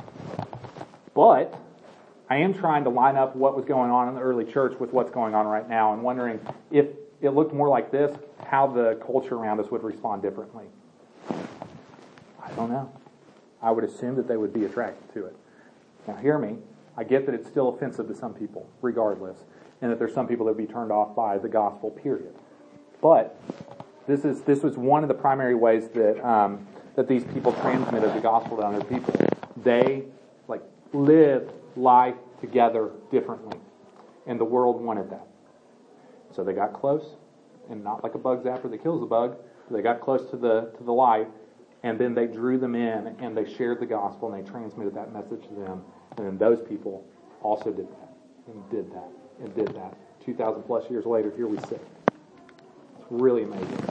But 1.14 1.54
I 2.30 2.38
am 2.38 2.54
trying 2.54 2.86
to 2.86 2.90
line 2.90 3.18
up 3.18 3.36
what 3.36 3.58
was 3.58 3.66
going 3.66 3.92
on 3.92 4.08
in 4.08 4.16
the 4.16 4.22
early 4.22 4.46
church 4.46 4.80
with 4.80 4.94
what's 4.94 5.12
going 5.12 5.36
on 5.36 5.48
right 5.48 5.68
now 5.68 5.92
and 5.94 6.02
wondering 6.02 6.40
if 6.72 6.88
it 7.22 7.32
looked 7.32 7.54
more 7.54 7.68
like 7.68 7.92
this, 7.92 8.16
how 8.46 8.68
the 8.68 8.98
culture 9.06 9.36
around 9.36 9.60
us 9.60 9.70
would 9.70 9.84
respond 9.84 10.22
differently. 10.22 10.66
I 11.30 12.52
don't 12.56 12.72
know. 12.72 12.90
I 13.62 13.72
would 13.72 13.84
assume 13.84 14.16
that 14.16 14.30
they 14.30 14.38
would 14.38 14.54
be 14.54 14.64
attracted 14.64 15.14
to 15.16 15.26
it. 15.26 15.36
Now, 16.08 16.16
hear 16.16 16.38
me. 16.38 16.58
I 17.00 17.06
get 17.06 17.26
that 17.28 17.34
it's 17.34 17.48
still 17.48 17.70
offensive 17.70 18.10
to 18.10 18.14
some 18.14 18.34
people, 18.34 18.70
regardless, 18.82 19.38
and 19.82 19.90
that 19.90 20.00
there's 20.00 20.14
some 20.14 20.28
people 20.28 20.46
that 20.46 20.56
would 20.58 20.68
be 20.68 20.72
turned 20.72 20.92
off 20.92 21.16
by 21.16 21.38
the 21.38 21.48
gospel, 21.48 21.92
period. 21.92 22.36
But 23.02 23.40
this 24.06 24.26
is 24.26 24.42
this 24.42 24.64
was 24.64 24.76
one 24.76 25.02
of 25.04 25.08
the 25.08 25.16
primary 25.16 25.56
ways 25.56 25.88
that 25.94 26.22
um, 26.28 26.68
that 26.98 27.08
these 27.08 27.24
people 27.24 27.54
transmitted 27.54 28.14
the 28.14 28.20
gospel 28.20 28.58
to 28.58 28.64
other 28.64 28.84
people. 28.84 29.14
They 29.64 30.04
like 30.50 30.62
live 30.92 31.50
life 31.78 32.16
together 32.42 32.92
differently. 33.10 33.58
And 34.28 34.38
the 34.38 34.46
world 34.46 34.82
wanted 34.82 35.10
that. 35.10 35.26
So 36.36 36.44
they 36.44 36.52
got 36.52 36.74
close, 36.74 37.16
and 37.70 37.82
not 37.82 38.04
like 38.04 38.16
a 38.16 38.18
bug 38.20 38.44
zapper 38.44 38.70
that 38.70 38.84
kills 38.84 39.02
a 39.02 39.06
bug, 39.06 39.38
they 39.72 39.82
got 39.82 40.02
close 40.02 40.30
to 40.32 40.38
the, 40.38 40.74
to 40.78 40.84
the 40.84 40.92
light, 40.92 41.30
and 41.82 41.98
then 41.98 42.14
they 42.14 42.28
drew 42.28 42.58
them 42.58 42.76
in, 42.76 43.16
and 43.20 43.38
they 43.38 43.52
shared 43.52 43.80
the 43.80 43.86
gospel, 43.86 44.34
and 44.34 44.46
they 44.46 44.52
transmitted 44.52 44.94
that 44.96 45.14
message 45.14 45.48
to 45.48 45.56
them. 45.56 45.82
And 46.18 46.38
those 46.38 46.60
people 46.68 47.06
also 47.42 47.72
did 47.72 47.88
that, 47.90 48.10
and 48.48 48.70
did 48.70 48.92
that, 48.92 49.10
and 49.42 49.56
did 49.56 49.68
that. 49.76 49.96
2,000 50.26 50.64
plus 50.64 50.90
years 50.90 51.06
later, 51.06 51.32
here 51.36 51.48
we 51.48 51.58
sit. 51.60 51.86
It's 53.00 53.08
really 53.10 53.44
amazing. 53.44 53.86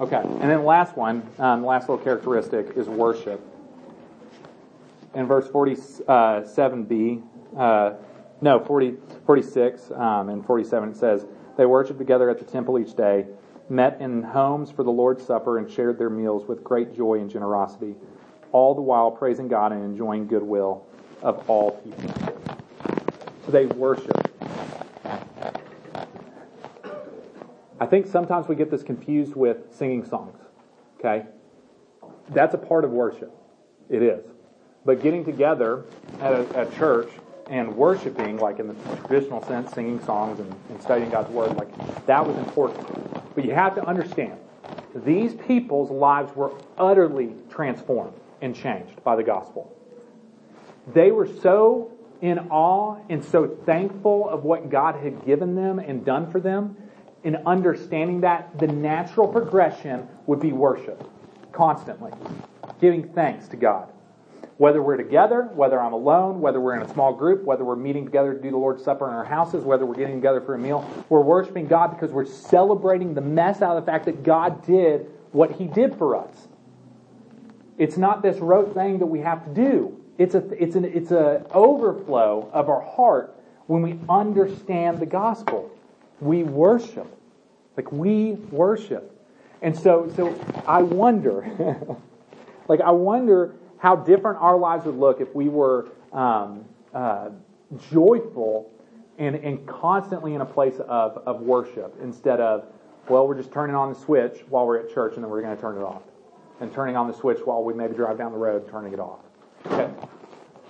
Okay, 0.00 0.22
and 0.22 0.42
then 0.42 0.64
last 0.64 0.96
one, 0.96 1.28
um, 1.38 1.64
last 1.64 1.88
little 1.88 2.02
characteristic 2.02 2.76
is 2.76 2.88
worship 2.88 3.40
in 5.14 5.26
verse 5.26 5.48
47b, 5.48 7.22
uh, 7.56 7.92
no, 8.40 8.60
40, 8.60 8.94
46 9.26 9.90
um, 9.92 10.28
and 10.28 10.44
47, 10.46 10.90
it 10.90 10.96
says, 10.96 11.26
They 11.56 11.66
worshiped 11.66 11.98
together 11.98 12.30
at 12.30 12.38
the 12.38 12.44
temple 12.44 12.78
each 12.78 12.94
day, 12.94 13.26
met 13.68 14.00
in 14.00 14.22
homes 14.22 14.70
for 14.70 14.84
the 14.84 14.90
Lord's 14.90 15.24
Supper, 15.24 15.58
and 15.58 15.70
shared 15.70 15.98
their 15.98 16.10
meals 16.10 16.46
with 16.46 16.62
great 16.62 16.94
joy 16.94 17.14
and 17.14 17.28
generosity, 17.28 17.94
all 18.52 18.74
the 18.74 18.80
while 18.80 19.10
praising 19.10 19.48
God 19.48 19.72
and 19.72 19.84
enjoying 19.84 20.26
goodwill 20.26 20.86
of 21.22 21.48
all 21.48 21.72
people. 21.72 22.10
So 23.44 23.52
they 23.52 23.66
worship. 23.66 24.28
I 27.80 27.86
think 27.86 28.06
sometimes 28.06 28.48
we 28.48 28.56
get 28.56 28.70
this 28.70 28.82
confused 28.82 29.34
with 29.36 29.74
singing 29.74 30.04
songs. 30.04 30.38
Okay? 30.98 31.26
That's 32.30 32.54
a 32.54 32.58
part 32.58 32.84
of 32.84 32.90
worship. 32.90 33.32
It 33.88 34.02
is. 34.02 34.24
But 34.84 35.02
getting 35.02 35.24
together 35.24 35.84
at 36.20 36.32
a, 36.32 36.68
church 36.76 37.08
and 37.48 37.74
worshiping, 37.76 38.38
like 38.38 38.58
in 38.58 38.68
the 38.68 38.74
traditional 38.96 39.42
sense, 39.44 39.72
singing 39.72 40.00
songs 40.04 40.40
and, 40.40 40.54
and 40.70 40.82
studying 40.82 41.10
God's 41.10 41.30
Word, 41.30 41.56
like 41.56 42.06
that 42.06 42.26
was 42.26 42.36
important. 42.36 42.86
But 43.34 43.44
you 43.44 43.54
have 43.54 43.74
to 43.76 43.84
understand, 43.86 44.38
these 44.94 45.34
people's 45.34 45.90
lives 45.90 46.34
were 46.34 46.52
utterly 46.76 47.34
transformed 47.48 48.14
and 48.40 48.54
changed 48.54 49.02
by 49.04 49.16
the 49.16 49.22
gospel. 49.22 49.77
They 50.94 51.10
were 51.10 51.26
so 51.26 51.92
in 52.20 52.38
awe 52.50 52.96
and 53.08 53.24
so 53.24 53.46
thankful 53.46 54.28
of 54.28 54.44
what 54.44 54.70
God 54.70 54.96
had 54.96 55.24
given 55.24 55.54
them 55.54 55.78
and 55.78 56.04
done 56.04 56.30
for 56.30 56.40
them, 56.40 56.76
in 57.24 57.36
understanding 57.46 58.20
that 58.22 58.58
the 58.58 58.66
natural 58.66 59.28
progression 59.28 60.08
would 60.26 60.40
be 60.40 60.52
worship 60.52 61.08
constantly, 61.52 62.12
giving 62.80 63.08
thanks 63.08 63.48
to 63.48 63.56
God. 63.56 63.88
Whether 64.56 64.82
we're 64.82 64.96
together, 64.96 65.48
whether 65.54 65.80
I'm 65.80 65.92
alone, 65.92 66.40
whether 66.40 66.60
we're 66.60 66.74
in 66.74 66.82
a 66.82 66.92
small 66.92 67.12
group, 67.12 67.44
whether 67.44 67.64
we're 67.64 67.76
meeting 67.76 68.04
together 68.04 68.34
to 68.34 68.40
do 68.40 68.50
the 68.50 68.56
Lord's 68.56 68.82
Supper 68.82 69.08
in 69.08 69.14
our 69.14 69.24
houses, 69.24 69.64
whether 69.64 69.86
we're 69.86 69.94
getting 69.94 70.16
together 70.16 70.40
for 70.40 70.54
a 70.54 70.58
meal, 70.58 70.88
we're 71.08 71.20
worshiping 71.20 71.66
God 71.66 71.88
because 71.88 72.10
we're 72.10 72.24
celebrating 72.24 73.14
the 73.14 73.20
mess 73.20 73.62
out 73.62 73.76
of 73.76 73.84
the 73.84 73.90
fact 73.90 74.06
that 74.06 74.22
God 74.24 74.66
did 74.66 75.06
what 75.30 75.52
He 75.52 75.66
did 75.66 75.96
for 75.96 76.16
us. 76.16 76.48
It's 77.76 77.96
not 77.96 78.22
this 78.22 78.38
rote 78.38 78.74
thing 78.74 78.98
that 78.98 79.06
we 79.06 79.20
have 79.20 79.44
to 79.44 79.54
do. 79.54 79.97
It's 80.18 80.34
a, 80.34 80.38
it's 80.62 80.74
an, 80.74 80.84
it's 80.84 81.12
a 81.12 81.46
overflow 81.52 82.50
of 82.52 82.68
our 82.68 82.80
heart 82.80 83.36
when 83.68 83.82
we 83.82 83.98
understand 84.08 84.98
the 84.98 85.06
gospel. 85.06 85.70
We 86.20 86.42
worship. 86.42 87.06
Like 87.76 87.92
we 87.92 88.32
worship. 88.32 89.14
And 89.62 89.76
so, 89.76 90.12
so 90.16 90.34
I 90.66 90.82
wonder, 90.82 91.96
like 92.68 92.80
I 92.80 92.90
wonder 92.90 93.54
how 93.78 93.94
different 93.94 94.38
our 94.40 94.58
lives 94.58 94.84
would 94.86 94.96
look 94.96 95.20
if 95.20 95.32
we 95.34 95.48
were 95.48 95.88
um, 96.12 96.64
uh, 96.92 97.30
joyful 97.90 98.70
and, 99.18 99.36
and 99.36 99.64
constantly 99.66 100.34
in 100.34 100.40
a 100.40 100.46
place 100.46 100.80
of, 100.80 101.18
of 101.18 101.40
worship 101.40 101.96
instead 102.02 102.40
of, 102.40 102.66
well, 103.08 103.26
we're 103.26 103.36
just 103.36 103.52
turning 103.52 103.76
on 103.76 103.92
the 103.92 103.98
switch 103.98 104.40
while 104.48 104.66
we're 104.66 104.78
at 104.78 104.92
church 104.92 105.14
and 105.14 105.22
then 105.22 105.30
we're 105.30 105.42
going 105.42 105.54
to 105.54 105.60
turn 105.60 105.76
it 105.76 105.82
off. 105.82 106.02
And 106.60 106.72
turning 106.72 106.96
on 106.96 107.06
the 107.06 107.14
switch 107.14 107.38
while 107.44 107.62
we 107.62 107.72
maybe 107.72 107.94
drive 107.94 108.18
down 108.18 108.32
the 108.32 108.38
road, 108.38 108.68
turning 108.68 108.92
it 108.92 108.98
off. 108.98 109.20
Okay? 109.70 109.90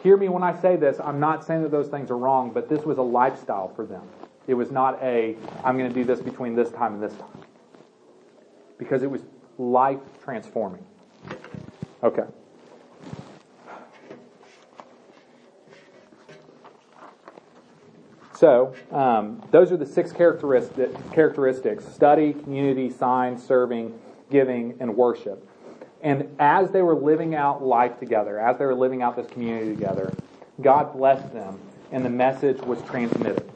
Hear 0.03 0.17
me 0.17 0.29
when 0.29 0.43
I 0.43 0.59
say 0.61 0.77
this. 0.77 1.01
I'm 1.03 1.19
not 1.19 1.45
saying 1.45 1.63
that 1.63 1.71
those 1.71 1.89
things 1.89 2.11
are 2.11 2.17
wrong, 2.17 2.51
but 2.51 2.69
this 2.69 2.85
was 2.85 2.99
a 2.99 3.03
lifestyle 3.03 3.69
for 3.75 3.85
them. 3.85 4.03
It 4.47 4.55
was 4.55 4.71
not 4.71 5.03
a, 5.03 5.37
I'm 5.65 5.77
going 5.77 5.89
to 5.89 5.95
do 5.95 6.05
this 6.05 6.21
between 6.21 6.55
this 6.55 6.71
time 6.71 6.95
and 6.95 7.03
this 7.03 7.15
time. 7.15 7.43
Because 8.79 9.03
it 9.03 9.11
was 9.11 9.23
life 9.59 9.99
transforming. 10.23 10.85
Okay. 12.03 12.23
So, 18.35 18.73
um, 18.93 19.43
those 19.51 19.73
are 19.73 19.77
the 19.77 19.85
six 19.85 20.13
characteristic, 20.13 20.93
characteristics 21.13 21.85
study, 21.93 22.33
community, 22.33 22.89
sign, 22.89 23.37
serving, 23.37 23.99
giving, 24.31 24.77
and 24.79 24.97
worship. 24.97 25.48
And 26.03 26.35
as 26.39 26.71
they 26.71 26.83
were 26.83 26.95
living 26.95 27.35
out 27.35 27.63
life 27.63 27.99
together, 27.99 28.39
as 28.39 28.59
they 28.59 28.67
were 28.67 28.75
living 28.75 29.03
out 29.03 29.17
this 29.17 29.27
community 29.29 29.75
together, 29.75 30.13
God 30.61 30.93
blessed 30.93 31.33
them, 31.33 31.59
and 31.93 32.05
the 32.05 32.11
message 32.11 32.61
was 32.61 32.81
transmitted. 32.83 33.51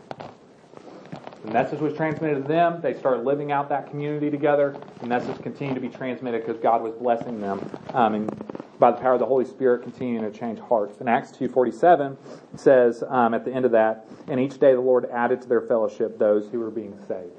The 1.44 1.52
message 1.52 1.80
was 1.80 1.94
transmitted 1.94 2.42
to 2.42 2.48
them. 2.48 2.80
They 2.80 2.94
started 2.94 3.24
living 3.24 3.50
out 3.50 3.68
that 3.68 3.90
community 3.90 4.30
together. 4.30 4.76
The 5.00 5.06
message 5.06 5.40
continued 5.42 5.74
to 5.74 5.80
be 5.80 5.88
transmitted 5.88 6.46
because 6.46 6.62
God 6.62 6.82
was 6.82 6.94
blessing 6.94 7.40
them. 7.40 7.68
Um, 7.94 8.14
and 8.14 8.78
by 8.78 8.90
the 8.90 8.96
power 8.96 9.14
of 9.14 9.20
the 9.20 9.26
Holy 9.26 9.44
Spirit 9.44 9.82
continuing 9.82 10.30
to 10.30 10.36
change 10.36 10.58
hearts. 10.58 10.98
And 11.00 11.08
Acts 11.08 11.30
2.47 11.30 12.16
says 12.56 13.04
um, 13.08 13.34
at 13.34 13.44
the 13.44 13.52
end 13.52 13.64
of 13.64 13.70
that, 13.72 14.06
and 14.26 14.40
each 14.40 14.58
day 14.58 14.74
the 14.74 14.80
Lord 14.80 15.08
added 15.10 15.40
to 15.42 15.48
their 15.48 15.60
fellowship 15.60 16.18
those 16.18 16.48
who 16.48 16.58
were 16.58 16.70
being 16.70 16.96
saved. 17.06 17.30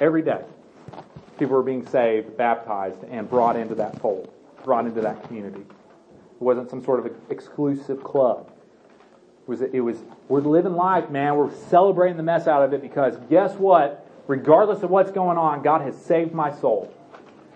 Every 0.00 0.22
day, 0.22 0.42
people 1.42 1.56
were 1.56 1.62
being 1.64 1.84
saved, 1.86 2.36
baptized, 2.36 3.02
and 3.10 3.28
brought 3.28 3.56
into 3.56 3.74
that 3.74 4.00
fold, 4.00 4.32
brought 4.62 4.86
into 4.86 5.00
that 5.00 5.24
community. 5.24 5.62
It 5.62 6.40
wasn't 6.40 6.70
some 6.70 6.84
sort 6.84 7.04
of 7.04 7.12
exclusive 7.30 8.04
club. 8.04 8.48
It 9.42 9.50
was, 9.50 9.62
it 9.62 9.80
was, 9.80 9.96
we're 10.28 10.40
living 10.40 10.74
life, 10.74 11.10
man. 11.10 11.34
We're 11.34 11.52
celebrating 11.68 12.16
the 12.16 12.22
mess 12.22 12.46
out 12.46 12.62
of 12.62 12.72
it 12.72 12.80
because 12.80 13.16
guess 13.28 13.54
what? 13.54 14.06
Regardless 14.28 14.84
of 14.84 14.90
what's 14.90 15.10
going 15.10 15.36
on, 15.36 15.62
God 15.62 15.80
has 15.80 16.00
saved 16.00 16.32
my 16.32 16.54
soul 16.54 16.94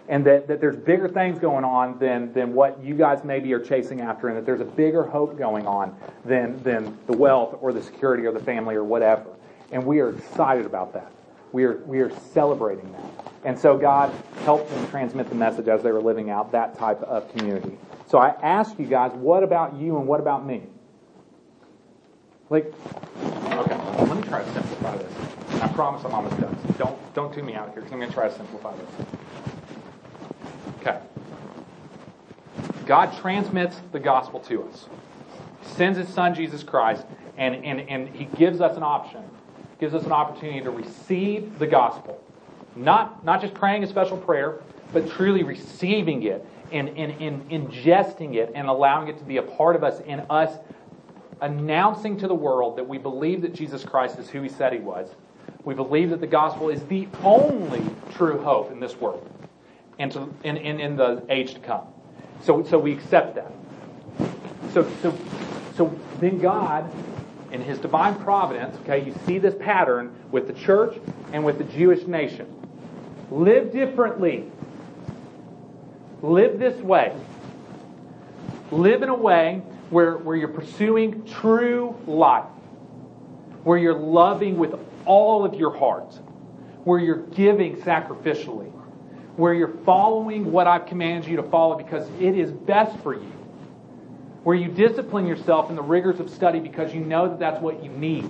and 0.09 0.27
that, 0.27 0.49
that 0.49 0.61
there's 0.61 0.77
bigger 0.77 1.09
things 1.09 1.39
going 1.39 1.65
on 1.65 1.97
than, 2.01 2.33
than 2.33 2.55
what 2.55 2.83
you 2.83 2.95
guys 2.95 3.23
maybe 3.23 3.53
are 3.53 3.61
chasing 3.61 4.01
after, 4.01 4.29
and 4.29 4.37
that 4.37 4.47
there's 4.47 4.61
a 4.61 4.65
bigger 4.65 5.05
hope 5.05 5.39
going 5.39 5.67
on 5.69 5.97
than, 6.25 6.61
than 6.65 6.99
the 7.07 7.17
wealth 7.17 7.57
or 7.61 7.73
the 7.73 7.83
security 7.83 8.27
or 8.27 8.33
the 8.33 8.43
family 8.43 8.75
or 8.75 8.85
whatever. 8.85 9.27
And 9.71 9.87
we 9.87 10.01
are 10.01 10.11
excited 10.11 10.67
about 10.67 10.93
that. 10.95 11.13
We 11.57 11.65
are, 11.65 11.79
we 11.87 12.01
are 12.01 12.11
celebrating 12.35 12.93
that. 12.93 13.33
And 13.47 13.59
so 13.59 13.79
God 13.79 14.13
helped 14.45 14.69
them 14.69 14.87
transmit 14.89 15.31
the 15.31 15.35
message 15.35 15.69
as 15.69 15.83
they 15.83 15.91
were 15.91 16.03
living 16.03 16.29
out 16.29 16.53
that 16.53 16.77
type 16.77 17.01
of 17.01 17.35
community. 17.35 17.79
So 18.07 18.19
I 18.19 18.35
ask 18.43 18.79
you 18.79 18.85
guys, 18.85 19.13
what 19.15 19.43
about 19.43 19.75
you 19.75 19.97
and 19.97 20.07
what 20.07 20.21
about 20.21 20.47
me? 20.47 20.65
Like, 22.51 22.67
okay, 22.67 24.05
let 24.05 24.17
me 24.19 24.23
try 24.25 24.45
to 24.45 24.53
simplify 24.53 24.99
this. 24.99 25.63
I 25.63 25.69
promise 25.69 26.05
I'm 26.05 26.13
almost 26.13 26.39
done. 26.39 26.59
Don't, 26.77 27.15
don't 27.15 27.33
tune 27.33 27.47
me 27.47 27.55
out 27.55 27.73
here 27.73 27.77
because 27.77 27.91
I'm 27.91 28.01
going 28.01 28.11
to 28.11 28.15
try 28.15 28.29
to 28.29 28.35
simplify 28.37 28.77
this. 28.77 28.91
Okay. 30.83 31.01
God 32.85 33.17
transmits 33.17 33.81
the 33.93 34.01
gospel 34.01 34.41
to 34.41 34.65
us. 34.65 34.91
Sends 35.63 35.97
his 35.97 36.11
son 36.11 36.35
Jesus 36.35 36.63
Christ, 36.63 37.07
and, 37.39 37.55
and, 37.65 37.81
and 37.89 38.15
he 38.15 38.27
gives 38.27 38.61
us 38.61 38.77
an 38.77 38.83
option. 38.83 39.25
Gives 39.79 39.95
us 39.95 40.05
an 40.05 40.13
opportunity 40.13 40.61
to 40.63 40.71
receive 40.71 41.59
the 41.59 41.67
gospel. 41.67 42.23
Not, 42.75 43.25
not 43.25 43.41
just 43.41 43.55
praying 43.55 43.85
a 43.85 43.87
special 43.87 44.17
prayer, 44.17 44.61
but 44.93 45.09
truly 45.11 45.43
receiving 45.43 46.23
it 46.23 46.47
and, 46.73 46.89
and, 46.91 47.13
and 47.21 47.51
ingesting 47.51 48.35
it 48.35 48.53
and 48.55 48.69
allowing 48.69 49.09
it 49.09 49.19
to 49.19 49.25
be 49.25 49.37
a 49.39 49.43
part 49.43 49.77
of 49.77 49.85
us 49.85 50.01
and 50.07 50.25
us 50.31 50.59
announcing 51.41 52.17
to 52.19 52.29
the 52.29 52.35
world 52.35 52.77
that 52.77 52.89
we 52.89 52.99
believe 52.99 53.43
that 53.43 53.55
Jesus 53.55 53.85
Christ 53.85 54.19
is 54.19 54.29
who 54.29 54.43
he 54.43 54.49
said 54.49 54.73
he 54.73 54.79
was. 54.79 55.09
We 55.65 55.75
believe 55.75 56.11
that 56.11 56.21
the 56.21 56.27
gospel 56.27 56.71
is 56.71 56.83
the 56.85 57.09
only 57.23 57.85
true 58.13 58.41
hope 58.43 58.71
in 58.71 58.81
this 58.81 58.97
world 58.97 59.29
and 59.99 60.13
to, 60.13 60.33
in, 60.45 60.57
in, 60.57 60.81
in 60.81 60.97
the 60.97 61.25
age 61.29 61.55
to 61.55 61.61
come. 61.61 61.87
So, 62.43 62.63
so 62.65 62.79
we 62.79 62.93
accept 62.93 63.35
that. 63.35 63.53
So, 64.73 64.91
so, 65.03 65.19
so 65.75 65.99
then 66.21 66.39
God, 66.39 66.91
in 67.57 67.63
His 67.63 67.79
divine 67.79 68.15
providence, 68.17 68.77
okay, 68.83 69.03
you 69.05 69.15
see 69.27 69.39
this 69.39 69.55
pattern 69.59 70.15
with 70.31 70.47
the 70.47 70.53
church 70.53 70.97
and 71.33 71.45
with 71.45 71.59
the 71.59 71.65
Jewish 71.65 72.07
nation. 72.07 72.47
Live 73.31 73.73
differently. 73.73 74.45
Live 76.23 76.59
this 76.59 76.79
way. 76.83 77.17
Live 78.71 79.03
in 79.03 79.09
a 79.09 79.15
way 79.15 79.63
where, 79.91 80.19
where 80.19 80.37
you're 80.37 80.49
pursuing 80.49 81.25
true 81.25 81.97
life, 82.07 82.45
where 83.65 83.79
you're 83.79 83.99
loving 83.99 84.59
with 84.59 84.75
all 85.07 85.45
of 85.45 85.55
your 85.55 85.75
heart, 85.75 86.15
where 86.85 86.99
you're 86.99 87.23
giving 87.29 87.77
sacrificially, 87.77 88.71
where 89.37 89.55
you're 89.55 89.77
following 89.85 90.53
what 90.53 90.67
I've 90.67 90.87
commanded 90.87 91.31
you 91.31 91.37
to 91.37 91.43
follow 91.45 91.77
because 91.77 92.07
it 92.21 92.37
is 92.37 92.51
best 92.51 92.99
for 92.99 93.15
you, 93.15 93.33
where 94.47 94.55
you 94.55 94.69
discipline 94.69 95.27
yourself 95.27 95.71
in 95.71 95.75
the 95.75 95.83
rigors 95.83 96.21
of 96.21 96.31
study 96.31 96.61
because 96.61 96.95
you 96.95 97.01
know 97.01 97.29
that 97.29 97.41
that's 97.41 97.61
what 97.61 97.83
you 97.83 97.91
need, 97.91 98.23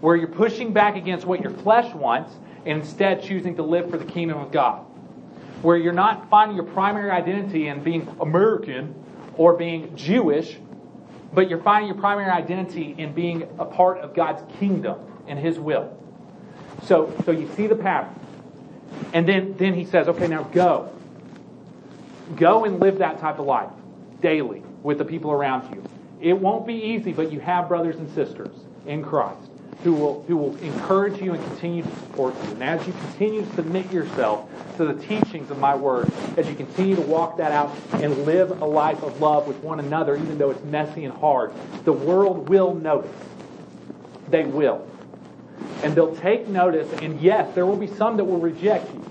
where 0.00 0.16
you're 0.16 0.26
pushing 0.26 0.72
back 0.72 0.96
against 0.96 1.24
what 1.24 1.40
your 1.40 1.52
flesh 1.52 1.94
wants 1.94 2.32
and 2.66 2.80
instead 2.80 3.22
choosing 3.22 3.54
to 3.54 3.62
live 3.62 3.88
for 3.88 3.96
the 3.96 4.04
kingdom 4.04 4.36
of 4.40 4.50
God, 4.50 4.80
where 5.62 5.76
you're 5.76 5.92
not 5.92 6.28
finding 6.28 6.56
your 6.56 6.66
primary 6.66 7.12
identity 7.12 7.68
in 7.68 7.80
being 7.80 8.12
American 8.20 8.92
or 9.36 9.52
being 9.52 9.94
Jewish, 9.94 10.58
but 11.32 11.48
you're 11.48 11.62
finding 11.62 11.86
your 11.86 12.00
primary 12.00 12.28
identity 12.28 12.96
in 12.98 13.12
being 13.12 13.44
a 13.60 13.64
part 13.64 13.98
of 13.98 14.16
God's 14.16 14.42
kingdom 14.58 14.98
and 15.28 15.38
His 15.38 15.60
will. 15.60 15.96
So, 16.86 17.16
so 17.24 17.30
you 17.30 17.48
see 17.54 17.68
the 17.68 17.76
pattern. 17.76 18.12
And 19.12 19.28
then, 19.28 19.54
then 19.56 19.74
he 19.74 19.84
says, 19.84 20.08
okay, 20.08 20.26
now 20.26 20.42
go. 20.42 20.92
Go 22.34 22.64
and 22.64 22.80
live 22.80 22.98
that 22.98 23.20
type 23.20 23.38
of 23.38 23.46
life 23.46 23.70
daily 24.20 24.64
with 24.82 24.98
the 24.98 25.04
people 25.04 25.30
around 25.30 25.74
you. 25.74 25.82
It 26.20 26.38
won't 26.38 26.66
be 26.66 26.74
easy, 26.74 27.12
but 27.12 27.32
you 27.32 27.40
have 27.40 27.68
brothers 27.68 27.96
and 27.96 28.10
sisters 28.14 28.54
in 28.86 29.02
Christ 29.02 29.50
who 29.82 29.94
will, 29.94 30.22
who 30.24 30.36
will 30.36 30.56
encourage 30.56 31.20
you 31.22 31.32
and 31.32 31.42
continue 31.44 31.82
to 31.82 31.96
support 31.96 32.34
you. 32.44 32.50
And 32.52 32.62
as 32.62 32.86
you 32.86 32.92
continue 32.92 33.42
to 33.44 33.54
submit 33.54 33.90
yourself 33.90 34.50
to 34.76 34.84
the 34.84 34.94
teachings 35.06 35.50
of 35.50 35.58
my 35.58 35.74
word, 35.74 36.10
as 36.36 36.46
you 36.46 36.54
continue 36.54 36.96
to 36.96 37.02
walk 37.02 37.38
that 37.38 37.52
out 37.52 37.74
and 37.94 38.26
live 38.26 38.60
a 38.60 38.66
life 38.66 39.02
of 39.02 39.20
love 39.20 39.48
with 39.48 39.56
one 39.58 39.80
another, 39.80 40.16
even 40.16 40.36
though 40.36 40.50
it's 40.50 40.64
messy 40.64 41.04
and 41.04 41.14
hard, 41.14 41.52
the 41.84 41.92
world 41.92 42.48
will 42.48 42.74
notice. 42.74 43.10
They 44.28 44.44
will 44.44 44.86
and 45.82 45.94
they'll 45.94 46.16
take 46.16 46.48
notice. 46.48 46.90
And 47.00 47.20
yes, 47.20 47.54
there 47.54 47.66
will 47.66 47.76
be 47.76 47.86
some 47.86 48.16
that 48.16 48.24
will 48.24 48.38
reject 48.38 48.92
you. 48.92 49.04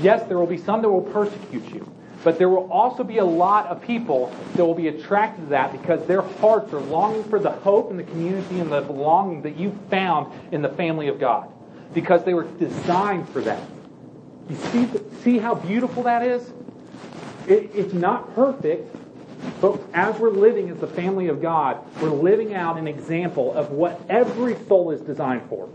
Yes, 0.00 0.26
there 0.28 0.38
will 0.38 0.46
be 0.46 0.58
some 0.58 0.82
that 0.82 0.90
will 0.90 1.02
persecute 1.02 1.64
you. 1.72 1.86
But 2.26 2.38
there 2.38 2.48
will 2.48 2.68
also 2.72 3.04
be 3.04 3.18
a 3.18 3.24
lot 3.24 3.66
of 3.68 3.80
people 3.80 4.34
that 4.56 4.66
will 4.66 4.74
be 4.74 4.88
attracted 4.88 5.42
to 5.44 5.50
that 5.50 5.70
because 5.70 6.04
their 6.08 6.22
hearts 6.22 6.72
are 6.72 6.80
longing 6.80 7.22
for 7.22 7.38
the 7.38 7.52
hope 7.52 7.88
and 7.90 8.00
the 8.00 8.02
community 8.02 8.58
and 8.58 8.72
the 8.72 8.80
belonging 8.80 9.42
that 9.42 9.56
you 9.56 9.78
found 9.90 10.32
in 10.52 10.60
the 10.60 10.68
family 10.70 11.06
of 11.06 11.20
God. 11.20 11.48
Because 11.94 12.24
they 12.24 12.34
were 12.34 12.42
designed 12.42 13.28
for 13.28 13.42
that. 13.42 13.62
You 14.50 14.56
see, 14.56 14.88
see 15.22 15.38
how 15.38 15.54
beautiful 15.54 16.02
that 16.02 16.24
is? 16.24 16.52
It, 17.46 17.70
it's 17.72 17.94
not 17.94 18.34
perfect, 18.34 18.92
but 19.60 19.80
as 19.94 20.18
we're 20.18 20.30
living 20.30 20.68
as 20.70 20.78
the 20.78 20.88
family 20.88 21.28
of 21.28 21.40
God, 21.40 21.78
we're 22.02 22.08
living 22.08 22.54
out 22.54 22.76
an 22.76 22.88
example 22.88 23.54
of 23.54 23.70
what 23.70 24.00
every 24.08 24.56
soul 24.66 24.90
is 24.90 25.00
designed 25.00 25.48
for. 25.48 25.68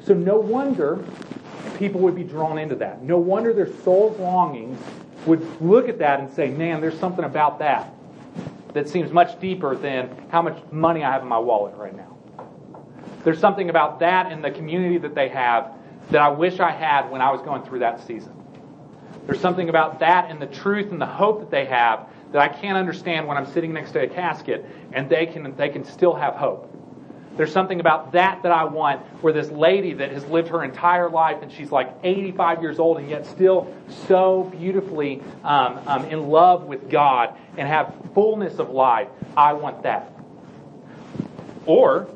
So 0.00 0.14
no 0.14 0.38
wonder 0.38 1.04
people 1.78 2.00
would 2.00 2.14
be 2.14 2.24
drawn 2.24 2.58
into 2.58 2.74
that. 2.76 3.02
No 3.02 3.18
wonder 3.18 3.52
their 3.52 3.72
soul's 3.82 4.18
longings 4.18 4.80
would 5.26 5.60
look 5.60 5.88
at 5.88 5.98
that 5.98 6.20
and 6.20 6.32
say, 6.32 6.48
man, 6.48 6.80
there's 6.80 6.98
something 6.98 7.24
about 7.24 7.58
that 7.60 7.92
that 8.74 8.88
seems 8.88 9.12
much 9.12 9.38
deeper 9.40 9.76
than 9.76 10.10
how 10.30 10.42
much 10.42 10.58
money 10.70 11.04
I 11.04 11.12
have 11.12 11.22
in 11.22 11.28
my 11.28 11.38
wallet 11.38 11.76
right 11.76 11.96
now. 11.96 12.16
There's 13.22 13.38
something 13.38 13.70
about 13.70 14.00
that 14.00 14.30
and 14.30 14.44
the 14.44 14.50
community 14.50 14.98
that 14.98 15.14
they 15.14 15.28
have 15.28 15.72
that 16.10 16.20
I 16.20 16.28
wish 16.28 16.60
I 16.60 16.70
had 16.70 17.10
when 17.10 17.22
I 17.22 17.30
was 17.30 17.40
going 17.40 17.62
through 17.62 17.78
that 17.78 18.06
season. 18.06 18.32
There's 19.26 19.40
something 19.40 19.70
about 19.70 20.00
that 20.00 20.30
and 20.30 20.42
the 20.42 20.46
truth 20.46 20.92
and 20.92 21.00
the 21.00 21.06
hope 21.06 21.40
that 21.40 21.50
they 21.50 21.64
have 21.64 22.08
that 22.32 22.42
I 22.42 22.48
can't 22.48 22.76
understand 22.76 23.26
when 23.26 23.36
I'm 23.36 23.46
sitting 23.46 23.72
next 23.72 23.92
to 23.92 24.02
a 24.02 24.08
casket 24.08 24.66
and 24.92 25.08
they 25.08 25.24
can, 25.24 25.54
they 25.56 25.70
can 25.70 25.84
still 25.84 26.14
have 26.14 26.34
hope. 26.34 26.70
There's 27.36 27.52
something 27.52 27.80
about 27.80 28.12
that 28.12 28.42
that 28.44 28.52
I 28.52 28.64
want 28.64 29.00
where 29.22 29.32
this 29.32 29.50
lady 29.50 29.94
that 29.94 30.12
has 30.12 30.24
lived 30.26 30.48
her 30.48 30.62
entire 30.62 31.10
life 31.10 31.42
and 31.42 31.50
she's 31.50 31.72
like 31.72 31.92
85 32.04 32.62
years 32.62 32.78
old 32.78 32.98
and 32.98 33.10
yet 33.10 33.26
still 33.26 33.74
so 34.06 34.44
beautifully 34.56 35.20
um, 35.42 35.80
um, 35.86 36.04
in 36.04 36.28
love 36.28 36.64
with 36.64 36.88
God 36.88 37.36
and 37.56 37.66
have 37.66 37.92
fullness 38.14 38.58
of 38.60 38.70
life. 38.70 39.08
I 39.36 39.52
want 39.54 39.82
that. 39.82 40.12
Or 41.66 42.08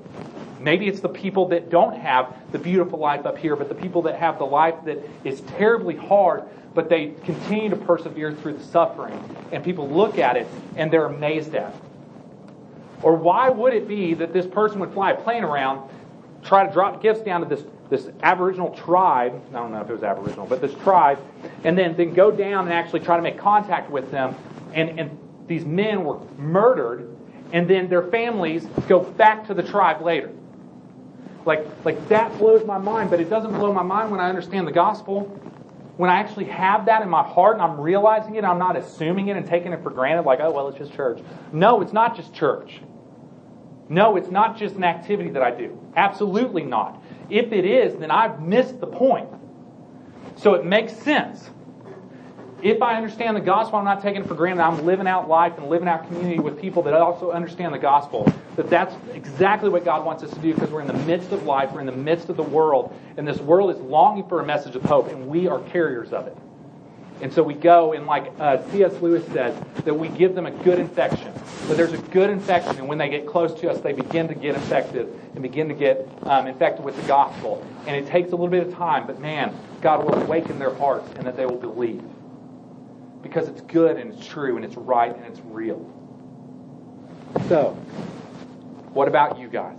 maybe 0.60 0.86
it's 0.86 1.00
the 1.00 1.08
people 1.08 1.48
that 1.48 1.68
don't 1.68 1.96
have 1.96 2.36
the 2.52 2.58
beautiful 2.58 3.00
life 3.00 3.26
up 3.26 3.38
here, 3.38 3.56
but 3.56 3.68
the 3.68 3.74
people 3.74 4.02
that 4.02 4.16
have 4.16 4.38
the 4.38 4.46
life 4.46 4.76
that 4.84 4.98
is 5.24 5.40
terribly 5.40 5.96
hard, 5.96 6.44
but 6.74 6.88
they 6.88 7.14
continue 7.24 7.70
to 7.70 7.76
persevere 7.76 8.34
through 8.34 8.52
the 8.52 8.64
suffering. 8.64 9.18
And 9.50 9.64
people 9.64 9.88
look 9.88 10.18
at 10.18 10.36
it 10.36 10.46
and 10.76 10.92
they're 10.92 11.06
amazed 11.06 11.56
at 11.56 11.74
it. 11.74 11.87
Or 13.02 13.14
why 13.14 13.48
would 13.48 13.74
it 13.74 13.86
be 13.86 14.14
that 14.14 14.32
this 14.32 14.46
person 14.46 14.80
would 14.80 14.92
fly 14.92 15.12
a 15.12 15.14
plane 15.14 15.44
around, 15.44 15.88
try 16.42 16.66
to 16.66 16.72
drop 16.72 17.02
gifts 17.02 17.20
down 17.20 17.40
to 17.40 17.46
this 17.46 17.64
this 17.90 18.10
Aboriginal 18.22 18.70
tribe. 18.70 19.40
I 19.50 19.52
don't 19.54 19.72
know 19.72 19.80
if 19.80 19.88
it 19.88 19.92
was 19.94 20.02
Aboriginal, 20.02 20.46
but 20.46 20.60
this 20.60 20.74
tribe, 20.82 21.18
and 21.64 21.76
then 21.76 21.96
then 21.96 22.12
go 22.12 22.30
down 22.30 22.66
and 22.66 22.72
actually 22.72 23.00
try 23.00 23.16
to 23.16 23.22
make 23.22 23.38
contact 23.38 23.90
with 23.90 24.10
them, 24.10 24.34
and 24.74 25.00
and 25.00 25.18
these 25.46 25.64
men 25.64 26.04
were 26.04 26.18
murdered, 26.36 27.16
and 27.52 27.68
then 27.68 27.88
their 27.88 28.02
families 28.02 28.66
go 28.88 29.00
back 29.00 29.46
to 29.46 29.54
the 29.54 29.62
tribe 29.62 30.02
later. 30.02 30.30
Like 31.46 31.66
like 31.84 32.08
that 32.08 32.36
blows 32.36 32.66
my 32.66 32.78
mind, 32.78 33.10
but 33.10 33.20
it 33.20 33.30
doesn't 33.30 33.54
blow 33.54 33.72
my 33.72 33.82
mind 33.82 34.10
when 34.10 34.20
I 34.20 34.28
understand 34.28 34.66
the 34.66 34.72
gospel 34.72 35.40
when 35.98 36.08
I 36.08 36.20
actually 36.20 36.46
have 36.46 36.86
that 36.86 37.02
in 37.02 37.08
my 37.08 37.22
heart 37.22 37.54
and 37.54 37.62
I'm 37.62 37.78
realizing 37.78 38.36
it, 38.36 38.44
I'm 38.44 38.58
not 38.58 38.76
assuming 38.76 39.28
it 39.28 39.36
and 39.36 39.44
taking 39.44 39.72
it 39.72 39.82
for 39.82 39.90
granted, 39.90 40.22
like, 40.22 40.38
oh, 40.40 40.50
well, 40.50 40.68
it's 40.68 40.78
just 40.78 40.94
church. 40.94 41.20
No, 41.52 41.82
it's 41.82 41.92
not 41.92 42.16
just 42.16 42.32
church. 42.32 42.80
No, 43.88 44.16
it's 44.16 44.30
not 44.30 44.56
just 44.56 44.76
an 44.76 44.84
activity 44.84 45.30
that 45.30 45.42
I 45.42 45.50
do. 45.50 45.76
Absolutely 45.96 46.62
not. 46.62 47.02
If 47.28 47.52
it 47.52 47.64
is, 47.64 47.96
then 47.96 48.12
I've 48.12 48.40
missed 48.40 48.80
the 48.80 48.86
point. 48.86 49.28
So 50.36 50.54
it 50.54 50.64
makes 50.64 50.92
sense 50.92 51.50
if 52.62 52.82
I 52.82 52.94
understand 52.94 53.36
the 53.36 53.40
gospel, 53.40 53.78
I'm 53.78 53.84
not 53.84 54.02
taking 54.02 54.22
it 54.22 54.28
for 54.28 54.34
granted. 54.34 54.62
I'm 54.62 54.84
living 54.84 55.06
out 55.06 55.28
life 55.28 55.58
and 55.58 55.68
living 55.68 55.88
out 55.88 56.06
community 56.06 56.38
with 56.38 56.60
people 56.60 56.82
that 56.84 56.94
also 56.94 57.30
understand 57.30 57.72
the 57.72 57.78
gospel. 57.78 58.32
That 58.58 58.70
that's 58.70 58.92
exactly 59.14 59.68
what 59.68 59.84
God 59.84 60.04
wants 60.04 60.24
us 60.24 60.30
to 60.30 60.38
do 60.40 60.52
because 60.52 60.72
we're 60.72 60.80
in 60.80 60.88
the 60.88 61.04
midst 61.04 61.30
of 61.30 61.44
life, 61.44 61.70
we're 61.70 61.78
in 61.78 61.86
the 61.86 61.92
midst 61.92 62.28
of 62.28 62.36
the 62.36 62.42
world, 62.42 62.92
and 63.16 63.26
this 63.26 63.38
world 63.38 63.70
is 63.70 63.80
longing 63.80 64.26
for 64.26 64.40
a 64.40 64.44
message 64.44 64.74
of 64.74 64.82
hope, 64.82 65.12
and 65.12 65.28
we 65.28 65.46
are 65.46 65.60
carriers 65.70 66.12
of 66.12 66.26
it. 66.26 66.36
And 67.20 67.32
so 67.32 67.40
we 67.40 67.54
go, 67.54 67.92
and 67.92 68.04
like 68.04 68.32
uh, 68.40 68.68
C.S. 68.72 69.00
Lewis 69.00 69.24
says, 69.28 69.56
that 69.84 69.94
we 69.94 70.08
give 70.08 70.34
them 70.34 70.46
a 70.46 70.50
good 70.50 70.80
infection. 70.80 71.32
That 71.68 71.76
there's 71.76 71.92
a 71.92 71.98
good 71.98 72.30
infection, 72.30 72.78
and 72.78 72.88
when 72.88 72.98
they 72.98 73.08
get 73.08 73.28
close 73.28 73.54
to 73.60 73.70
us, 73.70 73.80
they 73.80 73.92
begin 73.92 74.26
to 74.26 74.34
get 74.34 74.56
infected 74.56 75.06
and 75.34 75.40
begin 75.40 75.68
to 75.68 75.74
get 75.74 76.08
um, 76.24 76.48
infected 76.48 76.84
with 76.84 76.96
the 76.96 77.06
gospel. 77.06 77.64
And 77.86 77.94
it 77.94 78.08
takes 78.08 78.30
a 78.30 78.32
little 78.32 78.48
bit 78.48 78.66
of 78.66 78.74
time, 78.74 79.06
but 79.06 79.20
man, 79.20 79.54
God 79.80 80.04
will 80.04 80.20
awaken 80.20 80.58
their 80.58 80.74
hearts 80.74 81.08
and 81.14 81.24
that 81.28 81.36
they 81.36 81.46
will 81.46 81.60
believe 81.60 82.02
because 83.22 83.46
it's 83.46 83.60
good 83.60 83.98
and 83.98 84.12
it's 84.12 84.26
true 84.26 84.56
and 84.56 84.64
it's 84.64 84.76
right 84.76 85.14
and 85.14 85.24
it's 85.26 85.40
real. 85.44 85.94
So, 87.48 87.78
what 88.98 89.06
about 89.06 89.38
you 89.38 89.46
guys? 89.46 89.78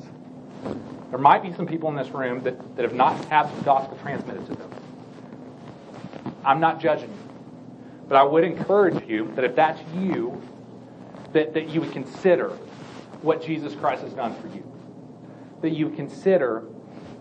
There 1.10 1.20
might 1.20 1.44
be 1.44 1.52
some 1.52 1.68
people 1.68 1.90
in 1.90 1.96
this 1.98 2.08
room 2.08 2.42
that, 2.44 2.78
that 2.78 2.84
have 2.84 2.94
not 2.94 3.26
had 3.26 3.54
the 3.54 3.64
gospel 3.64 3.98
transmitted 3.98 4.46
to 4.46 4.56
them. 4.56 4.72
I'm 6.46 6.62
not 6.62 6.80
judging 6.80 7.10
you. 7.10 7.30
But 8.08 8.16
I 8.16 8.24
would 8.24 8.46
encourage 8.46 9.06
you 9.10 9.30
that 9.36 9.44
if 9.44 9.58
that's 9.58 9.82
you, 9.94 10.42
that, 11.34 11.54
that 11.54 11.68
you 11.68 11.82
would 11.82 11.92
consider 11.92 12.52
what 13.22 13.44
Jesus 13.44 13.76
Christ 13.76 14.04
has 14.04 14.14
done 14.14 14.34
for 14.36 14.48
you. 14.56 14.64
That 15.64 15.72
you 15.72 15.90
consider 15.90 16.64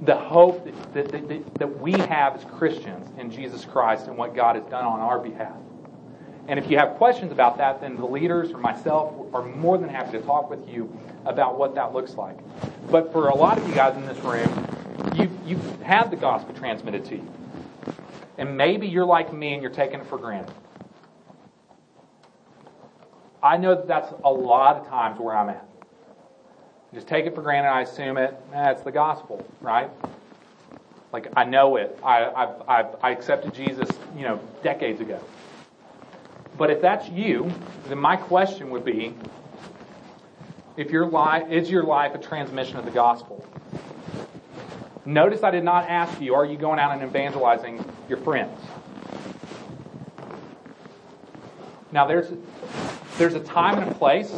the 0.02 0.14
hope 0.14 0.66
that, 0.94 1.10
that, 1.10 1.28
that, 1.28 1.54
that 1.56 1.80
we 1.80 1.94
have 1.94 2.36
as 2.36 2.44
Christians 2.44 3.10
in 3.18 3.28
Jesus 3.28 3.64
Christ 3.64 4.06
and 4.06 4.16
what 4.16 4.36
God 4.36 4.54
has 4.54 4.64
done 4.66 4.84
on 4.84 5.00
our 5.00 5.18
behalf. 5.18 5.56
And 6.48 6.58
if 6.58 6.70
you 6.70 6.78
have 6.78 6.94
questions 6.96 7.30
about 7.30 7.58
that, 7.58 7.82
then 7.82 7.96
the 7.96 8.06
leaders 8.06 8.52
or 8.52 8.58
myself 8.58 9.14
are 9.34 9.44
more 9.44 9.76
than 9.76 9.90
happy 9.90 10.12
to 10.12 10.20
talk 10.22 10.48
with 10.48 10.66
you 10.66 10.90
about 11.26 11.58
what 11.58 11.74
that 11.74 11.92
looks 11.92 12.14
like. 12.14 12.38
But 12.90 13.12
for 13.12 13.28
a 13.28 13.34
lot 13.34 13.58
of 13.58 13.68
you 13.68 13.74
guys 13.74 13.94
in 13.96 14.06
this 14.06 14.18
room, 14.20 14.66
you, 15.14 15.30
you've 15.44 15.82
had 15.82 16.10
the 16.10 16.16
gospel 16.16 16.54
transmitted 16.54 17.04
to 17.06 17.16
you. 17.16 17.32
And 18.38 18.56
maybe 18.56 18.88
you're 18.88 19.04
like 19.04 19.30
me 19.32 19.52
and 19.52 19.62
you're 19.62 19.70
taking 19.70 20.00
it 20.00 20.06
for 20.06 20.16
granted. 20.16 20.54
I 23.42 23.58
know 23.58 23.74
that 23.74 23.86
that's 23.86 24.12
a 24.24 24.32
lot 24.32 24.76
of 24.76 24.88
times 24.88 25.20
where 25.20 25.36
I'm 25.36 25.50
at. 25.50 25.68
just 26.94 27.06
take 27.06 27.26
it 27.26 27.34
for 27.34 27.42
granted. 27.42 27.68
I 27.68 27.82
assume 27.82 28.16
it. 28.16 28.30
Eh, 28.30 28.62
that's 28.62 28.82
the 28.82 28.90
gospel, 28.90 29.46
right? 29.60 29.90
Like 31.12 31.28
I 31.36 31.44
know 31.44 31.76
it. 31.76 31.98
I, 32.02 32.24
I've, 32.24 32.68
I've, 32.68 32.96
I 33.02 33.10
accepted 33.10 33.52
Jesus, 33.52 33.88
you 34.16 34.22
know, 34.22 34.40
decades 34.62 35.00
ago. 35.00 35.20
But 36.58 36.70
if 36.70 36.82
that's 36.82 37.08
you, 37.08 37.50
then 37.86 37.98
my 37.98 38.16
question 38.16 38.70
would 38.70 38.84
be 38.84 39.14
if 40.76 40.90
your 40.90 41.06
life 41.06 41.50
is 41.50 41.70
your 41.70 41.84
life 41.84 42.14
a 42.14 42.18
transmission 42.18 42.76
of 42.76 42.84
the 42.84 42.90
gospel? 42.90 43.46
Notice 45.04 45.42
I 45.42 45.52
did 45.52 45.64
not 45.64 45.88
ask 45.88 46.20
you, 46.20 46.34
are 46.34 46.44
you 46.44 46.58
going 46.58 46.78
out 46.78 46.92
and 46.92 47.02
evangelizing 47.02 47.82
your 48.08 48.18
friends? 48.18 48.60
Now 51.92 52.06
there's 52.06 52.30
there's 53.16 53.34
a 53.34 53.40
time 53.40 53.78
and 53.78 53.90
a 53.90 53.94
place 53.94 54.32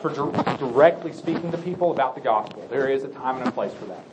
for 0.00 0.10
directly 0.58 1.12
speaking 1.12 1.50
to 1.50 1.58
people 1.58 1.90
about 1.90 2.14
the 2.14 2.20
gospel. 2.20 2.66
There 2.70 2.88
is 2.88 3.04
a 3.04 3.08
time 3.08 3.38
and 3.38 3.48
a 3.48 3.50
place 3.50 3.72
for 3.72 3.86
that. 3.86 4.04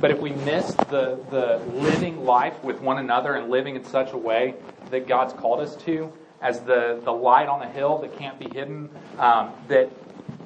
But 0.00 0.10
if 0.10 0.20
we 0.20 0.30
miss 0.30 0.72
the, 0.74 1.18
the 1.30 1.60
living 1.72 2.24
life 2.24 2.62
with 2.64 2.80
one 2.80 2.98
another 2.98 3.34
and 3.34 3.50
living 3.50 3.76
in 3.76 3.84
such 3.84 4.12
a 4.12 4.18
way 4.18 4.54
that 4.90 5.06
God's 5.06 5.32
called 5.32 5.60
us 5.60 5.76
to, 5.84 6.12
as 6.40 6.60
the, 6.60 7.00
the 7.04 7.12
light 7.12 7.48
on 7.48 7.60
the 7.60 7.66
hill 7.66 7.98
that 7.98 8.16
can't 8.18 8.38
be 8.38 8.48
hidden, 8.48 8.88
um, 9.18 9.52
that, 9.68 9.90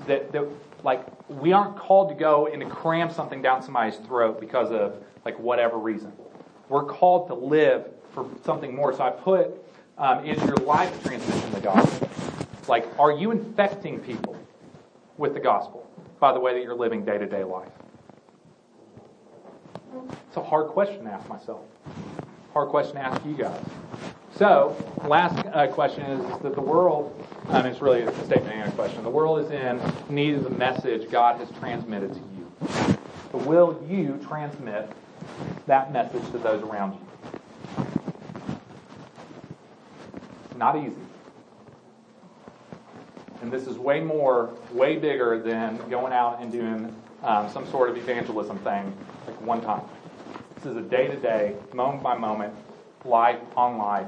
that, 0.06 0.32
that, 0.32 0.46
like, 0.84 1.04
we 1.28 1.52
aren't 1.52 1.76
called 1.76 2.08
to 2.08 2.14
go 2.14 2.46
and 2.46 2.60
to 2.62 2.68
cram 2.68 3.10
something 3.10 3.42
down 3.42 3.62
somebody's 3.62 3.96
throat 3.96 4.40
because 4.40 4.70
of, 4.70 5.02
like, 5.24 5.38
whatever 5.38 5.78
reason. 5.78 6.12
We're 6.68 6.84
called 6.84 7.28
to 7.28 7.34
live 7.34 7.88
for 8.12 8.26
something 8.44 8.74
more. 8.74 8.92
So 8.94 9.02
I 9.02 9.10
put, 9.10 9.50
um, 9.98 10.24
is 10.24 10.42
your 10.44 10.56
life 10.56 11.02
transmission 11.02 11.50
the 11.52 11.60
gospel? 11.60 12.08
Like, 12.68 12.86
are 12.98 13.12
you 13.12 13.30
infecting 13.32 14.00
people 14.00 14.36
with 15.18 15.34
the 15.34 15.40
gospel 15.40 15.90
by 16.18 16.32
the 16.32 16.40
way 16.40 16.54
that 16.54 16.62
you're 16.62 16.74
living 16.74 17.04
day 17.04 17.18
to 17.18 17.26
day 17.26 17.44
life? 17.44 17.68
It's 20.28 20.36
a 20.36 20.42
hard 20.42 20.68
question 20.68 21.04
to 21.04 21.10
ask 21.10 21.28
myself. 21.28 21.62
Hard 22.52 22.68
question 22.68 22.96
to 22.96 23.02
ask 23.02 23.24
you 23.24 23.34
guys. 23.34 23.64
So, 24.34 24.74
last 25.04 25.46
uh, 25.52 25.68
question 25.68 26.02
is 26.02 26.38
that 26.42 26.54
the 26.54 26.60
world, 26.60 27.14
um, 27.48 27.64
it's 27.66 27.80
really 27.80 28.02
a 28.02 28.24
statement 28.24 28.54
and 28.54 28.72
a 28.72 28.74
question. 28.74 29.04
The 29.04 29.10
world 29.10 29.44
is 29.44 29.50
in 29.52 29.80
need 30.08 30.34
of 30.34 30.44
the 30.44 30.50
message 30.50 31.10
God 31.10 31.38
has 31.38 31.48
transmitted 31.60 32.12
to 32.12 32.18
you. 32.18 32.98
Will 33.46 33.80
you 33.88 34.18
transmit 34.26 34.90
that 35.66 35.92
message 35.92 36.24
to 36.32 36.38
those 36.38 36.62
around 36.64 36.94
you? 36.94 37.84
Not 40.56 40.76
easy. 40.76 40.96
And 43.42 43.52
this 43.52 43.66
is 43.66 43.78
way 43.78 44.00
more, 44.00 44.50
way 44.72 44.96
bigger 44.96 45.38
than 45.40 45.76
going 45.88 46.12
out 46.12 46.38
and 46.40 46.50
doing 46.50 46.94
um, 47.22 47.48
some 47.48 47.66
sort 47.70 47.90
of 47.90 47.96
evangelism 47.96 48.58
thing 48.58 48.92
like 49.26 49.40
one 49.40 49.60
time. 49.60 49.82
This 50.62 50.72
is 50.72 50.76
a 50.76 50.82
day 50.82 51.06
to 51.06 51.16
day, 51.16 51.54
moment 51.72 52.02
by 52.02 52.18
moment, 52.18 52.52
life 53.06 53.38
on 53.56 53.78
life. 53.78 54.06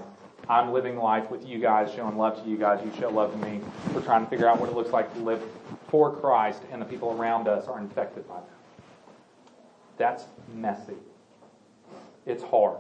I'm 0.51 0.71
living 0.71 0.99
life 0.99 1.31
with 1.31 1.47
you 1.47 1.59
guys, 1.59 1.91
showing 1.95 2.19
love 2.19 2.43
to 2.45 2.51
you 2.51 2.59
guys. 2.59 2.85
You 2.85 2.93
show 3.01 3.09
love 3.09 3.33
to 3.33 3.39
me. 3.39 3.63
We're 3.95 4.03
trying 4.03 4.25
to 4.25 4.29
figure 4.29 4.47
out 4.47 4.61
what 4.61 4.69
it 4.69 4.75
looks 4.75 4.91
like 4.91 5.11
to 5.15 5.21
live 5.21 5.43
for 5.89 6.15
Christ, 6.15 6.61
and 6.71 6.83
the 6.83 6.85
people 6.85 7.19
around 7.19 7.49
us 7.49 7.69
are 7.69 7.79
infected 7.79 8.29
by 8.29 8.35
that. 8.35 8.59
That's 9.97 10.25
messy. 10.55 10.97
It's 12.27 12.43
hard. 12.43 12.77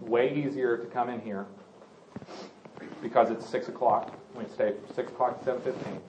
Way 0.00 0.34
easier 0.34 0.78
to 0.78 0.86
come 0.86 1.10
in 1.10 1.20
here 1.20 1.44
because 3.02 3.30
it's 3.30 3.46
six 3.46 3.68
o'clock. 3.68 4.18
We 4.34 4.46
stay 4.46 4.72
from 4.72 4.94
six 4.94 5.12
o'clock 5.12 5.40
to 5.40 5.44
seven 5.44 5.60
fifteen. 5.60 6.00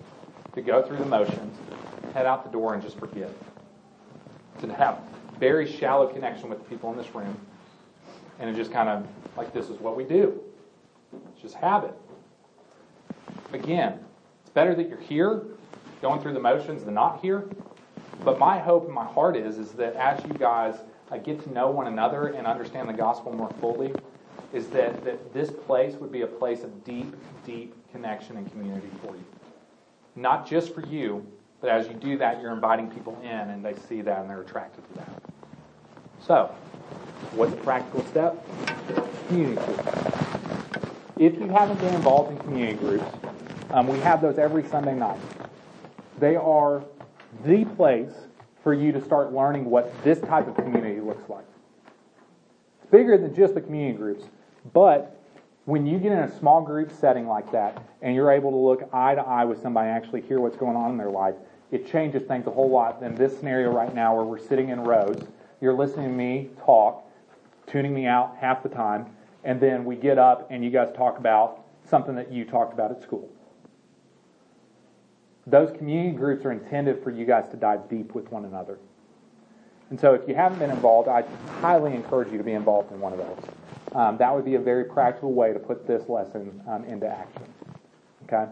To 0.53 0.61
go 0.61 0.81
through 0.81 0.99
the 0.99 1.05
motions, 1.05 1.57
head 2.13 2.25
out 2.25 2.45
the 2.45 2.51
door, 2.51 2.73
and 2.73 2.81
just 2.81 2.97
forget. 2.97 3.33
To 4.61 4.73
have 4.73 5.01
very 5.39 5.71
shallow 5.71 6.07
connection 6.07 6.49
with 6.49 6.59
the 6.59 6.65
people 6.65 6.91
in 6.91 6.97
this 6.97 7.13
room, 7.13 7.37
and 8.39 8.49
it 8.49 8.55
just 8.55 8.71
kind 8.71 8.89
of 8.89 9.07
like 9.37 9.53
this 9.53 9.69
is 9.69 9.79
what 9.79 9.95
we 9.95 10.03
do. 10.03 10.41
It's 11.31 11.41
just 11.41 11.55
habit. 11.55 11.93
Again, 13.53 13.99
it's 14.41 14.49
better 14.49 14.75
that 14.75 14.89
you're 14.89 14.99
here, 14.99 15.43
going 16.01 16.21
through 16.21 16.33
the 16.33 16.39
motions, 16.39 16.83
than 16.83 16.93
not 16.93 17.21
here. 17.21 17.49
But 18.23 18.39
my 18.39 18.57
hope 18.57 18.85
and 18.85 18.93
my 18.93 19.05
heart 19.05 19.35
is, 19.35 19.57
is 19.57 19.71
that 19.73 19.95
as 19.95 20.23
you 20.25 20.33
guys 20.33 20.75
uh, 21.11 21.17
get 21.17 21.43
to 21.43 21.53
know 21.53 21.69
one 21.69 21.87
another 21.87 22.27
and 22.27 22.47
understand 22.47 22.89
the 22.89 22.93
gospel 22.93 23.33
more 23.33 23.49
fully, 23.59 23.93
is 24.53 24.67
that, 24.67 25.03
that 25.03 25.33
this 25.33 25.51
place 25.51 25.95
would 25.95 26.11
be 26.11 26.21
a 26.21 26.27
place 26.27 26.63
of 26.63 26.83
deep, 26.83 27.13
deep 27.45 27.75
connection 27.91 28.37
and 28.37 28.49
community 28.51 28.87
for 29.01 29.15
you. 29.15 29.25
Not 30.15 30.47
just 30.47 30.73
for 30.73 30.85
you, 30.85 31.25
but 31.65 31.71
as 31.71 31.87
you 31.87 31.95
do 31.95 32.15
that, 32.19 32.39
you're 32.41 32.53
inviting 32.53 32.91
people 32.91 33.19
in 33.23 33.31
and 33.31 33.65
they 33.65 33.73
see 33.89 34.01
that 34.01 34.19
and 34.19 34.29
they're 34.29 34.41
attracted 34.41 34.87
to 34.87 34.93
that. 34.99 35.23
So, 36.21 36.53
what's 37.31 37.53
a 37.53 37.55
practical 37.55 38.05
step? 38.05 38.45
Community 39.27 39.59
groups. 39.65 39.83
If 41.17 41.39
you 41.39 41.47
haven't 41.47 41.79
been 41.79 41.95
involved 41.95 42.31
in 42.31 42.37
community 42.37 42.77
groups, 42.77 43.05
um, 43.71 43.87
we 43.87 43.97
have 44.01 44.21
those 44.21 44.37
every 44.37 44.63
Sunday 44.67 44.93
night. 44.93 45.19
They 46.19 46.35
are 46.35 46.83
the 47.43 47.65
place 47.65 48.13
for 48.61 48.75
you 48.75 48.91
to 48.91 49.03
start 49.03 49.33
learning 49.33 49.65
what 49.65 49.91
this 50.03 50.19
type 50.19 50.47
of 50.47 50.53
community 50.53 51.01
looks 51.01 51.27
like. 51.27 51.45
It's 52.79 52.91
bigger 52.91 53.17
than 53.17 53.33
just 53.33 53.55
the 53.55 53.61
community 53.61 53.97
groups, 53.97 54.25
but 54.71 55.19
when 55.65 55.87
you 55.87 55.97
get 55.97 56.11
in 56.11 56.19
a 56.19 56.37
small 56.37 56.61
group 56.61 56.91
setting 56.91 57.27
like 57.27 57.51
that 57.53 57.81
and 58.03 58.13
you're 58.13 58.29
able 58.29 58.51
to 58.51 58.57
look 58.57 58.87
eye 58.93 59.15
to 59.15 59.21
eye 59.21 59.45
with 59.45 59.63
somebody 59.63 59.89
and 59.89 59.97
actually 59.97 60.21
hear 60.21 60.39
what's 60.39 60.57
going 60.57 60.75
on 60.75 60.91
in 60.91 60.97
their 60.97 61.09
life, 61.09 61.33
it 61.71 61.91
changes 61.91 62.23
things 62.27 62.47
a 62.47 62.51
whole 62.51 62.69
lot 62.69 62.99
than 62.99 63.15
this 63.15 63.37
scenario 63.37 63.71
right 63.71 63.93
now 63.93 64.15
where 64.15 64.25
we're 64.25 64.39
sitting 64.39 64.69
in 64.69 64.81
rows 64.81 65.25
you're 65.61 65.73
listening 65.73 66.09
to 66.09 66.13
me 66.13 66.49
talk, 66.63 67.03
tuning 67.67 67.93
me 67.93 68.05
out 68.05 68.37
half 68.39 68.61
the 68.61 68.69
time, 68.69 69.07
and 69.43 69.59
then 69.59 69.85
we 69.85 69.95
get 69.95 70.17
up 70.17 70.47
and 70.51 70.63
you 70.63 70.69
guys 70.69 70.93
talk 70.95 71.17
about 71.17 71.63
something 71.89 72.15
that 72.15 72.31
you 72.31 72.45
talked 72.45 72.73
about 72.73 72.91
at 72.91 73.01
school. 73.01 73.29
Those 75.47 75.75
community 75.75 76.15
groups 76.15 76.45
are 76.45 76.51
intended 76.51 77.03
for 77.03 77.11
you 77.11 77.25
guys 77.25 77.47
to 77.49 77.57
dive 77.57 77.89
deep 77.89 78.13
with 78.13 78.31
one 78.31 78.45
another. 78.45 78.79
And 79.91 79.99
so 79.99 80.13
if 80.13 80.27
you 80.27 80.33
haven't 80.33 80.59
been 80.59 80.71
involved, 80.71 81.07
I 81.07 81.23
highly 81.61 81.93
encourage 81.93 82.31
you 82.31 82.37
to 82.39 82.43
be 82.43 82.53
involved 82.53 82.91
in 82.91 82.99
one 82.99 83.13
of 83.13 83.19
those. 83.19 83.43
Um, 83.93 84.17
that 84.17 84.33
would 84.35 84.43
be 84.45 84.55
a 84.55 84.59
very 84.59 84.83
practical 84.83 85.33
way 85.33 85.53
to 85.53 85.59
put 85.59 85.87
this 85.87 86.09
lesson 86.09 86.61
um, 86.67 86.83
into 86.85 87.07
action. 87.07 87.43
Okay? 88.23 88.51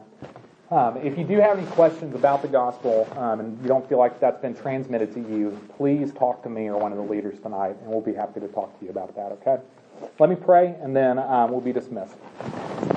Um, 0.74 0.98
if 0.98 1.20
you 1.20 1.24
do 1.24 1.40
have 1.40 1.60
any 1.60 1.68
questions 1.68 2.16
about 2.16 2.42
the 2.42 2.48
gospel 2.48 3.08
um, 3.16 3.40
and 3.40 3.62
you 3.62 3.68
don't 3.68 3.88
feel 3.88 4.00
like 4.00 4.20
that's 4.20 4.42
been 4.42 4.56
transmitted 4.56 5.14
to 5.14 5.20
you, 5.20 5.56
please 5.78 6.12
talk 6.12 6.42
to 6.42 6.50
me 6.50 6.68
or 6.68 6.80
one 6.80 6.92
of 6.92 6.98
the 6.98 7.04
leaders 7.04 7.40
tonight, 7.40 7.76
and 7.80 7.92
we'll 7.92 8.02
be 8.02 8.16
happy 8.16 8.40
to 8.40 8.48
talk 8.48 8.76
to 8.80 8.86
you 8.86 8.90
about 8.90 9.16
that, 9.16 9.32
okay? 9.34 9.58
Let 10.18 10.32
me 10.32 10.36
pray, 10.36 10.76
and 10.82 10.96
then 10.96 11.20
um, 11.20 11.52
we'll 11.52 11.62
be 11.62 11.74
dismissed. 11.74 12.16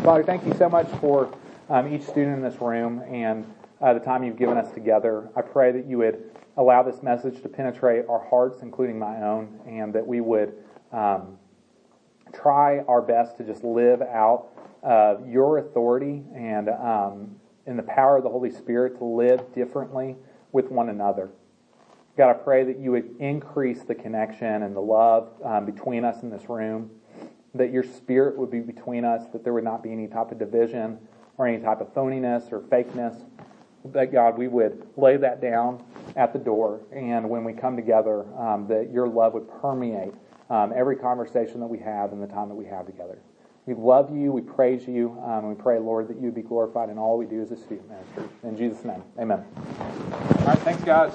Father, 0.02 0.22
thank 0.22 0.46
you 0.46 0.54
so 0.54 0.70
much 0.70 0.88
for 1.02 1.30
um, 1.68 1.92
each 1.92 2.00
student 2.00 2.38
in 2.38 2.42
this 2.42 2.58
room 2.62 3.02
and 3.10 3.44
uh, 3.82 3.92
the 3.92 4.00
time 4.00 4.24
you've 4.24 4.38
given 4.38 4.56
us 4.56 4.72
together. 4.72 5.28
I 5.36 5.42
pray 5.42 5.70
that 5.72 5.84
you 5.84 5.98
would 5.98 6.30
allow 6.56 6.82
this 6.82 7.02
message 7.02 7.42
to 7.42 7.48
penetrate 7.50 8.06
our 8.08 8.24
hearts, 8.30 8.62
including 8.62 8.98
my 8.98 9.20
own, 9.20 9.60
and 9.66 9.92
that 9.92 10.06
we 10.06 10.22
would 10.22 10.54
um, 10.92 11.36
try 12.32 12.78
our 12.88 13.02
best 13.02 13.36
to 13.36 13.44
just 13.44 13.64
live 13.64 14.00
out 14.00 14.46
uh, 14.82 15.16
your 15.26 15.58
authority 15.58 16.22
and 16.34 16.70
um, 16.70 17.36
in 17.66 17.76
the 17.76 17.82
power 17.82 18.16
of 18.16 18.22
the 18.22 18.30
Holy 18.30 18.50
Spirit 18.50 18.98
to 18.98 19.04
live 19.04 19.52
differently 19.54 20.16
with 20.52 20.70
one 20.70 20.88
another. 20.88 21.30
God, 22.16 22.30
I 22.30 22.34
pray 22.34 22.64
that 22.64 22.78
you 22.78 22.92
would 22.92 23.16
increase 23.18 23.82
the 23.82 23.94
connection 23.94 24.62
and 24.62 24.74
the 24.74 24.80
love 24.80 25.28
um, 25.44 25.66
between 25.66 26.04
us 26.04 26.22
in 26.22 26.30
this 26.30 26.48
room, 26.48 26.90
that 27.54 27.70
your 27.70 27.82
spirit 27.82 28.38
would 28.38 28.50
be 28.50 28.60
between 28.60 29.04
us, 29.04 29.26
that 29.32 29.44
there 29.44 29.52
would 29.52 29.64
not 29.64 29.82
be 29.82 29.92
any 29.92 30.06
type 30.06 30.32
of 30.32 30.38
division 30.38 30.98
or 31.36 31.46
any 31.46 31.62
type 31.62 31.80
of 31.80 31.92
phoniness 31.92 32.50
or 32.52 32.60
fakeness. 32.60 33.22
That 33.92 34.12
God, 34.12 34.38
we 34.38 34.48
would 34.48 34.86
lay 34.96 35.16
that 35.18 35.40
down 35.40 35.84
at 36.16 36.32
the 36.32 36.38
door, 36.38 36.80
and 36.90 37.28
when 37.28 37.44
we 37.44 37.52
come 37.52 37.76
together, 37.76 38.24
um, 38.36 38.66
that 38.68 38.90
your 38.90 39.06
love 39.06 39.34
would 39.34 39.48
permeate 39.60 40.14
um, 40.50 40.72
every 40.74 40.96
conversation 40.96 41.60
that 41.60 41.66
we 41.66 41.78
have 41.78 42.12
and 42.12 42.22
the 42.22 42.26
time 42.26 42.48
that 42.48 42.54
we 42.54 42.64
have 42.66 42.86
together. 42.86 43.18
We 43.66 43.74
love 43.74 44.16
you. 44.16 44.30
We 44.30 44.42
praise 44.42 44.86
you. 44.86 45.20
Um, 45.24 45.48
we 45.48 45.56
pray, 45.56 45.80
Lord, 45.80 46.06
that 46.08 46.20
you 46.20 46.30
be 46.30 46.42
glorified 46.42 46.88
in 46.88 46.98
all 46.98 47.18
we 47.18 47.26
do 47.26 47.42
as 47.42 47.50
a 47.50 47.56
student 47.56 47.88
ministry. 47.88 48.24
In 48.44 48.56
Jesus' 48.56 48.84
name, 48.84 49.02
amen. 49.18 49.44
All 49.78 50.46
right, 50.46 50.58
thanks, 50.58 50.84
guys. 50.84 51.12